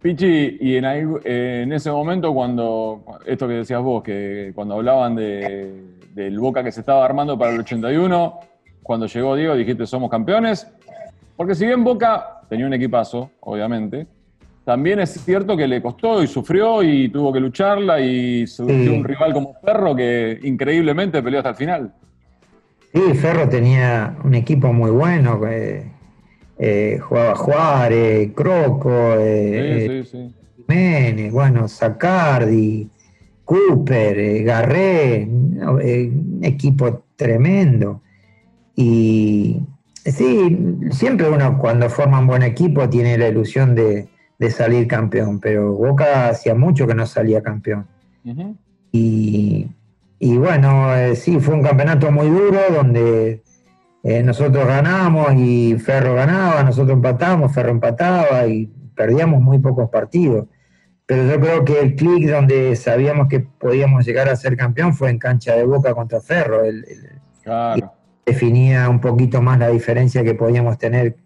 Pichi, 0.00 0.58
y 0.60 0.76
en, 0.76 1.72
ese 1.72 1.90
momento 1.90 2.32
cuando, 2.32 3.02
esto 3.24 3.48
que 3.48 3.54
decías 3.54 3.82
vos, 3.82 4.02
que 4.02 4.52
cuando 4.54 4.74
hablaban 4.74 5.16
de, 5.16 5.82
del 6.14 6.38
Boca 6.38 6.62
que 6.62 6.70
se 6.70 6.80
estaba 6.80 7.04
armando 7.04 7.36
para 7.38 7.52
el 7.52 7.60
81, 7.60 8.40
cuando 8.82 9.06
llegó 9.06 9.34
Diego 9.34 9.56
dijiste 9.56 9.86
somos 9.86 10.10
campeones, 10.10 10.68
porque 11.36 11.54
si 11.54 11.66
bien 11.66 11.82
Boca 11.82 12.42
tenía 12.48 12.66
un 12.66 12.74
equipazo, 12.74 13.30
obviamente, 13.40 14.06
también 14.66 14.98
es 14.98 15.10
cierto 15.10 15.56
que 15.56 15.68
le 15.68 15.80
costó 15.80 16.20
y 16.24 16.26
sufrió 16.26 16.82
y 16.82 17.08
tuvo 17.08 17.32
que 17.32 17.38
lucharla 17.38 18.00
y 18.00 18.48
surgió 18.48 18.94
un 18.94 19.04
rival 19.04 19.32
como 19.32 19.54
Ferro 19.64 19.94
que 19.94 20.40
increíblemente 20.42 21.22
peleó 21.22 21.38
hasta 21.38 21.50
el 21.50 21.54
final. 21.54 21.94
Sí, 22.92 23.14
Ferro 23.14 23.48
tenía 23.48 24.16
un 24.24 24.34
equipo 24.34 24.72
muy 24.72 24.90
bueno, 24.90 25.40
eh, 25.46 25.86
eh, 26.58 26.98
jugaba 27.00 27.36
Juárez, 27.36 28.32
Croco, 28.34 28.90
eh, 29.16 30.04
Jiménez, 30.56 31.32
bueno, 31.32 31.68
Zacardi, 31.68 32.90
Cooper, 33.44 34.42
Garré, 34.42 35.28
un 35.28 36.40
equipo 36.42 37.04
tremendo. 37.14 38.02
Y 38.74 39.60
sí, 40.04 40.58
siempre 40.90 41.30
uno 41.30 41.56
cuando 41.56 41.88
forma 41.88 42.18
un 42.18 42.26
buen 42.26 42.42
equipo 42.42 42.88
tiene 42.88 43.16
la 43.16 43.28
ilusión 43.28 43.76
de, 43.76 44.08
de 44.38 44.50
salir 44.50 44.86
campeón, 44.86 45.40
pero 45.40 45.72
Boca 45.72 46.28
hacía 46.28 46.54
mucho 46.54 46.86
que 46.86 46.94
no 46.94 47.06
salía 47.06 47.42
campeón. 47.42 47.86
y, 48.92 49.68
bueno, 50.20 50.94
eh, 50.94 51.16
sí, 51.16 51.38
fue 51.40 51.54
un 51.54 51.62
campeonato 51.62 52.10
muy 52.10 52.28
duro 52.28 52.58
donde 52.74 53.42
eh, 54.02 54.22
nosotros 54.22 54.66
ganamos 54.66 55.34
y 55.34 55.76
Ferro 55.78 56.14
ganaba, 56.14 56.62
nosotros 56.62 56.96
empatamos, 56.96 57.52
Ferro 57.52 57.70
empataba 57.70 58.46
y 58.46 58.66
perdíamos 58.94 59.40
muy 59.40 59.58
pocos 59.58 59.90
partidos. 59.90 60.46
Pero 61.06 61.24
yo 61.26 61.40
creo 61.40 61.64
que 61.64 61.80
el 61.80 61.94
clic 61.94 62.28
donde 62.28 62.74
sabíamos 62.74 63.28
que 63.28 63.40
podíamos 63.40 64.04
llegar 64.04 64.28
a 64.28 64.34
ser 64.34 64.56
campeón 64.56 64.92
fue 64.94 65.10
en 65.10 65.18
cancha 65.18 65.54
de 65.54 65.64
Boca 65.64 65.94
contra 65.94 66.20
Ferro. 66.20 66.64
El, 66.64 66.84
Definía 68.26 68.88
un 68.88 69.00
poquito 69.00 69.40
más 69.40 69.56
la 69.60 69.68
diferencia 69.68 70.24
que 70.24 70.34
podíamos 70.34 70.78
tener 70.78 71.16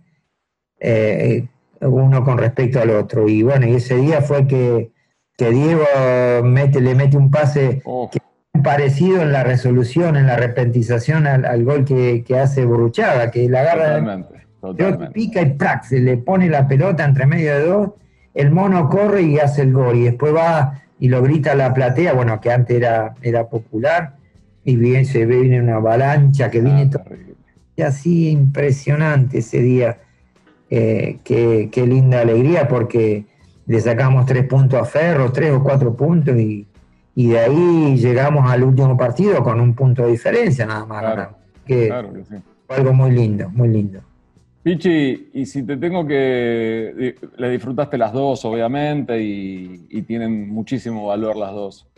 eh, 0.79 1.49
uno 1.81 2.24
con 2.24 2.39
respecto 2.39 2.81
al 2.81 2.91
otro. 2.91 3.28
Y 3.28 3.43
bueno, 3.43 3.66
y 3.66 3.74
ese 3.74 3.97
día 3.97 4.22
fue 4.22 4.47
que, 4.47 4.93
Diego 5.39 5.85
mete, 6.45 6.81
le 6.81 6.95
mete 6.95 7.16
un 7.16 7.31
pase 7.31 7.81
oh. 7.87 8.11
parecido 8.62 9.22
en 9.22 9.33
la 9.33 9.43
resolución, 9.43 10.16
en 10.16 10.26
la 10.26 10.37
repentización 10.37 11.26
al, 11.26 11.64
gol 11.64 11.85
que, 11.85 12.24
hace 12.39 12.66
Boruchaga, 12.66 13.31
que 13.31 13.49
la 13.49 13.61
agarra 13.61 14.26
pica 15.14 15.41
y 15.41 15.55
¡prac! 15.55 15.85
se 15.85 16.01
le 16.01 16.18
pone 16.18 16.51
la 16.51 16.68
pelota 16.68 17.05
entre 17.05 17.26
medio 17.26 17.55
de 17.55 17.64
dos, 17.64 17.91
el 18.35 18.51
mono 18.51 18.91
corre 18.91 19.22
y 19.22 19.39
hace 19.39 19.62
el 19.62 19.72
gol, 19.72 19.97
y 19.97 20.05
después 20.05 20.35
va 20.35 20.83
y 20.99 21.09
lo 21.09 21.22
grita 21.22 21.53
a 21.53 21.55
la 21.55 21.72
platea, 21.72 22.12
bueno, 22.12 22.41
que 22.41 22.53
antes 22.53 22.76
era, 22.76 23.14
era 23.22 23.49
popular, 23.49 24.16
y 24.64 24.76
bien 24.76 25.07
se 25.07 25.24
ve 25.24 25.41
viene 25.41 25.62
una 25.62 25.76
avalancha 25.76 26.51
que 26.51 26.59
ah, 26.59 26.62
viene 26.62 26.87
todo. 26.87 27.05
Y 27.74 27.83
así 27.83 28.28
impresionante 28.28 29.39
ese 29.39 29.61
día. 29.62 29.97
Eh, 30.71 31.18
qué, 31.25 31.68
qué, 31.73 31.85
linda 31.85 32.21
alegría 32.21 32.68
porque 32.68 33.25
le 33.66 33.81
sacamos 33.81 34.25
tres 34.25 34.47
puntos 34.47 34.81
a 34.81 34.85
Ferro, 34.85 35.33
tres 35.33 35.53
o 35.53 35.62
cuatro 35.62 35.97
puntos 35.97 36.37
y, 36.37 36.66
de 37.16 37.39
ahí 37.39 37.97
llegamos 37.97 38.51
al 38.51 38.62
último 38.62 38.97
partido 38.97 39.43
con 39.43 39.61
un 39.61 39.75
punto 39.75 40.05
de 40.05 40.12
diferencia 40.12 40.64
nada 40.64 40.87
más. 40.87 41.01
Claro, 41.01 41.37
que, 41.66 41.93
algo 42.68 42.93
muy 42.93 43.11
lindo, 43.11 43.51
muy 43.51 43.68
lindo. 43.68 44.01
Pichi, 44.62 45.31
y 45.33 45.47
si 45.47 45.62
te 45.62 45.77
tengo 45.77 46.07
que. 46.07 47.14
Le 47.37 47.51
disfrutaste 47.51 47.97
las 47.97 48.12
dos, 48.12 48.45
obviamente, 48.45 49.21
y, 49.21 50.03
tienen 50.03 50.49
muchísimo 50.51 51.07
valor 51.07 51.37
las 51.37 51.53
dos. 51.53 51.89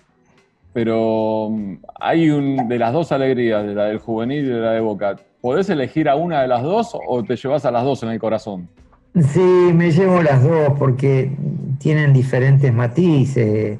Pero 0.72 1.50
mm, 1.50 1.74
hay 2.00 2.30
un, 2.30 2.68
de 2.68 2.78
las 2.78 2.92
dos 2.92 3.12
alegrías, 3.12 3.64
de 3.66 3.74
la 3.74 3.84
del 3.86 3.98
juvenil 3.98 4.44
y 4.44 4.48
de 4.48 4.60
la 4.60 4.72
de 4.72 4.80
Boca. 4.80 5.16
¿Podés 5.40 5.68
elegir 5.70 6.08
a 6.08 6.16
una 6.16 6.42
de 6.42 6.48
las 6.48 6.62
dos 6.62 6.96
o 7.06 7.22
te 7.24 7.36
llevas 7.36 7.64
a 7.64 7.70
las 7.70 7.84
dos 7.84 8.02
en 8.02 8.10
el 8.10 8.18
corazón? 8.18 8.68
Sí, 9.14 9.40
me 9.40 9.90
llevo 9.90 10.22
las 10.22 10.42
dos 10.42 10.72
porque 10.78 11.32
tienen 11.78 12.12
diferentes 12.12 12.72
matices. 12.72 13.78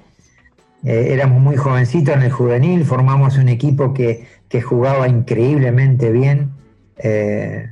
Eh, 0.85 1.07
éramos 1.13 1.41
muy 1.41 1.57
jovencitos 1.57 2.17
en 2.17 2.23
el 2.23 2.33
juvenil, 2.33 2.85
formamos 2.85 3.39
un 3.39 3.49
equipo 3.49 3.95
que, 3.95 4.27
jugaba 4.63 5.09
increíblemente 5.09 6.13
bien. 6.13 6.51
Eh, 6.99 7.71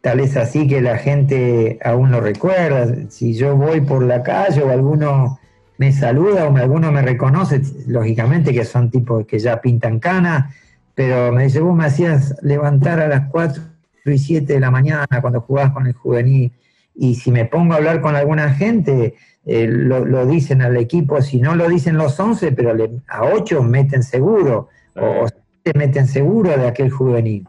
tal 0.00 0.18
es 0.18 0.36
así 0.36 0.66
que 0.66 0.80
la 0.80 0.98
gente 0.98 1.78
aún 1.84 2.10
lo 2.10 2.20
recuerda. 2.20 3.08
Si 3.08 3.34
yo 3.34 3.54
voy 3.54 3.80
por 3.80 4.02
la 4.02 4.24
calle 4.24 4.62
o 4.62 4.70
alguno 4.70 5.38
me 5.78 5.92
saluda 5.92 6.46
o 6.46 6.56
alguno 6.56 6.92
me 6.92 7.02
reconoce, 7.02 7.62
lógicamente 7.86 8.52
que 8.52 8.64
son 8.64 8.90
tipos 8.90 9.26
que 9.26 9.38
ya 9.38 9.60
pintan 9.60 10.00
cana, 10.00 10.54
pero 10.94 11.32
me 11.32 11.44
dice, 11.44 11.60
vos 11.60 11.76
me 11.76 11.86
hacías 11.86 12.34
levantar 12.42 13.00
a 13.00 13.08
las 13.08 13.28
4 13.30 13.62
y 14.04 14.18
7 14.18 14.52
de 14.52 14.60
la 14.60 14.70
mañana 14.70 15.06
cuando 15.20 15.40
jugabas 15.40 15.72
con 15.72 15.86
el 15.86 15.92
juvenil 15.92 16.52
y 16.98 17.14
si 17.14 17.30
me 17.30 17.44
pongo 17.44 17.74
a 17.74 17.76
hablar 17.76 18.00
con 18.00 18.16
alguna 18.16 18.52
gente, 18.54 19.14
eh, 19.46 19.68
lo, 19.68 20.26
dicen 20.26 20.62
al 20.62 20.76
equipo, 20.76 21.22
si 21.22 21.40
no 21.40 21.54
lo 21.54 21.68
dicen 21.68 21.96
los 21.96 22.18
11, 22.18 22.52
pero 22.52 22.74
a 23.06 23.22
8 23.22 23.62
meten 23.62 24.02
seguro, 24.02 24.68
o, 24.96 25.28
se 25.64 25.78
meten 25.78 26.08
seguro 26.08 26.50
de 26.50 26.66
aquel 26.66 26.90
juvenil. 26.90 27.46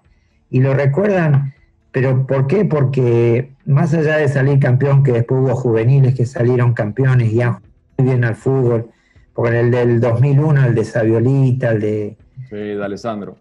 Y 0.51 0.59
lo 0.59 0.75
recuerdan, 0.75 1.55
pero 1.91 2.27
¿por 2.27 2.45
qué? 2.45 2.63
Porque 2.63 3.53
más 3.65 3.91
allá 3.95 4.17
de 4.17 4.27
salir 4.27 4.59
campeón, 4.59 5.01
que 5.03 5.13
después 5.13 5.41
hubo 5.41 5.55
juveniles 5.55 6.13
que 6.13 6.27
salieron 6.27 6.73
campeones 6.73 7.34
y 7.34 7.41
han 7.41 7.57
bien 8.04 8.24
al 8.24 8.36
fútbol, 8.36 8.89
porque 9.34 9.52
en 9.52 9.66
el 9.66 9.72
del 9.72 10.00
2001, 10.00 10.66
el 10.66 10.76
de 10.76 10.86
Saviolita, 10.86 11.72
el 11.72 11.82
de... 11.82 12.18
Sí, 12.50 12.56
de 12.56 12.84
Alessandro. 12.84 13.38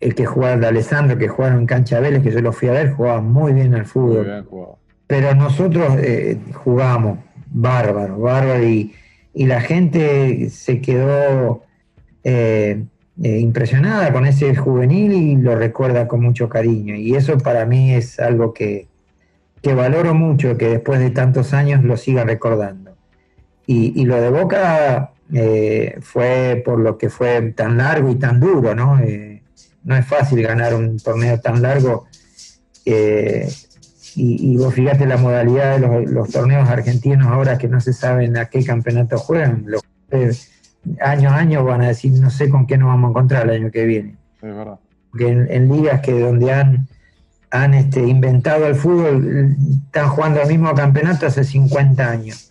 El 0.00 0.14
que 0.14 0.26
jugaba, 0.26 0.56
de 0.56 0.66
Alessandro, 0.66 1.18
que 1.18 1.28
jugaron 1.28 1.60
en 1.60 1.66
Cancha 1.66 2.00
Vélez, 2.00 2.22
que 2.22 2.30
yo 2.30 2.40
lo 2.40 2.52
fui 2.52 2.68
a 2.68 2.72
ver, 2.72 2.92
jugaba 2.92 3.20
muy 3.20 3.52
bien 3.52 3.74
al 3.74 3.86
fútbol. 3.86 4.18
Muy 4.18 4.24
bien 4.24 4.44
jugado 4.44 4.80
pero 5.10 5.34
nosotros 5.34 5.96
eh, 5.98 6.38
jugamos 6.54 7.18
bárbaro, 7.46 8.20
bárbaro, 8.20 8.62
y, 8.62 8.94
la 9.34 9.60
gente 9.60 10.50
se 10.50 10.80
quedó 10.80 11.64
eh, 12.22 12.84
eh, 13.20 13.38
impresionada 13.38 14.12
con 14.12 14.24
ese 14.24 14.54
juvenil 14.54 15.12
y 15.12 15.36
lo 15.36 15.56
recuerda 15.56 16.06
con 16.06 16.20
mucho 16.20 16.48
cariño. 16.48 16.94
Y 16.94 17.16
eso 17.16 17.38
para 17.38 17.64
mí 17.66 17.92
es 17.92 18.20
algo 18.20 18.54
que, 18.54 18.86
valoro 19.64 20.14
mucho, 20.14 20.56
que 20.56 20.68
después 20.68 21.00
de 21.00 21.10
tantos 21.10 21.54
años 21.54 21.82
lo 21.82 21.96
siga 21.96 22.22
recordando. 22.22 22.79
Y, 23.66 24.04
lo 24.04 24.20
de 24.20 24.30
Boca 24.30 25.12
fue 26.00 26.60
por 26.64 26.80
lo 26.80 26.98
que 26.98 27.08
fue 27.08 27.52
tan 27.52 27.76
largo 27.76 28.10
y 28.10 28.16
tan 28.16 28.40
duro, 28.40 28.74
¿no? 28.74 28.98
no 29.84 29.96
es 29.96 30.06
fácil 30.06 30.42
ganar 30.42 30.74
un 30.74 30.98
torneo 30.98 31.38
tan 31.40 31.62
largo. 31.62 32.06
Y, 34.16 34.56
vos 34.56 34.74
fíjate 34.74 35.06
la 35.06 35.16
modalidad 35.16 35.78
de 35.78 36.06
los, 36.06 36.30
torneos 36.30 36.68
argentinos 36.68 37.26
ahora 37.28 37.58
que 37.58 37.68
no 37.68 37.80
se 37.80 37.92
saben 37.92 38.36
a 38.36 38.46
qué 38.46 38.64
campeonato 38.64 39.18
juegan. 39.18 39.64
Los, 39.66 39.82
año 41.00 41.30
a 41.30 41.36
año 41.36 41.64
van 41.64 41.82
a 41.82 41.88
decir, 41.88 42.12
no 42.12 42.30
sé 42.30 42.48
con 42.48 42.66
qué 42.66 42.76
nos 42.78 42.88
vamos 42.88 43.08
a 43.08 43.10
encontrar 43.10 43.44
el 43.44 43.62
año 43.62 43.70
que 43.70 43.84
viene. 43.84 44.16
Es 44.36 44.54
verdad. 44.54 44.78
Porque 45.10 45.28
en, 45.28 45.68
ligas 45.68 46.00
que 46.00 46.18
donde 46.18 46.52
han, 46.52 46.88
han 47.50 47.74
este, 47.74 48.00
inventado 48.00 48.66
el 48.66 48.74
fútbol, 48.74 49.56
están 49.86 50.08
jugando 50.08 50.40
el 50.42 50.48
mismo 50.48 50.74
campeonato 50.74 51.26
hace 51.26 51.44
50 51.44 52.10
años. 52.10 52.50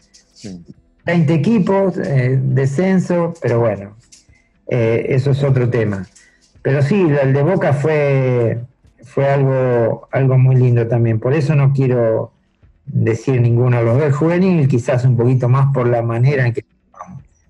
20 1.10 1.34
equipos, 1.34 1.98
eh, 1.98 2.40
descenso, 2.40 3.34
pero 3.42 3.60
bueno, 3.60 3.96
eh, 4.68 5.08
eso 5.10 5.32
es 5.32 5.44
otro 5.44 5.68
tema. 5.68 6.06
Pero 6.62 6.84
sí, 6.84 7.08
el 7.24 7.34
de 7.34 7.42
Boca 7.42 7.74
fue 7.74 8.60
fue 9.04 9.28
algo, 9.28 10.08
algo 10.12 10.38
muy 10.38 10.56
lindo 10.56 10.88
también. 10.88 11.20
Por 11.20 11.34
eso 11.34 11.56
no 11.56 11.74
quiero 11.74 12.32
decir 12.86 13.42
ninguno 13.42 13.78
de 13.78 13.84
los 13.84 14.00
dos. 14.00 14.16
juvenil, 14.16 14.68
quizás 14.68 15.04
un 15.04 15.18
poquito 15.18 15.50
más 15.50 15.74
por 15.74 15.88
la 15.88 16.04
manera 16.04 16.46
en 16.46 16.54
que 16.54 16.64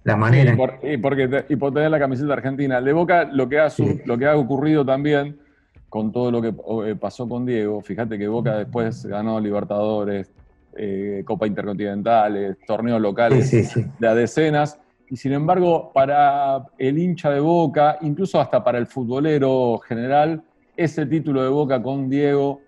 la 0.05 0.15
manera. 0.15 0.55
y, 0.81 0.97
porque 0.97 1.45
y 1.49 1.55
por 1.57 1.73
tener 1.73 1.91
la 1.91 1.99
camiseta 1.99 2.31
argentina. 2.31 2.81
De 2.81 2.93
Boca, 2.93 3.25
lo 3.25 3.49
que, 3.49 3.59
ha, 3.59 3.67
lo 4.05 4.17
que 4.17 4.25
ha 4.25 4.37
ocurrido 4.37 4.85
también 4.85 5.37
con 5.89 6.13
todo 6.13 6.31
lo 6.31 6.41
que 6.41 6.53
eh, 6.89 6.95
pasó 6.95 7.27
con 7.27 7.45
Diego, 7.45 7.81
fíjate 7.81 8.17
que 8.17 8.29
Boca 8.29 8.55
después 8.55 9.05
ganó 9.05 9.39
Libertadores, 9.41 10.31
eh, 10.81 11.23
Copa 11.25 11.45
Intercontinentales, 11.45 12.55
torneos 12.65 13.01
locales 13.01 13.51
de 13.99 14.07
a 14.07 14.15
decenas. 14.15 14.79
Y 15.09 15.17
sin 15.17 15.33
embargo, 15.33 15.91
para 15.93 16.63
el 16.77 16.97
hincha 16.97 17.31
de 17.31 17.41
Boca, 17.41 17.97
incluso 18.01 18.39
hasta 18.39 18.63
para 18.63 18.77
el 18.77 18.87
futbolero 18.87 19.79
general, 19.79 20.41
ese 20.77 21.05
título 21.05 21.43
de 21.43 21.49
Boca 21.49 21.81
con 21.81 22.09
Diego 22.09 22.61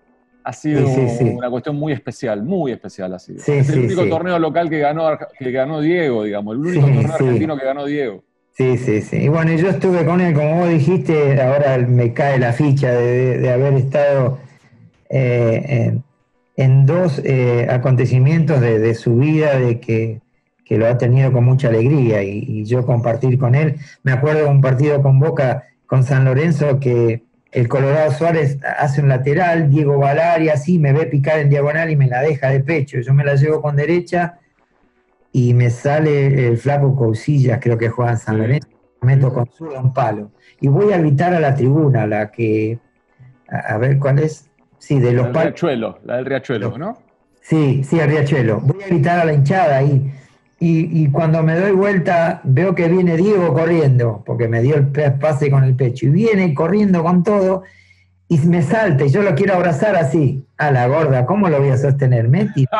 ha 0.44 0.52
sido 0.52 0.86
una 1.20 1.48
cuestión 1.48 1.76
muy 1.76 1.92
especial, 1.92 2.42
muy 2.42 2.72
especial 2.72 3.14
ha 3.14 3.18
sido. 3.18 3.38
es 3.38 3.70
el 3.70 3.84
único 3.84 4.06
torneo 4.06 4.38
local 4.38 4.68
que 4.68 4.80
ganó, 4.80 5.16
que 5.38 5.50
ganó 5.50 5.80
Diego, 5.80 6.24
digamos, 6.24 6.54
el 6.54 6.60
único 6.60 6.80
torneo 6.86 7.14
argentino 7.14 7.56
que 7.56 7.64
ganó 7.64 7.86
Diego. 7.86 8.22
Sí, 8.50 8.76
sí, 8.76 9.00
sí. 9.00 9.16
Y 9.16 9.28
bueno, 9.28 9.54
yo 9.54 9.70
estuve 9.70 10.04
con 10.04 10.20
él, 10.20 10.34
como 10.34 10.58
vos 10.58 10.68
dijiste, 10.68 11.40
ahora 11.40 11.78
me 11.78 12.12
cae 12.12 12.38
la 12.38 12.52
ficha 12.52 12.90
de, 12.90 13.50
haber 13.50 13.74
estado 13.74 14.38
eh, 15.08 15.62
en, 15.66 16.04
dos 16.56 17.20
eh, 17.24 17.66
acontecimientos 17.70 18.60
de, 18.60 18.94
su 18.94 19.16
vida, 19.16 19.58
de 19.58 19.80
que, 19.80 20.20
lo 20.70 20.86
ha 20.86 20.96
tenido 20.96 21.30
con 21.32 21.44
mucha 21.44 21.68
alegría 21.68 22.22
y, 22.22 22.44
y 22.48 22.64
yo 22.64 22.86
compartir 22.86 23.38
con 23.38 23.54
él. 23.54 23.76
Me 24.02 24.12
acuerdo 24.12 24.44
de 24.44 24.48
un 24.48 24.62
partido 24.62 25.02
con 25.02 25.20
Boca, 25.20 25.64
con 25.84 26.02
San 26.02 26.24
Lorenzo, 26.24 26.80
que 26.80 27.24
el 27.52 27.68
Colorado 27.68 28.10
Suárez 28.12 28.58
hace 28.78 29.02
un 29.02 29.08
lateral, 29.10 29.70
Diego 29.70 29.98
Valari 29.98 30.48
así, 30.48 30.78
me 30.78 30.94
ve 30.94 31.04
picar 31.04 31.38
en 31.38 31.50
diagonal 31.50 31.90
y 31.90 31.96
me 31.96 32.06
la 32.06 32.22
deja 32.22 32.48
de 32.48 32.60
pecho. 32.60 32.98
Yo 33.00 33.12
me 33.12 33.24
la 33.24 33.34
llevo 33.34 33.60
con 33.60 33.76
derecha 33.76 34.38
y 35.32 35.52
me 35.52 35.68
sale 35.68 36.48
el 36.48 36.56
flaco 36.56 36.96
Cousillas, 36.96 37.58
creo 37.60 37.76
que 37.76 37.90
juega 37.90 38.12
en 38.12 38.18
San 38.18 38.38
Lorenzo, 38.38 38.68
meto 39.02 39.32
con 39.32 39.46
su 39.52 39.64
un 39.66 39.92
palo. 39.92 40.30
Y 40.60 40.68
voy 40.68 40.94
a 40.94 40.98
gritar 40.98 41.34
a 41.34 41.40
la 41.40 41.54
tribuna, 41.54 42.06
la 42.06 42.30
que, 42.30 42.78
a, 43.48 43.76
ver 43.76 43.98
cuál 43.98 44.18
es, 44.20 44.48
sí, 44.82 44.98
de 44.98 45.12
los 45.12 45.28
palos. 45.28 45.44
Riachuelo, 45.44 45.98
la 46.04 46.16
del 46.16 46.26
Riachuelo, 46.26 46.76
¿no? 46.76 46.98
Sí, 47.40 47.84
sí, 47.84 47.98
el 47.98 48.08
Riachuelo. 48.08 48.60
Voy 48.60 48.82
a 48.82 48.86
gritar 48.88 49.20
a 49.20 49.24
la 49.24 49.32
hinchada 49.32 49.78
ahí. 49.78 50.12
Y, 50.64 51.08
cuando 51.10 51.42
me 51.42 51.58
doy 51.58 51.72
vuelta 51.72 52.40
veo 52.44 52.72
que 52.72 52.88
viene 52.88 53.16
Diego 53.16 53.52
corriendo, 53.52 54.22
porque 54.24 54.46
me 54.46 54.62
dio 54.62 54.76
el 54.76 54.86
pase 55.18 55.50
con 55.50 55.64
el 55.64 55.74
pecho, 55.74 56.06
y 56.06 56.10
viene 56.10 56.54
corriendo 56.54 57.02
con 57.02 57.24
todo, 57.24 57.64
y 58.28 58.38
me 58.38 58.62
salta, 58.62 59.04
y 59.04 59.08
yo 59.08 59.22
lo 59.22 59.34
quiero 59.34 59.54
abrazar 59.54 59.96
así, 59.96 60.46
a 60.56 60.70
la 60.70 60.86
gorda, 60.86 61.26
¿cómo 61.26 61.48
lo 61.48 61.58
voy 61.58 61.70
a 61.70 61.76
sostener? 61.76 62.28
Meti. 62.28 62.64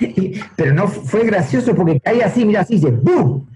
Pero 0.56 0.74
no 0.74 0.86
fue 0.88 1.24
gracioso 1.24 1.74
porque 1.74 1.98
caí 1.98 2.20
así, 2.20 2.44
mira 2.44 2.60
así, 2.60 2.74
dice, 2.74 2.90
¡bum! 2.90 3.46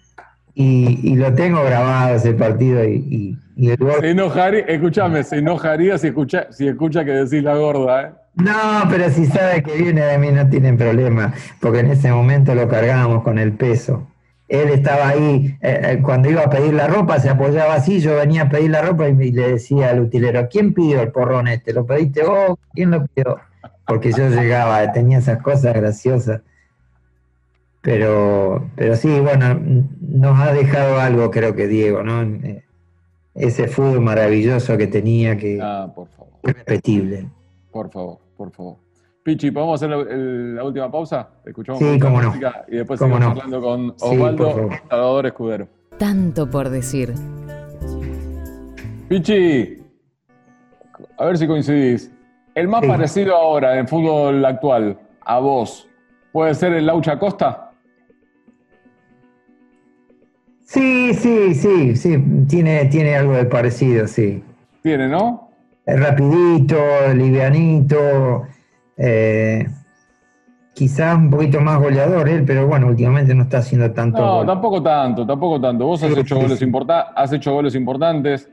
Y, 0.55 1.17
lo 1.17 1.33
tengo 1.35 1.65
grabado 1.65 2.17
ese 2.17 2.35
partido 2.35 2.85
y, 2.85 3.39
el 3.57 3.79
Se 4.01 4.11
enojaría, 4.11 4.61
escúchame, 4.61 5.23
se 5.25 5.39
enojaría 5.39 5.97
si 5.99 6.09
escucha, 6.09 6.49
si 6.51 6.67
escucha 6.67 7.05
que 7.05 7.13
decís 7.13 7.43
la 7.43 7.57
gorda, 7.57 8.03
¿eh? 8.03 8.11
No, 8.35 8.89
pero 8.89 9.11
si 9.11 9.27
sabe 9.27 9.63
que 9.63 9.77
viene 9.77 10.01
de 10.01 10.17
mí 10.17 10.31
no 10.31 10.49
tienen 10.49 10.79
problema, 10.79 11.35
porque 11.61 11.81
en 11.81 11.91
ese 11.91 12.11
momento 12.11 12.55
lo 12.55 12.67
cargábamos 12.67 13.23
con 13.23 13.39
el 13.39 13.53
peso. 13.53 14.09
Él 14.49 14.71
estaba 14.71 15.09
ahí, 15.09 15.57
eh, 15.61 15.81
eh, 15.85 15.99
cuando 16.03 16.31
iba 16.31 16.43
a 16.43 16.51
pedir 16.51 16.75
la 16.75 16.87
ropa, 16.87 17.19
se 17.21 17.29
apoyaba 17.29 17.75
así, 17.75 18.01
yo 18.01 18.17
venía 18.17 18.43
a 18.43 18.49
pedir 18.49 18.71
la 18.71 18.83
ropa 18.83 19.09
y 19.09 19.33
le 19.33 19.53
decía 19.53 19.91
al 19.91 20.01
utilero, 20.01 20.49
¿quién 20.51 20.73
pidió 20.73 21.03
el 21.03 21.11
porrón 21.11 21.49
este? 21.49 21.73
¿Lo 21.73 21.87
pediste 21.87 22.23
vos? 22.23 22.59
¿Quién 22.75 22.91
lo 22.91 23.07
pidió? 23.07 23.39
Porque 23.87 24.13
yo 24.13 24.29
llegaba, 24.29 24.93
tenía 24.93 25.19
esas 25.19 25.43
cosas 25.43 25.75
graciosas. 25.75 26.41
Pero, 27.83 28.71
pero 28.77 28.95
sí, 28.95 29.21
bueno, 29.21 29.61
nos 30.01 30.39
ha 30.39 30.53
dejado 30.53 31.01
algo, 31.01 31.31
creo 31.33 31.55
que 31.57 31.67
Diego, 31.67 32.05
¿no? 32.05 32.23
Ese 33.35 33.67
fútbol 33.67 34.01
maravilloso 34.01 34.79
que 34.79 34.87
tenía, 34.87 35.37
que 35.37 35.59
ah, 35.61 35.91
por 35.95 36.09
favor. 36.09 36.33
repetible. 36.45 37.29
Por 37.73 37.91
favor, 37.91 38.19
por 38.37 38.53
favor. 38.53 38.77
Pichi, 39.25 39.51
¿podemos 39.51 39.83
hacer 39.83 39.91
la, 39.91 40.65
última 40.65 40.91
pausa? 40.91 41.29
Escuchamos 41.45 41.81
sí, 41.81 41.99
cómo 41.99 42.23
no. 42.23 42.35
y 42.69 42.77
después 42.77 43.01
seguimos 43.01 43.23
hablando 43.23 43.61
con 43.61 43.95
Osvaldo 44.01 44.69
Salvador 44.89 45.27
Escudero. 45.27 45.69
Tanto 45.99 46.49
por 46.49 46.69
decir. 46.69 47.15
Pichi, 49.09 49.77
a 51.19 51.25
ver 51.25 51.39
si 51.39 51.47
coincidís. 51.47 52.13
El 52.55 52.69
más 52.69 52.85
parecido 52.85 53.35
ahora 53.35 53.79
en 53.79 53.89
fútbol 53.89 54.45
actual 54.45 54.99
a 55.21 55.39
vos, 55.39 55.89
¿puede 56.33 56.55
ser 56.55 56.75
el 56.75 56.87
Laucha 56.87 57.19
Costa? 57.19 57.72
Sí, 60.65 61.15
sí, 61.15 61.55
sí, 61.55 61.97
sí, 61.97 62.25
tiene, 62.49 62.87
tiene 62.87 63.17
algo 63.17 63.35
de 63.35 63.45
parecido, 63.45 64.07
sí. 64.07 64.43
Tiene, 64.83 65.09
¿no? 65.09 65.51
Es 65.85 66.01
rapidito, 66.01 66.77
livianito, 67.15 68.45
eh, 68.97 69.67
quizás 70.75 71.17
un 71.17 71.31
poquito 71.31 71.61
más 71.61 71.79
goleador 71.79 72.29
él, 72.29 72.45
pero 72.45 72.67
bueno, 72.67 72.87
últimamente 72.87 73.35
no 73.35 73.43
está 73.43 73.59
haciendo 73.59 73.91
tanto. 73.93 74.21
No, 74.21 74.47
tampoco 74.47 74.83
tanto, 74.83 75.27
tampoco 75.27 75.61
tanto. 75.61 75.87
Vos 75.87 76.03
has, 76.03 76.17
hecho 76.17 76.37
goles 76.37 76.61
has 77.15 77.33
hecho 77.33 77.53
goles 77.53 77.75
importantes. 77.75 78.49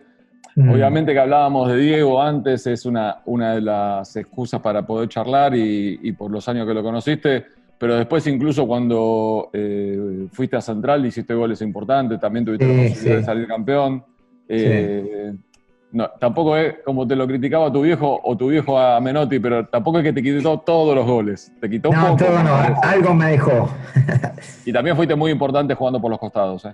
Mm. 0.55 0.69
Obviamente 0.71 1.13
que 1.13 1.19
hablábamos 1.19 1.69
de 1.69 1.77
Diego 1.77 2.21
antes, 2.21 2.65
es 2.67 2.85
una, 2.85 3.19
una 3.25 3.53
de 3.53 3.61
las 3.61 4.15
excusas 4.15 4.59
para 4.59 4.85
poder 4.85 5.07
charlar 5.07 5.55
y, 5.55 6.11
por 6.13 6.31
los 6.31 6.47
años 6.49 6.67
que 6.67 6.73
lo 6.73 6.83
conociste, 6.83 7.45
pero 7.79 7.95
después 7.95 8.27
incluso 8.27 8.67
cuando 8.67 9.49
eh, 9.53 10.27
fuiste 10.33 10.57
a 10.57 10.61
Central 10.61 11.05
hiciste 11.05 11.33
goles 11.33 11.61
importantes, 11.61 12.19
también 12.19 12.43
tuviste 12.43 12.67
la 12.67 12.89
posibilidad 12.89 13.17
de 13.17 13.23
salir 13.23 13.47
campeón. 13.47 14.03
Eh, 14.49 15.33
no, 15.93 16.09
tampoco 16.19 16.57
es 16.57 16.75
como 16.83 17.07
te 17.07 17.15
lo 17.15 17.25
criticaba 17.25 17.71
tu 17.71 17.81
viejo 17.81 18.19
o 18.21 18.35
tu 18.35 18.49
viejo 18.49 18.77
a 18.77 18.99
Menotti, 18.99 19.39
pero 19.39 19.65
tampoco 19.65 19.99
es 19.99 20.03
que 20.03 20.11
te 20.11 20.21
quitó 20.21 20.59
todos 20.59 20.93
los 20.93 21.05
goles. 21.05 21.53
Te 21.61 21.69
quitó 21.69 21.89
no, 21.91 22.17
todo 22.17 22.43
no, 22.43 22.55
algo 22.83 23.13
me 23.15 23.31
dejó. 23.31 23.69
y 24.65 24.73
también 24.73 24.97
fuiste 24.97 25.15
muy 25.15 25.31
importante 25.31 25.73
jugando 25.73 26.01
por 26.01 26.11
los 26.11 26.19
costados. 26.19 26.65
¿eh? 26.65 26.73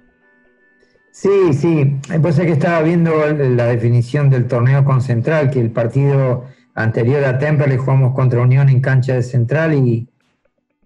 Sí, 1.11 1.53
sí. 1.53 1.97
Pues 2.19 2.39
es 2.39 2.45
que 2.47 2.53
estaba 2.53 2.81
viendo 2.81 3.11
la 3.31 3.67
definición 3.67 4.31
del 4.31 4.47
torneo 4.47 4.83
con 4.83 5.01
Central, 5.01 5.51
que 5.51 5.61
el 5.61 5.69
partido 5.69 6.45
anterior 6.73 7.23
a 7.25 7.37
Temperley 7.37 7.77
jugamos 7.77 8.15
contra 8.15 8.41
Unión 8.41 8.69
en 8.69 8.81
cancha 8.81 9.13
de 9.13 9.21
Central 9.21 9.75
y 9.75 10.09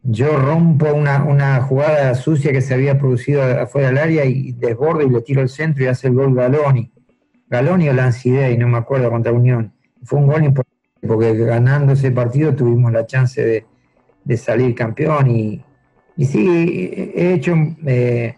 yo 0.04 0.38
rompo 0.38 0.94
una, 0.94 1.24
una 1.24 1.62
jugada 1.62 2.16
sucia 2.16 2.52
que 2.52 2.62
se 2.62 2.74
había 2.74 2.98
producido 2.98 3.44
afuera 3.44 3.88
del 3.90 3.98
área 3.98 4.26
y 4.26 4.54
desbordo 4.54 5.04
y 5.04 5.10
le 5.10 5.22
tiro 5.22 5.42
al 5.42 5.50
centro 5.50 5.84
y 5.84 5.88
hace 5.88 6.08
el 6.08 6.16
gol 6.16 6.34
Galoni. 6.36 6.92
Galoni 7.50 7.90
o 7.90 7.94
Lancide, 7.94 8.52
y 8.52 8.58
no 8.58 8.68
me 8.68 8.78
acuerdo, 8.78 9.10
contra 9.10 9.32
Unión. 9.32 9.74
Fue 10.04 10.20
un 10.20 10.28
gol 10.28 10.44
importante 10.44 10.78
porque 11.08 11.34
ganando 11.34 11.94
ese 11.94 12.12
partido 12.12 12.56
tuvimos 12.56 12.92
la 12.92 13.06
chance 13.06 13.66
de, 14.26 14.38
salir 14.38 14.76
campeón 14.76 15.32
y, 15.32 15.64
y 16.16 16.26
sí, 16.26 17.12
he 17.16 17.34
hecho... 17.34 17.56
Eh, 17.86 18.36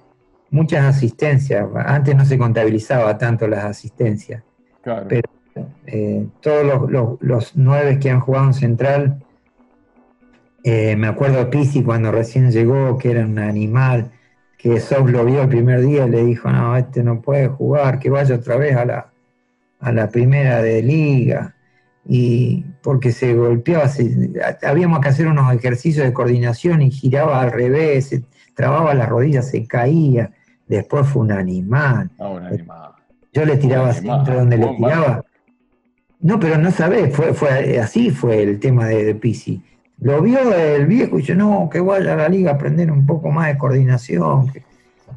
muchas 0.52 0.84
asistencias. 0.86 1.68
Antes 1.74 2.16
no 2.16 2.26
se 2.26 2.38
contabilizaba 2.38 3.18
tanto 3.18 3.48
las 3.48 3.66
asistencias. 3.66 4.44
Pero 4.84 5.30
eh, 5.88 6.28
todos 6.42 7.20
los, 7.22 7.56
nueve 7.56 8.00
que 8.00 8.12
han 8.12 8.20
jugado 8.20 8.48
en 8.48 8.54
Central, 8.54 9.24
eh, 10.64 10.96
me 10.96 11.08
acuerdo 11.08 11.38
de 11.38 11.46
Pisi 11.46 11.84
cuando 11.84 12.12
recién 12.12 12.52
llegó, 12.52 12.98
que 12.98 13.12
era 13.12 13.26
un 13.26 13.40
animal, 13.40 14.12
que 14.58 14.80
Sos 14.80 15.10
lo 15.10 15.26
vio 15.26 15.42
el 15.42 15.50
primer 15.50 15.82
día 15.82 16.06
y 16.06 16.10
le 16.10 16.24
dijo, 16.24 16.50
no, 16.52 16.78
este 16.78 17.04
no 17.04 17.22
puede 17.22 17.48
jugar, 17.48 18.00
que 18.00 18.10
vaya 18.10 18.36
otra 18.36 18.58
vez 18.58 18.76
a 18.76 18.86
la, 18.86 19.12
a 19.80 19.92
la 19.92 20.10
primera 20.10 20.62
de 20.62 20.82
liga. 20.84 21.56
Y 22.08 22.66
porque 22.82 23.12
se 23.12 23.34
golpeaba, 23.34 23.90
habíamos 24.64 25.00
que 25.02 25.10
hacer 25.10 25.28
unos 25.28 25.54
ejercicios 25.54 26.06
de 26.06 26.14
coordinación 26.14 26.82
y 26.82 26.92
giraba 26.92 27.42
al 27.42 27.52
revés, 27.52 28.08
se 28.08 28.24
trababa 28.56 28.94
las 28.94 29.10
rodillas, 29.10 29.50
se 29.50 29.66
caía 29.68 30.32
Después 30.72 31.06
fue 31.06 31.24
un 31.24 31.34
animal. 31.34 32.10
Ah, 32.18 32.96
Yo 33.34 33.44
le 33.44 33.58
tiraba 33.58 33.92
centro 33.92 34.36
donde 34.36 34.56
le 34.56 34.68
tiraba. 34.78 35.26
No, 36.22 36.40
pero 36.40 36.58
no 36.58 36.72
sabés, 36.72 37.14
fue, 37.14 37.34
fue, 37.34 37.78
así 37.78 38.10
fue 38.10 38.42
el 38.42 38.58
tema 38.58 38.88
de, 38.88 39.04
de 39.04 39.16
Pisi. 39.16 39.62
Lo 40.02 40.22
vio 40.22 40.54
el 40.54 40.88
viejo 40.88 41.18
y 41.18 41.22
dijo, 41.22 41.36
no, 41.36 41.70
que 41.72 41.80
vaya 41.80 42.14
a 42.14 42.16
la 42.18 42.30
liga 42.30 42.52
a 42.52 42.54
aprender 42.56 42.92
un 42.92 43.06
poco 43.06 43.30
más 43.30 43.48
de 43.48 43.58
coordinación. 43.58 44.52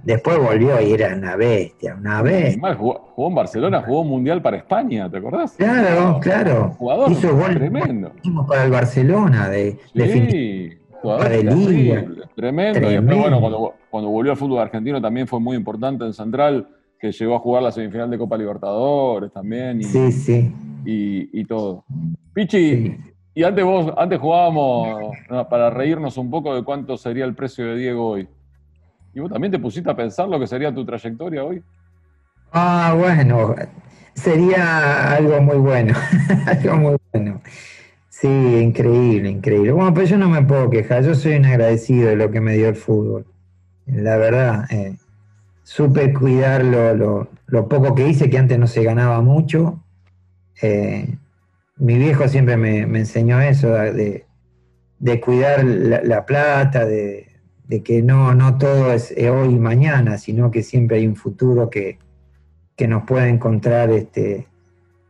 Después 0.03 0.39
volvió 0.39 0.79
y 0.83 0.93
era 0.93 1.15
una 1.17 1.37
bestia, 1.37 1.95
una 1.99 2.21
bestia. 2.21 2.75
jugó, 2.75 3.29
en 3.29 3.35
Barcelona, 3.35 3.81
jugó 3.81 4.05
mundial 4.05 4.43
para 4.43 4.59
España, 4.59 5.11
¿te 5.11 5.17
acordás? 5.17 5.53
Claro, 5.53 6.21
claro. 6.21 6.75
Jugador 6.77 7.11
Hizo 7.11 7.35
tremendo. 7.55 8.13
Para 8.47 8.65
el 8.65 8.71
Barcelona, 8.71 9.49
de, 9.49 9.79
sí, 9.95 10.71
jugador 11.01 11.29
de 11.31 11.45
liga. 11.45 12.05
Tremendo. 12.37 12.91
Y 12.91 12.95
después, 12.95 13.19
bueno, 13.19 13.41
cuando, 13.41 13.75
cuando 13.89 14.11
volvió 14.11 14.33
al 14.33 14.37
fútbol 14.37 14.59
argentino 14.59 15.01
también 15.01 15.27
fue 15.27 15.41
muy 15.41 15.57
importante 15.57 16.05
en 16.05 16.13
Central, 16.13 16.69
que 17.01 17.11
llegó 17.11 17.37
a 17.37 17.39
jugar 17.39 17.63
la 17.63 17.73
semifinal 17.73 18.11
de 18.11 18.19
Copa 18.19 18.37
Libertadores 18.37 19.33
también. 19.33 19.81
Y, 19.81 19.85
sí, 19.85 20.13
sí. 20.13 20.53
Y, 20.85 21.45
todo. 21.47 21.85
Pichi, 22.35 22.99
y 23.35 23.43
antes 23.43 23.65
vos, 23.65 23.93
antes 23.97 24.19
jugábamos 24.19 25.17
para 25.51 25.71
reírnos 25.71 26.17
un 26.17 26.31
poco 26.31 26.55
de 26.55 26.63
cuánto 26.63 26.97
sería 26.97 27.25
el 27.25 27.35
precio 27.35 27.67
de 27.67 27.77
Diego 27.77 28.11
hoy. 28.11 28.29
¿Y 29.13 29.21
vos 29.21 29.31
también 29.31 29.53
te 29.53 29.59
pusiste 29.59 29.91
a 29.91 29.97
pensar 29.97 30.29
lo 30.29 30.39
que 30.41 30.47
sería 30.47 30.75
tu 30.75 30.85
trayectoria 30.85 31.45
hoy? 31.45 31.63
Ah, 32.53 32.95
bueno, 32.97 33.55
sería 34.15 35.15
algo 35.15 35.41
muy 35.41 35.57
bueno, 35.57 35.95
algo 36.47 36.77
muy 36.77 36.97
bueno. 37.13 37.41
Sí, 38.09 38.29
increíble, 38.29 39.29
increíble. 39.29 39.73
Bueno, 39.73 39.93
pues 39.93 40.09
yo 40.09 40.17
no 40.17 40.29
me 40.29 40.43
puedo 40.43 40.71
quejar, 40.71 41.05
yo 41.05 41.15
soy 41.15 41.35
un 41.35 41.47
agradecido 41.47 42.09
de 42.09 42.17
lo 42.17 42.31
que 42.31 42.41
me 42.41 42.55
dio 42.55 42.69
el 42.69 42.77
fútbol 42.77 43.27
la 43.87 44.17
verdad. 44.17 44.65
Eh, 44.71 44.97
supe 45.63 46.13
cuidar 46.13 46.65
lo, 46.65 47.29
poco 47.69 47.95
que 47.95 48.09
hice, 48.09 48.31
que 48.31 48.39
antes 48.39 48.59
no 48.59 48.67
se 48.67 48.83
ganaba 48.83 49.21
mucho. 49.21 49.83
Eh, 50.61 51.17
mi 51.77 51.99
viejo 51.99 52.29
siempre 52.29 52.57
me, 52.57 52.81
enseñó 52.81 53.41
eso, 53.41 53.69
de, 53.73 54.25
cuidar 55.21 55.65
la, 55.65 56.25
plata, 56.25 56.85
de, 56.85 57.27
que 57.85 58.03
no, 58.03 58.35
no 58.35 58.59
todo 58.59 58.93
es 58.93 59.13
hoy 59.19 59.55
y 59.55 59.59
mañana, 59.59 60.19
sino 60.19 60.51
que 60.51 60.63
siempre 60.63 60.99
hay 60.99 61.07
un 61.07 61.17
futuro 61.17 61.71
que, 61.71 61.99
nos 62.89 63.05
puede 63.05 63.29
encontrar 63.29 63.91
este, 63.91 64.47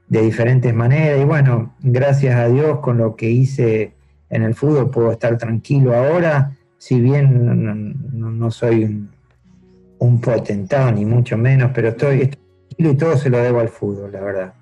de 0.08 0.22
diferentes 0.22 0.74
maneras. 0.74 1.20
Y 1.20 1.24
bueno, 1.24 1.74
gracias 1.80 2.36
a 2.36 2.48
Dios 2.48 2.80
con 2.80 2.98
lo 2.98 3.16
que 3.16 3.30
hice 3.30 3.94
en 4.30 4.42
el 4.42 4.54
fútbol 4.54 4.90
puedo 4.90 5.12
estar 5.12 5.38
tranquilo 5.38 5.94
ahora 5.94 6.56
si 6.84 7.00
bien 7.00 7.78
no, 8.12 8.50
soy 8.50 9.08
un, 9.98 10.20
potentado, 10.20 10.92
ni 10.92 11.06
mucho 11.06 11.38
menos, 11.38 11.70
pero 11.74 11.88
estoy, 11.88 12.26
tranquilo 12.28 12.90
y 12.90 12.94
todo 12.94 13.16
se 13.16 13.30
lo 13.30 13.38
debo 13.38 13.60
al 13.60 13.70
fútbol, 13.70 14.12
la 14.12 14.20
verdad. 14.20 14.54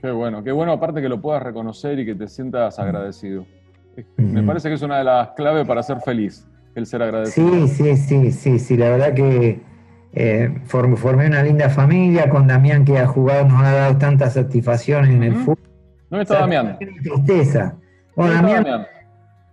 Qué 0.00 0.10
bueno, 0.10 0.44
qué 0.44 0.52
bueno 0.52 0.72
aparte 0.72 1.00
que 1.02 1.08
lo 1.08 1.20
puedas 1.20 1.42
reconocer 1.42 1.98
y 1.98 2.06
que 2.06 2.14
te 2.14 2.28
sientas 2.28 2.78
agradecido. 2.78 3.44
Me 4.16 4.42
parece 4.42 4.68
que 4.68 4.76
es 4.76 4.82
una 4.82 4.98
de 4.98 5.04
las 5.04 5.30
claves 5.30 5.66
para 5.66 5.82
ser 5.82 6.00
feliz, 6.00 6.46
el 6.74 6.86
ser 6.86 7.02
agradecido. 7.02 7.66
Sí, 7.66 7.68
sí, 7.68 7.96
sí, 7.96 8.30
sí, 8.30 8.58
sí, 8.58 8.76
la 8.76 8.90
verdad 8.90 9.12
que 9.12 9.60
eh, 10.12 10.60
formé 10.66 11.26
una 11.26 11.42
linda 11.42 11.68
familia 11.68 12.30
con 12.30 12.46
Damián 12.46 12.84
que 12.84 12.98
ha 12.98 13.06
jugado, 13.06 13.48
nos 13.48 13.62
ha 13.62 13.72
dado 13.72 13.98
tantas 13.98 14.34
satisfacciones 14.34 15.10
en 15.10 15.24
el 15.24 15.34
fútbol. 15.34 15.58
¿Dónde 16.10 16.22
está 16.22 16.38
Damián? 16.38 16.78
Tristeza. 16.78 17.74
Bueno, 18.14 18.34
Damián 18.34 18.86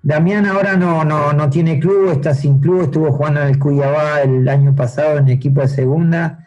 Damián 0.06 0.46
ahora 0.46 0.78
no, 0.78 1.04
no, 1.04 1.50
tiene 1.50 1.80
club, 1.80 2.12
está 2.12 2.36
sin 2.36 2.60
club, 2.60 2.84
estuvo 2.84 3.12
jugando 3.12 3.42
en 3.42 3.48
el 3.48 3.58
Cuyabá 3.58 4.22
el 4.22 4.48
año 4.48 4.76
pasado 4.76 5.18
en 5.18 5.30
equipo 5.30 5.62
de 5.62 5.68
segunda. 5.68 6.45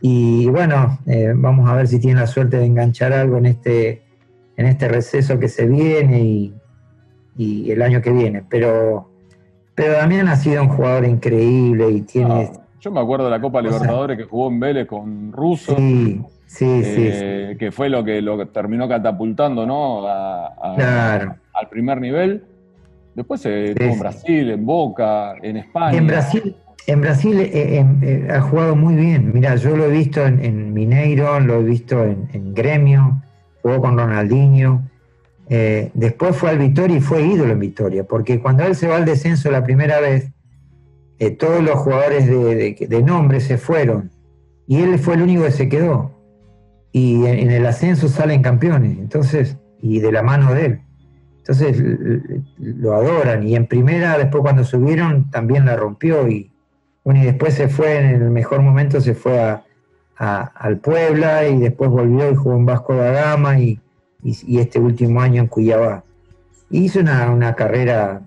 Y 0.00 0.46
bueno, 0.46 0.98
eh, 1.06 1.32
vamos 1.34 1.68
a 1.68 1.74
ver 1.74 1.88
si 1.88 1.98
tiene 1.98 2.20
la 2.20 2.26
suerte 2.26 2.58
de 2.58 2.66
enganchar 2.66 3.12
algo 3.12 3.38
en 3.38 3.46
este, 3.46 4.02
en 4.56 4.66
este 4.66 4.88
receso 4.88 5.38
que 5.38 5.48
se 5.48 5.66
viene 5.66 6.20
y, 6.20 6.54
el 7.70 7.82
año 7.82 8.02
que 8.02 8.10
viene. 8.10 8.42
Pero, 8.48 9.10
pero 9.74 9.92
Damián 9.92 10.28
ha 10.28 10.36
sido 10.36 10.62
un 10.62 10.68
jugador 10.68 11.04
increíble 11.04 11.90
y 11.90 12.00
tiene. 12.02 12.50
Ah, 12.52 12.60
yo 12.80 12.90
me 12.90 13.00
acuerdo 13.00 13.26
de 13.26 13.30
la 13.30 13.40
Copa 13.40 13.62
Libertadores 13.62 14.16
que 14.16 14.24
jugó 14.24 14.48
en 14.48 14.60
Vélez 14.60 14.86
con 14.86 15.32
Russo. 15.32 15.76
Sí, 15.76 16.20
sí, 16.46 16.66
eh, 16.66 17.56
Que 17.58 17.70
fue 17.70 17.88
lo 17.88 18.02
que 18.02 18.20
lo 18.22 18.48
terminó 18.48 18.88
catapultando, 18.88 19.66
¿no? 19.66 20.06
Al 20.06 21.68
primer 21.70 22.00
nivel. 22.00 22.44
Después 23.14 23.40
se 23.40 23.70
en 23.72 23.98
Brasil, 23.98 24.50
en 24.50 24.64
Boca, 24.64 25.34
en 25.42 25.56
España. 25.56 25.98
En 25.98 26.06
Brasil, 26.06 26.56
en 26.88 27.02
Brasil 27.02 27.38
eh, 27.38 27.84
eh, 28.02 28.28
ha 28.30 28.40
jugado 28.40 28.74
muy 28.74 28.94
bien. 28.94 29.30
Mira, 29.34 29.56
yo 29.56 29.76
lo 29.76 29.84
he 29.84 29.90
visto 29.90 30.24
en, 30.24 30.72
Mineiro, 30.72 31.38
lo 31.38 31.60
he 31.60 31.62
visto 31.62 32.02
en, 32.02 32.54
Gremio, 32.54 33.22
jugó 33.60 33.82
con 33.82 33.98
Ronaldinho. 33.98 34.88
Eh, 35.50 35.90
después 35.92 36.34
fue 36.34 36.48
al 36.48 36.58
Vitoria 36.58 36.96
y 36.96 37.00
fue 37.00 37.26
ídolo 37.26 37.52
en 37.52 37.58
Vitoria, 37.58 38.04
porque 38.04 38.40
cuando 38.40 38.64
él 38.64 38.74
se 38.74 38.88
va 38.88 38.96
al 38.96 39.04
descenso 39.04 39.50
la 39.50 39.64
primera 39.64 40.00
vez, 40.00 40.30
todos 41.38 41.62
los 41.62 41.74
jugadores 41.74 42.26
de, 42.26 43.02
nombre 43.02 43.40
se 43.40 43.58
fueron 43.58 44.10
y 44.66 44.80
él 44.80 44.98
fue 44.98 45.14
el 45.14 45.22
único 45.22 45.44
que 45.44 45.50
se 45.50 45.68
quedó. 45.68 46.12
Y 46.90 47.26
en, 47.26 47.38
en 47.38 47.50
el 47.50 47.66
ascenso 47.66 48.08
salen 48.08 48.40
campeones, 48.40 48.96
entonces, 48.98 49.58
y 49.82 50.00
de 50.00 50.10
la 50.10 50.22
mano 50.22 50.54
de 50.54 50.64
él. 50.64 50.80
Entonces 51.38 51.82
lo 52.56 52.94
adoran 52.94 53.46
y 53.46 53.56
en 53.56 53.66
primera, 53.66 54.16
después 54.16 54.40
cuando 54.40 54.64
subieron, 54.64 55.30
también 55.30 55.66
la 55.66 55.76
rompió 55.76 56.28
y, 56.28 56.50
bueno, 57.08 57.22
y 57.22 57.24
después 57.24 57.54
se 57.54 57.68
fue, 57.68 58.00
en 58.00 58.20
el 58.20 58.30
mejor 58.30 58.60
momento 58.60 59.00
se 59.00 59.14
fue 59.14 59.40
a, 59.40 59.62
al 60.18 60.76
Puebla 60.76 61.48
y 61.48 61.56
después 61.56 61.88
volvió 61.88 62.30
y 62.30 62.34
jugó 62.34 62.56
en 62.56 62.66
Vasco 62.66 62.94
da 62.96 63.10
Gama 63.12 63.58
y, 63.58 63.80
este 64.22 64.78
último 64.78 65.22
año 65.22 65.40
en 65.40 65.48
Cuyabá. 65.48 66.04
Hizo 66.70 67.00
una, 67.00 67.30
una, 67.30 67.54
carrera 67.54 68.20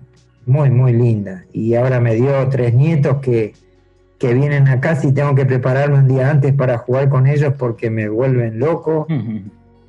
muy, 0.46 0.68
muy 0.70 0.94
linda 0.94 1.44
y 1.52 1.76
ahora 1.76 2.00
me 2.00 2.16
dio 2.16 2.48
tres 2.48 2.74
nietos 2.74 3.18
que, 3.18 3.52
que 4.18 4.34
vienen 4.34 4.66
acá 4.66 4.96
si 4.96 5.12
tengo 5.12 5.36
que 5.36 5.46
prepararme 5.46 5.98
un 5.98 6.08
día 6.08 6.28
antes 6.28 6.52
para 6.52 6.76
jugar 6.78 7.08
con 7.08 7.28
ellos 7.28 7.54
porque 7.56 7.88
me 7.88 8.08
vuelven 8.08 8.58
loco. 8.58 9.06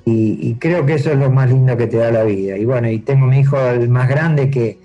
Y, 0.04 0.54
creo 0.60 0.86
que 0.86 0.94
eso 0.94 1.10
es 1.10 1.18
lo 1.18 1.32
más 1.32 1.50
lindo 1.50 1.76
que 1.76 1.88
te 1.88 1.96
da 1.96 2.12
la 2.12 2.22
vida. 2.22 2.56
Y 2.56 2.64
bueno, 2.64 2.88
y 2.88 3.00
tengo 3.00 3.26
mi 3.26 3.40
hijo 3.40 3.58
el 3.58 3.88
más 3.88 4.08
grande 4.08 4.50
que 4.50 4.78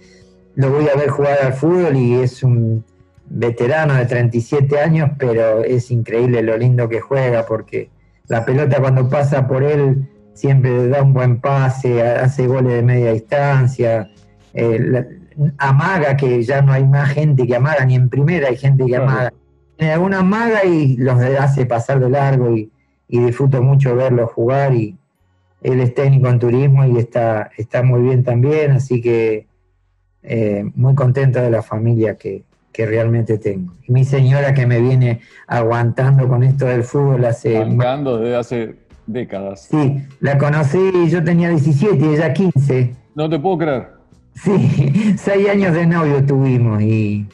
lo 0.56 0.72
voy 0.72 0.88
a 0.90 0.98
ver 0.98 1.10
jugar 1.10 1.38
al 1.44 1.54
fútbol 1.54 1.96
y 1.96 2.16
es 2.16 2.42
un 2.42 2.84
veterano 3.30 3.96
de 3.96 4.06
37 4.06 4.80
años, 4.80 5.12
pero 5.18 5.64
es 5.64 5.92
increíble 5.92 6.42
lo 6.42 6.58
lindo 6.58 6.90
que 6.90 7.00
juega 7.00 7.46
porque 7.46 7.90
la 8.28 8.46
pelota 8.46 8.80
cuando 8.80 9.10
pasa 9.10 9.48
por 9.48 9.64
él 9.64 10.08
siempre 10.34 10.88
da 10.88 11.04
un 11.04 11.14
buen 11.14 11.42
pase, 11.42 12.02
hace 12.02 12.48
goles 12.48 12.74
de 12.74 12.84
media 12.84 13.12
distancia, 13.12 14.10
eh, 14.54 15.06
amaga 15.58 16.16
que 16.18 16.42
ya 16.44 16.62
no 16.62 16.72
hay 16.72 16.86
más 16.86 17.10
gente 17.12 17.46
que 17.46 17.56
amaga, 17.56 17.86
ni 17.86 17.96
en 17.96 18.10
primera 18.10 18.50
hay 18.50 18.58
gente 18.58 18.86
que 18.86 18.96
amaga. 18.96 19.34
Tiene 19.78 19.94
alguna 19.94 20.20
amaga 20.20 20.66
y 20.66 20.98
los 20.98 21.20
hace 21.20 21.66
pasar 21.66 22.00
de 22.00 22.10
largo 22.10 22.56
y, 22.56 22.72
y 23.08 23.20
disfruto 23.20 23.62
mucho 23.62 23.96
verlo 23.96 24.28
jugar 24.28 24.74
y, 24.76 25.00
él 25.62 25.80
es 25.82 25.94
técnico 25.94 26.30
en 26.30 26.40
turismo 26.40 26.86
y 26.86 26.98
está, 26.98 27.52
está 27.58 27.84
muy 27.84 28.02
bien 28.02 28.24
también, 28.24 28.72
así 28.72 29.02
que 29.02 29.48
eh, 30.24 30.64
muy 30.76 30.96
contento 30.96 31.42
de 31.42 31.50
la 31.50 31.62
familia 31.62 32.16
que, 32.16 32.44
realmente 32.78 33.38
tengo. 33.38 33.74
Y 33.88 33.92
mi 33.92 34.06
señora 34.06 34.54
que 34.54 34.66
me 34.66 34.80
viene 34.80 35.22
aguantando 35.48 36.28
con 36.28 36.44
esto 36.44 36.66
del 36.66 36.84
fútbol 36.84 37.26
hace... 37.26 37.58
Aguantando 37.58 38.18
desde 38.18 38.36
hace 38.36 38.76
décadas. 39.06 39.68
Sí, 39.70 40.02
la 40.20 40.38
conocí, 40.38 40.92
yo 41.10 41.24
tenía 41.24 41.50
17 41.50 41.98
y 42.06 42.16
ella 42.16 42.34
15. 42.34 42.96
No 43.16 43.30
te 43.30 43.40
puedo 43.40 43.58
creer. 43.58 43.88
Sí, 44.36 45.16
seis 45.18 45.50
años 45.50 45.74
de 45.74 45.86
novio 45.86 46.24
tuvimos 46.26 46.82
y, 46.82 47.28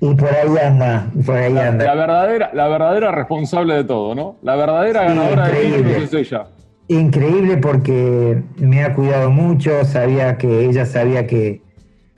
y 0.00 0.14
por 0.14 0.28
ahí 0.28 0.56
anda, 0.62 1.10
por 1.24 1.36
ahí 1.36 1.56
anda. 1.56 1.84
La, 1.84 1.94
verdadera, 1.94 2.50
la 2.52 2.68
verdadera 2.68 3.12
responsable 3.12 3.74
de 3.74 3.84
todo, 3.84 4.14
¿no? 4.14 4.36
La 4.42 4.54
verdadera 4.56 5.04
ganadora 5.04 5.48
de 5.48 5.60
títulos 5.62 6.02
es 6.02 6.14
ella. 6.14 6.46
Increíble 6.88 7.56
porque 7.56 8.42
me 8.58 8.84
ha 8.84 8.94
cuidado 8.94 9.30
mucho, 9.30 9.84
sabía 9.84 10.38
que 10.38 10.66
ella 10.66 10.86
sabía 10.86 11.26
que 11.26 11.65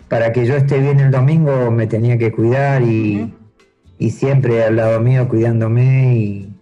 para 0.09 0.33
que 0.33 0.47
yo 0.47 0.57
esté 0.57 0.81
bien 0.81 1.01
el 1.01 1.11
domingo 1.11 1.71
me 1.71 1.87
tenía 1.87 2.19
que 2.19 2.33
cuidar 2.33 2.83
y, 2.83 3.35
siempre 4.11 4.65
al 4.65 4.77
lado 4.77 5.01
mío 5.01 5.29
cuidándome 5.29 6.17
y, 6.17 6.55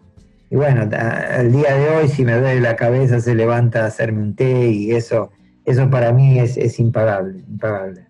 bueno, 0.50 0.88
al 0.92 1.52
día 1.52 1.74
de 1.74 1.88
hoy 1.90 2.08
si 2.08 2.24
me 2.24 2.34
duele 2.38 2.60
la 2.60 2.76
cabeza 2.76 3.20
se 3.20 3.34
levanta 3.34 3.84
a 3.84 3.86
hacerme 3.86 4.22
un 4.22 4.34
té 4.34 4.68
y 4.68 4.90
eso, 4.92 5.30
eso 5.64 5.88
para 5.90 6.12
mí 6.12 6.38
es, 6.38 6.78
impagable, 6.78 7.40
impagable. 7.48 8.06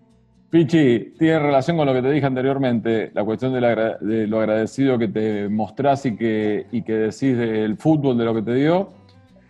Pichi, 0.49 1.13
tiene 1.19 1.39
relación 1.39 1.75
con 1.75 1.85
lo 1.85 1.93
que 1.93 2.01
te 2.01 2.09
dije 2.09 2.25
anteriormente, 2.25 3.11
la 3.13 3.23
cuestión 3.25 3.53
de, 3.53 4.27
lo 4.27 4.39
agradecido 4.39 4.97
que 4.97 5.09
te 5.09 5.49
mostrás 5.49 6.05
y 6.05 6.15
que, 6.15 6.67
y 6.71 6.83
que 6.83 6.93
decís 6.93 7.37
del 7.37 7.75
fútbol, 7.77 8.17
de 8.17 8.25
lo 8.25 8.33
que 8.33 8.41
te 8.41 8.53
dio 8.53 8.96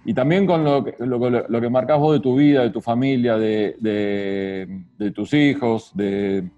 y 0.08 0.14
también 0.14 0.46
con 0.46 0.64
lo 0.64 0.86
que, 0.86 0.96
lo, 1.00 1.60
que 1.62 1.70
marcás 1.70 2.00
vos 2.00 2.14
de 2.14 2.22
tu 2.22 2.38
vida, 2.38 2.62
de 2.62 2.70
tu 2.70 2.80
familia, 2.80 3.38
de, 3.38 4.66
tus 5.14 5.34
hijos, 5.34 5.92
de, 5.96 6.50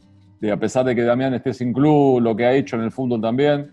a 0.52 0.58
pesar 0.58 0.86
de 0.86 0.94
que 0.94 1.02
Damián 1.02 1.34
esté 1.34 1.56
sin 1.56 1.74
club, 1.74 2.22
lo 2.22 2.36
que 2.36 2.46
ha 2.46 2.54
hecho 2.54 2.76
en 2.76 2.84
el 2.84 2.92
fútbol 2.92 3.20
también, 3.20 3.72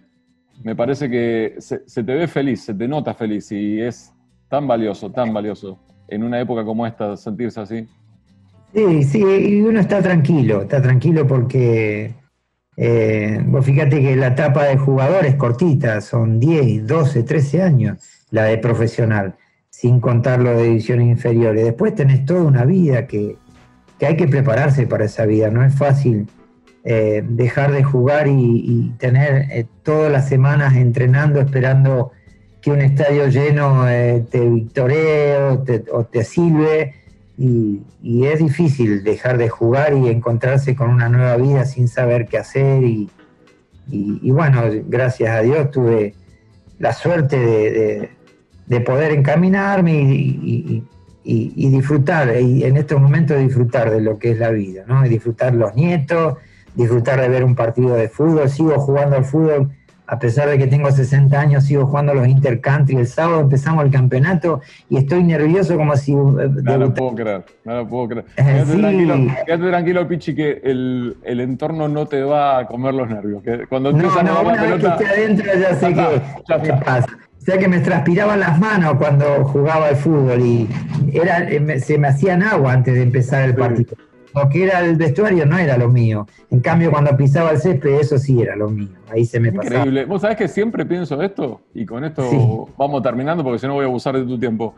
me 0.64 0.74
parece 0.74 1.11
que 1.11 1.57
se, 1.59 1.79
te 2.03 2.14
ve 2.14 2.27
feliz, 2.27 2.64
se 2.64 2.72
te 2.72 2.89
nota 2.89 3.12
feliz 3.12 3.53
y 3.53 3.79
es 3.83 4.14
tan 4.49 4.66
valioso, 4.66 5.12
tan 5.12 5.35
valioso 5.35 5.79
en 6.09 6.22
una 6.22 6.41
época 6.41 6.64
como 6.64 6.87
esta 6.87 7.14
sentirse 7.14 7.61
así. 7.61 7.87
Sí, 8.72 9.05
sí, 9.05 9.18
y 9.20 9.61
uno 9.61 9.79
está 9.79 10.01
tranquilo, 10.01 10.62
está 10.62 10.81
tranquilo 10.81 11.27
porque 11.27 12.14
eh, 12.79 13.45
vos 13.45 13.62
fíjate 13.62 14.01
que 14.01 14.16
la 14.16 14.29
etapa 14.29 14.64
de 14.64 14.79
jugador 14.79 15.27
es 15.27 15.35
cortita, 15.35 16.01
son 16.01 16.41
10, 16.41 16.87
12, 16.87 17.24
13 17.24 17.62
años 17.62 17.99
la 18.31 18.45
de 18.45 18.57
profesional 18.57 19.37
sin 19.79 20.01
contar 20.01 20.41
lo 20.41 20.57
de 20.57 20.62
divisiones 20.64 21.07
inferiores. 21.07 21.62
Después 21.62 21.95
tenés 21.95 22.24
toda 22.24 22.41
una 22.41 22.64
vida 22.64 23.07
que, 23.07 23.37
hay 24.01 24.16
que 24.16 24.27
prepararse 24.27 24.87
para 24.87 25.05
esa 25.05 25.27
vida, 25.27 25.51
no 25.51 25.62
es 25.62 25.74
fácil 25.74 26.29
eh, 26.83 27.22
dejar 27.29 27.72
de 27.72 27.85
jugar 27.85 28.27
y, 28.27 28.95
tener 28.99 29.49
eh, 29.51 29.66
todas 29.83 30.11
las 30.11 30.31
semanas 30.31 30.77
entrenando, 30.77 31.41
esperando 31.41 32.12
que 32.62 32.70
un 32.70 32.81
estadio 32.81 33.29
lleno 33.29 33.87
eh, 33.87 34.24
te 34.31 34.41
victoree 34.49 35.37
o 35.43 35.59
te, 35.59 35.85
o 35.93 36.05
te 36.05 36.24
silbe. 36.24 36.95
Y, 37.37 37.83
es 38.24 38.39
difícil 38.39 39.05
dejar 39.05 39.37
de 39.37 39.51
jugar 39.51 39.93
y 39.93 40.09
encontrarse 40.09 40.74
con 40.74 40.89
una 40.89 41.11
nueva 41.11 41.37
vida 41.37 41.66
sin 41.66 41.89
saber 41.89 42.29
qué 42.29 42.39
hacer. 42.39 42.83
Y, 42.83 43.11
bueno, 44.31 44.62
gracias 44.87 45.37
a 45.37 45.43
Dios 45.43 45.70
tuve 45.70 46.14
la 46.79 46.95
suerte 46.95 47.39
de 47.39 48.16
poder 48.81 49.12
encaminarme 49.12 49.93
y, 49.93 51.69
disfrutar, 51.71 52.41
y 52.41 52.64
en 52.64 52.77
estos 52.77 53.01
momentos 53.01 53.39
disfrutar 53.39 53.91
de 53.91 54.01
lo 54.01 54.19
que 54.19 54.33
es 54.33 54.39
la 54.39 54.51
vida, 54.51 54.85
¿no? 54.87 55.05
Y 55.05 55.09
disfrutar 55.09 55.55
los 55.55 55.75
nietos, 55.75 56.37
disfrutar 56.75 57.21
de 57.21 57.29
ver 57.29 57.45
un 57.45 57.55
partido 57.55 57.95
de 57.95 58.09
fútbol, 58.09 58.49
sigo 58.49 58.79
jugando 58.79 59.17
al 59.17 59.25
fútbol, 59.25 59.71
a 60.09 60.19
pesar 60.19 60.49
de 60.49 60.59
que 60.59 60.67
tengo 60.67 60.91
60 60.91 61.39
años, 61.39 61.64
sigo 61.64 61.87
jugando 61.87 62.14
los 62.14 62.29
intercountry, 62.29 62.97
el 62.97 63.07
sábado 63.07 63.41
empezamos 63.41 63.85
el 63.85 63.91
campeonato 63.91 64.61
y 64.89 64.99
estoy 64.99 65.25
nervioso 65.25 65.77
como 65.77 65.97
si... 65.97 66.12
Eh, 66.12 66.17
no 66.17 66.77
lo 66.79 66.95
puedo 66.95 67.14
creer, 67.14 67.45
no 67.64 67.77
lo 67.77 67.89
puedo 67.89 68.09
creer. 68.09 68.25
Eh, 68.37 68.45
quédate, 68.45 68.79
tranquilo, 68.79 69.14
quédate 69.45 69.69
tranquilo, 69.69 70.09
Pichi, 70.09 70.35
que 70.35 70.61
el, 70.62 71.17
el, 71.25 71.41
entorno 71.41 71.89
no 71.89 72.07
te 72.07 72.23
va 72.23 72.59
a 72.59 72.67
comer 72.67 72.95
los 72.95 73.09
nervios. 73.09 73.43
Que 73.43 73.67
cuando 73.67 73.93
no, 73.93 74.23
no, 74.23 74.41
una 74.43 74.62
vez 74.62 74.81
que 74.81 74.87
esté 74.87 75.07
adentro 75.07 75.47
ya 75.59 75.75
sé 75.75 75.95
qué 76.62 76.73
pasa. 76.85 77.07
O 77.47 77.49
sea 77.49 77.61
que 77.61 77.68
me 77.68 77.78
transpiraban 77.78 78.40
las 78.40 78.59
manos 78.59 78.94
cuando 78.99 79.44
jugaba 79.44 79.86
al 79.86 79.94
fútbol 79.94 80.40
y 80.40 80.68
era, 81.12 81.49
eh, 81.49 81.78
se 81.78 81.97
me 81.97 82.09
hacían 82.09 82.42
agua 82.42 82.72
antes 82.72 82.92
de 82.92 83.03
empezar 83.03 83.49
el 83.49 83.55
partido. 83.55 83.94
Lo 84.34 84.49
que 84.49 84.64
era 84.64 84.80
el 84.80 84.97
vestuario 84.97 85.47
no 85.47 85.57
era 85.57 85.78
lo 85.78 85.88
mío. 85.88 86.26
En 86.51 86.59
cambio, 86.59 86.90
cuando 86.90 87.16
pisaba 87.16 87.53
el 87.53 87.59
césped, 87.59 88.01
eso 88.01 88.18
sí 88.18 88.42
era 88.42 88.57
lo 88.57 88.68
mío. 88.68 88.88
Ahí 89.12 89.24
se 89.24 89.38
me 89.38 89.53
pasaba. 89.53 89.76
Increíble. 89.76 90.07
Vos 90.07 90.22
sabés 90.22 90.38
que 90.38 90.49
siempre 90.49 90.84
pienso 90.84 91.22
esto, 91.22 91.61
y 91.72 91.86
con 91.86 92.03
esto 92.03 92.68
vamos 92.76 93.01
terminando 93.01 93.44
porque 93.44 93.61
si 93.61 93.68
no 93.68 93.74
voy 93.74 93.84
a 93.84 93.86
abusar 93.86 94.16
de 94.16 94.24
tu 94.24 94.36
tiempo. 94.40 94.74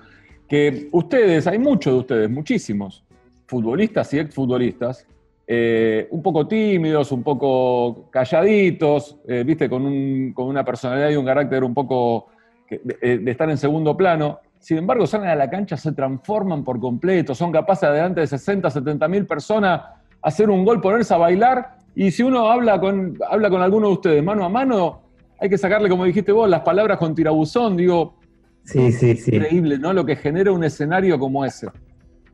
Que 0.46 0.88
ustedes, 0.92 1.46
hay 1.46 1.58
muchos 1.58 1.94
de 1.94 1.98
ustedes, 2.00 2.30
muchísimos, 2.30 3.02
futbolistas 3.46 4.12
y 4.12 4.18
exfutbolistas, 4.18 5.06
eh, 5.46 6.06
un 6.10 6.22
poco 6.22 6.46
tímidos, 6.46 7.12
un 7.12 7.22
poco 7.22 8.10
calladitos, 8.10 9.16
eh, 9.26 9.42
viste, 9.42 9.70
con, 9.70 9.86
un, 9.86 10.34
con 10.34 10.48
una 10.48 10.62
personalidad 10.62 11.08
y 11.08 11.16
un 11.16 11.24
carácter 11.24 11.64
un 11.64 11.72
poco 11.72 12.26
eh, 12.70 13.18
de, 13.18 13.30
estar 13.30 13.48
en 13.50 13.58
segundo 13.58 13.96
plano. 13.96 14.40
Sin 14.58 14.78
embargo, 14.78 15.06
salen 15.06 15.28
a 15.28 15.34
la 15.34 15.48
cancha, 15.48 15.76
se 15.76 15.92
transforman 15.92 16.64
por 16.64 16.80
completo, 16.80 17.34
son 17.34 17.52
capaces 17.52 17.88
delante 17.90 18.20
de 18.20 18.26
60, 18.26 18.70
70 18.70 19.08
mil 19.08 19.26
personas 19.26 19.82
hacer 20.22 20.50
un 20.50 20.64
gol, 20.64 20.80
ponerse 20.80 21.14
a 21.14 21.18
bailar. 21.18 21.78
Y 21.94 22.10
si 22.10 22.22
uno 22.22 22.48
habla 22.50 22.80
con, 22.80 23.18
habla 23.28 23.50
con 23.50 23.62
alguno 23.62 23.88
de 23.88 23.92
ustedes 23.94 24.22
mano 24.22 24.44
a 24.44 24.48
mano, 24.48 25.02
hay 25.40 25.48
que 25.48 25.58
sacarle, 25.58 25.88
como 25.88 26.04
dijiste 26.04 26.32
vos, 26.32 26.48
las 26.48 26.60
palabras 26.60 26.98
con 26.98 27.14
tirabuzón. 27.14 27.76
Digo, 27.76 28.16
sí, 28.64 28.92
sí, 28.92 29.16
sí. 29.16 29.36
increíble, 29.36 29.78
¿no? 29.78 29.92
Lo 29.92 30.04
que 30.04 30.16
genera 30.16 30.52
un 30.52 30.64
escenario 30.64 31.18
como 31.18 31.44
ese. 31.44 31.68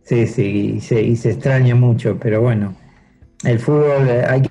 Sí, 0.02 0.26
sí, 0.26 0.76
y 0.76 0.80
se, 0.80 1.30
extraña 1.30 1.74
mucho, 1.74 2.18
pero 2.20 2.42
bueno, 2.42 2.74
el 3.44 3.58
fútbol 3.58 4.06
eh, 4.08 4.24
hay 4.28 4.42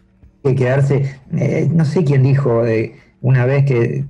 que 0.44 0.56
quedarse. 0.56 1.20
Eh, 1.38 1.70
no 1.72 1.86
sé 1.86 2.04
quién 2.04 2.24
dijo 2.24 2.66
una 3.24 3.46
vez 3.46 3.64
que 3.66 4.06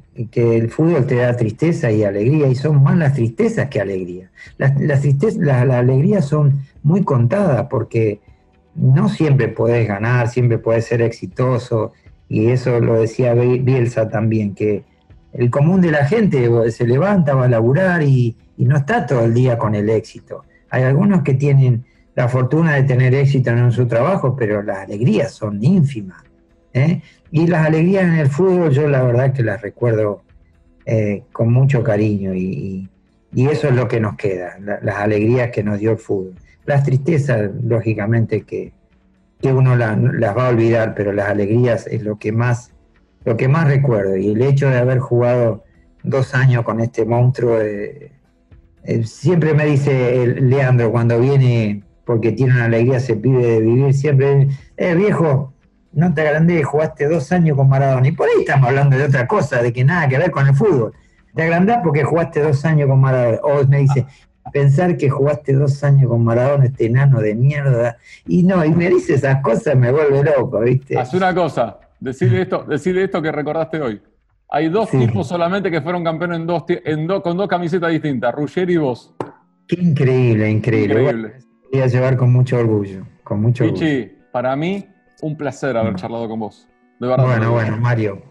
el 0.58 0.72
fútbol 0.72 1.06
te 1.06 1.18
da 1.18 1.38
tristeza 1.38 1.92
y 1.92 2.04
alegría, 2.04 2.48
y 2.48 2.56
son 2.56 2.82
más 2.82 2.98
las 2.98 3.14
tristezas 3.14 3.70
que 3.70 3.80
alegría. 3.80 4.32
Las, 4.58 4.82
las, 4.82 5.06
las, 5.38 5.70
alegrías 5.70 6.26
son 6.26 6.64
muy 6.82 7.04
contadas 7.04 7.68
porque 7.70 8.22
no 8.74 9.10
siempre 9.10 9.50
puedes 9.50 9.88
ganar, 9.88 10.30
siempre 10.30 10.58
puedes 10.58 10.86
ser 10.86 11.04
exitoso, 11.04 11.94
y 12.28 12.48
eso 12.48 12.80
lo 12.80 13.00
decía 13.00 13.36
Bielsa 13.36 14.10
también, 14.10 14.56
que 14.56 14.84
el 15.32 15.52
común 15.52 15.80
de 15.82 15.92
la 15.92 16.06
gente 16.08 16.50
se 16.72 16.88
levanta, 16.88 17.36
va 17.36 17.46
a 17.46 17.50
laburar 17.50 18.02
y, 18.02 18.36
no 18.58 18.78
está 18.78 19.06
todo 19.06 19.26
el 19.26 19.36
día 19.36 19.60
con 19.60 19.76
el 19.76 19.90
éxito. 19.90 20.44
Hay 20.72 20.84
algunos 20.84 21.22
que 21.22 21.36
tienen 21.36 21.86
la 22.16 22.28
fortuna 22.28 22.74
de 22.74 22.84
tener 22.84 23.14
éxito 23.14 23.52
en 23.52 23.72
su 23.72 23.86
trabajo, 23.88 24.36
pero 24.36 24.64
las 24.64 24.80
alegrías 24.80 25.34
son 25.34 25.64
ínfimas. 25.64 26.24
¿Eh? 26.74 27.02
Y 27.32 27.48
las 27.48 27.66
alegrías 27.66 28.04
en 28.04 28.16
el 28.16 28.28
fútbol 28.28 28.72
yo 28.72 28.88
la 28.88 29.04
verdad 29.04 29.34
que 29.34 29.44
las 29.44 29.62
recuerdo 29.62 30.24
eh, 30.86 31.24
con 31.32 31.52
mucho 31.54 31.84
cariño 31.84 32.34
y, 32.34 32.90
eso 33.36 33.68
es 33.68 33.76
lo 33.76 33.88
que 33.88 34.00
nos 34.00 34.16
queda, 34.16 34.60
las 34.60 34.98
alegrías 34.98 35.50
que 35.50 35.64
nos 35.64 35.80
dio 35.80 35.92
el 35.92 35.98
fútbol. 35.98 36.36
las 36.66 36.84
tristezas, 36.84 37.50
lógicamente, 37.64 38.44
que, 38.44 38.74
uno 39.42 39.76
las 39.76 40.38
va 40.38 40.48
a 40.48 40.50
olvidar, 40.50 40.94
pero 40.96 41.12
las 41.12 41.30
alegrías 41.30 41.88
es 41.88 42.04
lo 42.04 42.18
que 42.18 42.32
más, 42.32 42.72
lo 43.26 43.36
que 43.36 43.48
más 43.48 43.68
recuerdo. 43.68 44.16
Y 44.16 44.30
el 44.30 44.42
hecho 44.44 44.70
de 44.70 44.78
haber 44.78 45.00
jugado 45.00 45.64
dos 46.04 46.36
años 46.36 46.64
con 46.64 46.80
este 46.80 47.06
monstruo, 47.06 47.60
eh, 47.60 48.12
siempre 49.04 49.54
me 49.54 49.66
dice 49.66 50.28
Leandro 50.28 50.92
cuando 50.92 51.20
viene, 51.20 51.84
porque 52.06 52.32
tiene 52.32 52.54
una 52.54 52.66
alegría, 52.66 53.00
se 53.00 53.16
pide 53.16 53.46
de 53.46 53.60
vivir, 53.62 53.94
siempre, 53.94 54.50
eh, 54.78 54.96
viejo, 54.96 55.53
no 55.94 56.14
te 56.14 56.22
agrandé, 56.22 56.64
jugaste 56.64 57.08
dos 57.08 57.32
años 57.32 57.56
con 57.56 57.70
Maradona. 57.70 58.08
Y 58.08 58.12
por 58.12 58.28
ahí 58.28 58.42
estamos 58.42 58.70
hablando 58.70 58.98
de 58.98 59.06
otra 59.06 59.28
cosa, 59.28 59.62
de 59.62 59.72
que 59.72 59.84
nada 59.84 60.08
que 60.08 60.18
ver 60.18 60.32
con 60.32 60.48
el 60.48 60.56
fútbol. 60.56 60.94
Te 61.34 61.44
agrandás 61.44 61.80
porque 61.84 62.04
jugaste 62.04 62.42
dos 62.42 62.64
años 62.66 62.90
con 62.90 63.00
Maradona. 63.00 63.40
O 63.44 63.66
me 63.68 63.80
dice, 63.80 64.06
pensar 64.52 64.98
que 64.98 65.10
jugaste 65.10 65.54
dos 65.54 65.84
años 65.84 66.10
con 66.10 66.24
Maradona, 66.24 66.66
este 66.66 66.88
enano 66.88 67.20
de 67.20 67.36
mierda. 67.36 67.98
Y 68.28 68.44
no, 68.44 68.66
y 68.66 68.72
me 68.72 68.90
dice 68.90 69.16
esas 69.16 69.42
cosas, 69.42 69.76
me 69.76 69.92
vuelve 69.92 70.24
loco, 70.24 70.60
¿viste? 70.60 70.98
Haz 70.98 71.14
una 71.14 71.34
cosa, 71.34 71.80
decirle 72.00 72.42
esto, 72.42 72.64
decirle 72.64 73.04
esto 73.04 73.22
que 73.22 73.32
recordaste 73.32 73.82
hoy. 73.82 74.02
Hay 74.50 74.70
dos 74.70 74.90
tipos 74.92 75.28
solamente 75.28 75.72
que 75.72 75.82
fueron 75.82 76.04
campeones 76.04 76.40
en 76.40 76.46
dos, 76.46 76.64
en 76.68 77.08
con 77.08 77.38
dos 77.38 77.48
camisetas 77.48 77.92
distintas, 77.92 78.34
Ruggeri 78.36 78.74
y 78.74 78.78
vos. 78.78 79.16
Qué 79.68 79.82
increíble, 79.82 80.50
increíble. 80.50 81.02
increíble. 81.02 81.34
voy 81.72 81.82
a 81.82 81.88
llevar 81.88 82.18
con 82.18 82.32
mucho 82.32 82.60
orgullo, 82.60 83.04
con 83.24 83.42
mucho 83.42 83.64
orgullo. 83.64 84.08
para 84.32 84.56
mí, 84.56 84.86
un 85.24 85.38
placer 85.38 85.76
haber 85.78 85.96
charlado 85.96 86.28
con 86.28 86.40
vos. 86.40 86.68
De 87.00 87.08
verdad. 87.08 87.26
Bueno, 87.26 87.52
bueno, 87.52 87.78
Mario. 87.78 88.22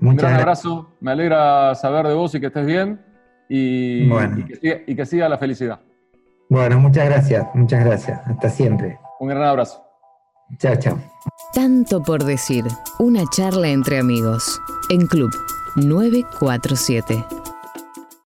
Un 0.00 0.16
gran 0.16 0.34
abrazo, 0.34 0.90
me 1.00 1.10
alegra 1.10 1.74
saber 1.74 2.06
de 2.06 2.14
vos 2.14 2.34
y 2.34 2.40
que 2.40 2.46
estés 2.46 2.64
bien 2.64 3.00
y, 3.48 4.10
y, 4.62 4.96
que 4.96 5.04
siga, 5.04 5.28
la 5.28 5.36
felicidad. 5.36 5.80
Bueno, 6.48 6.78
muchas 6.80 7.06
gracias, 7.06 7.46
muchas 7.54 7.84
gracias. 7.84 8.20
Hasta 8.26 8.48
siempre. 8.48 8.98
Un 9.18 9.28
gran 9.28 9.42
abrazo. 9.42 9.84
Chao, 10.56 10.76
chao. 10.76 10.98
Tanto 11.52 12.02
por 12.02 12.24
decir, 12.24 12.64
una 12.98 13.24
charla 13.30 13.68
entre 13.68 13.98
amigos 13.98 14.58
en 14.88 15.06
Club 15.06 15.30
947. 15.76 17.22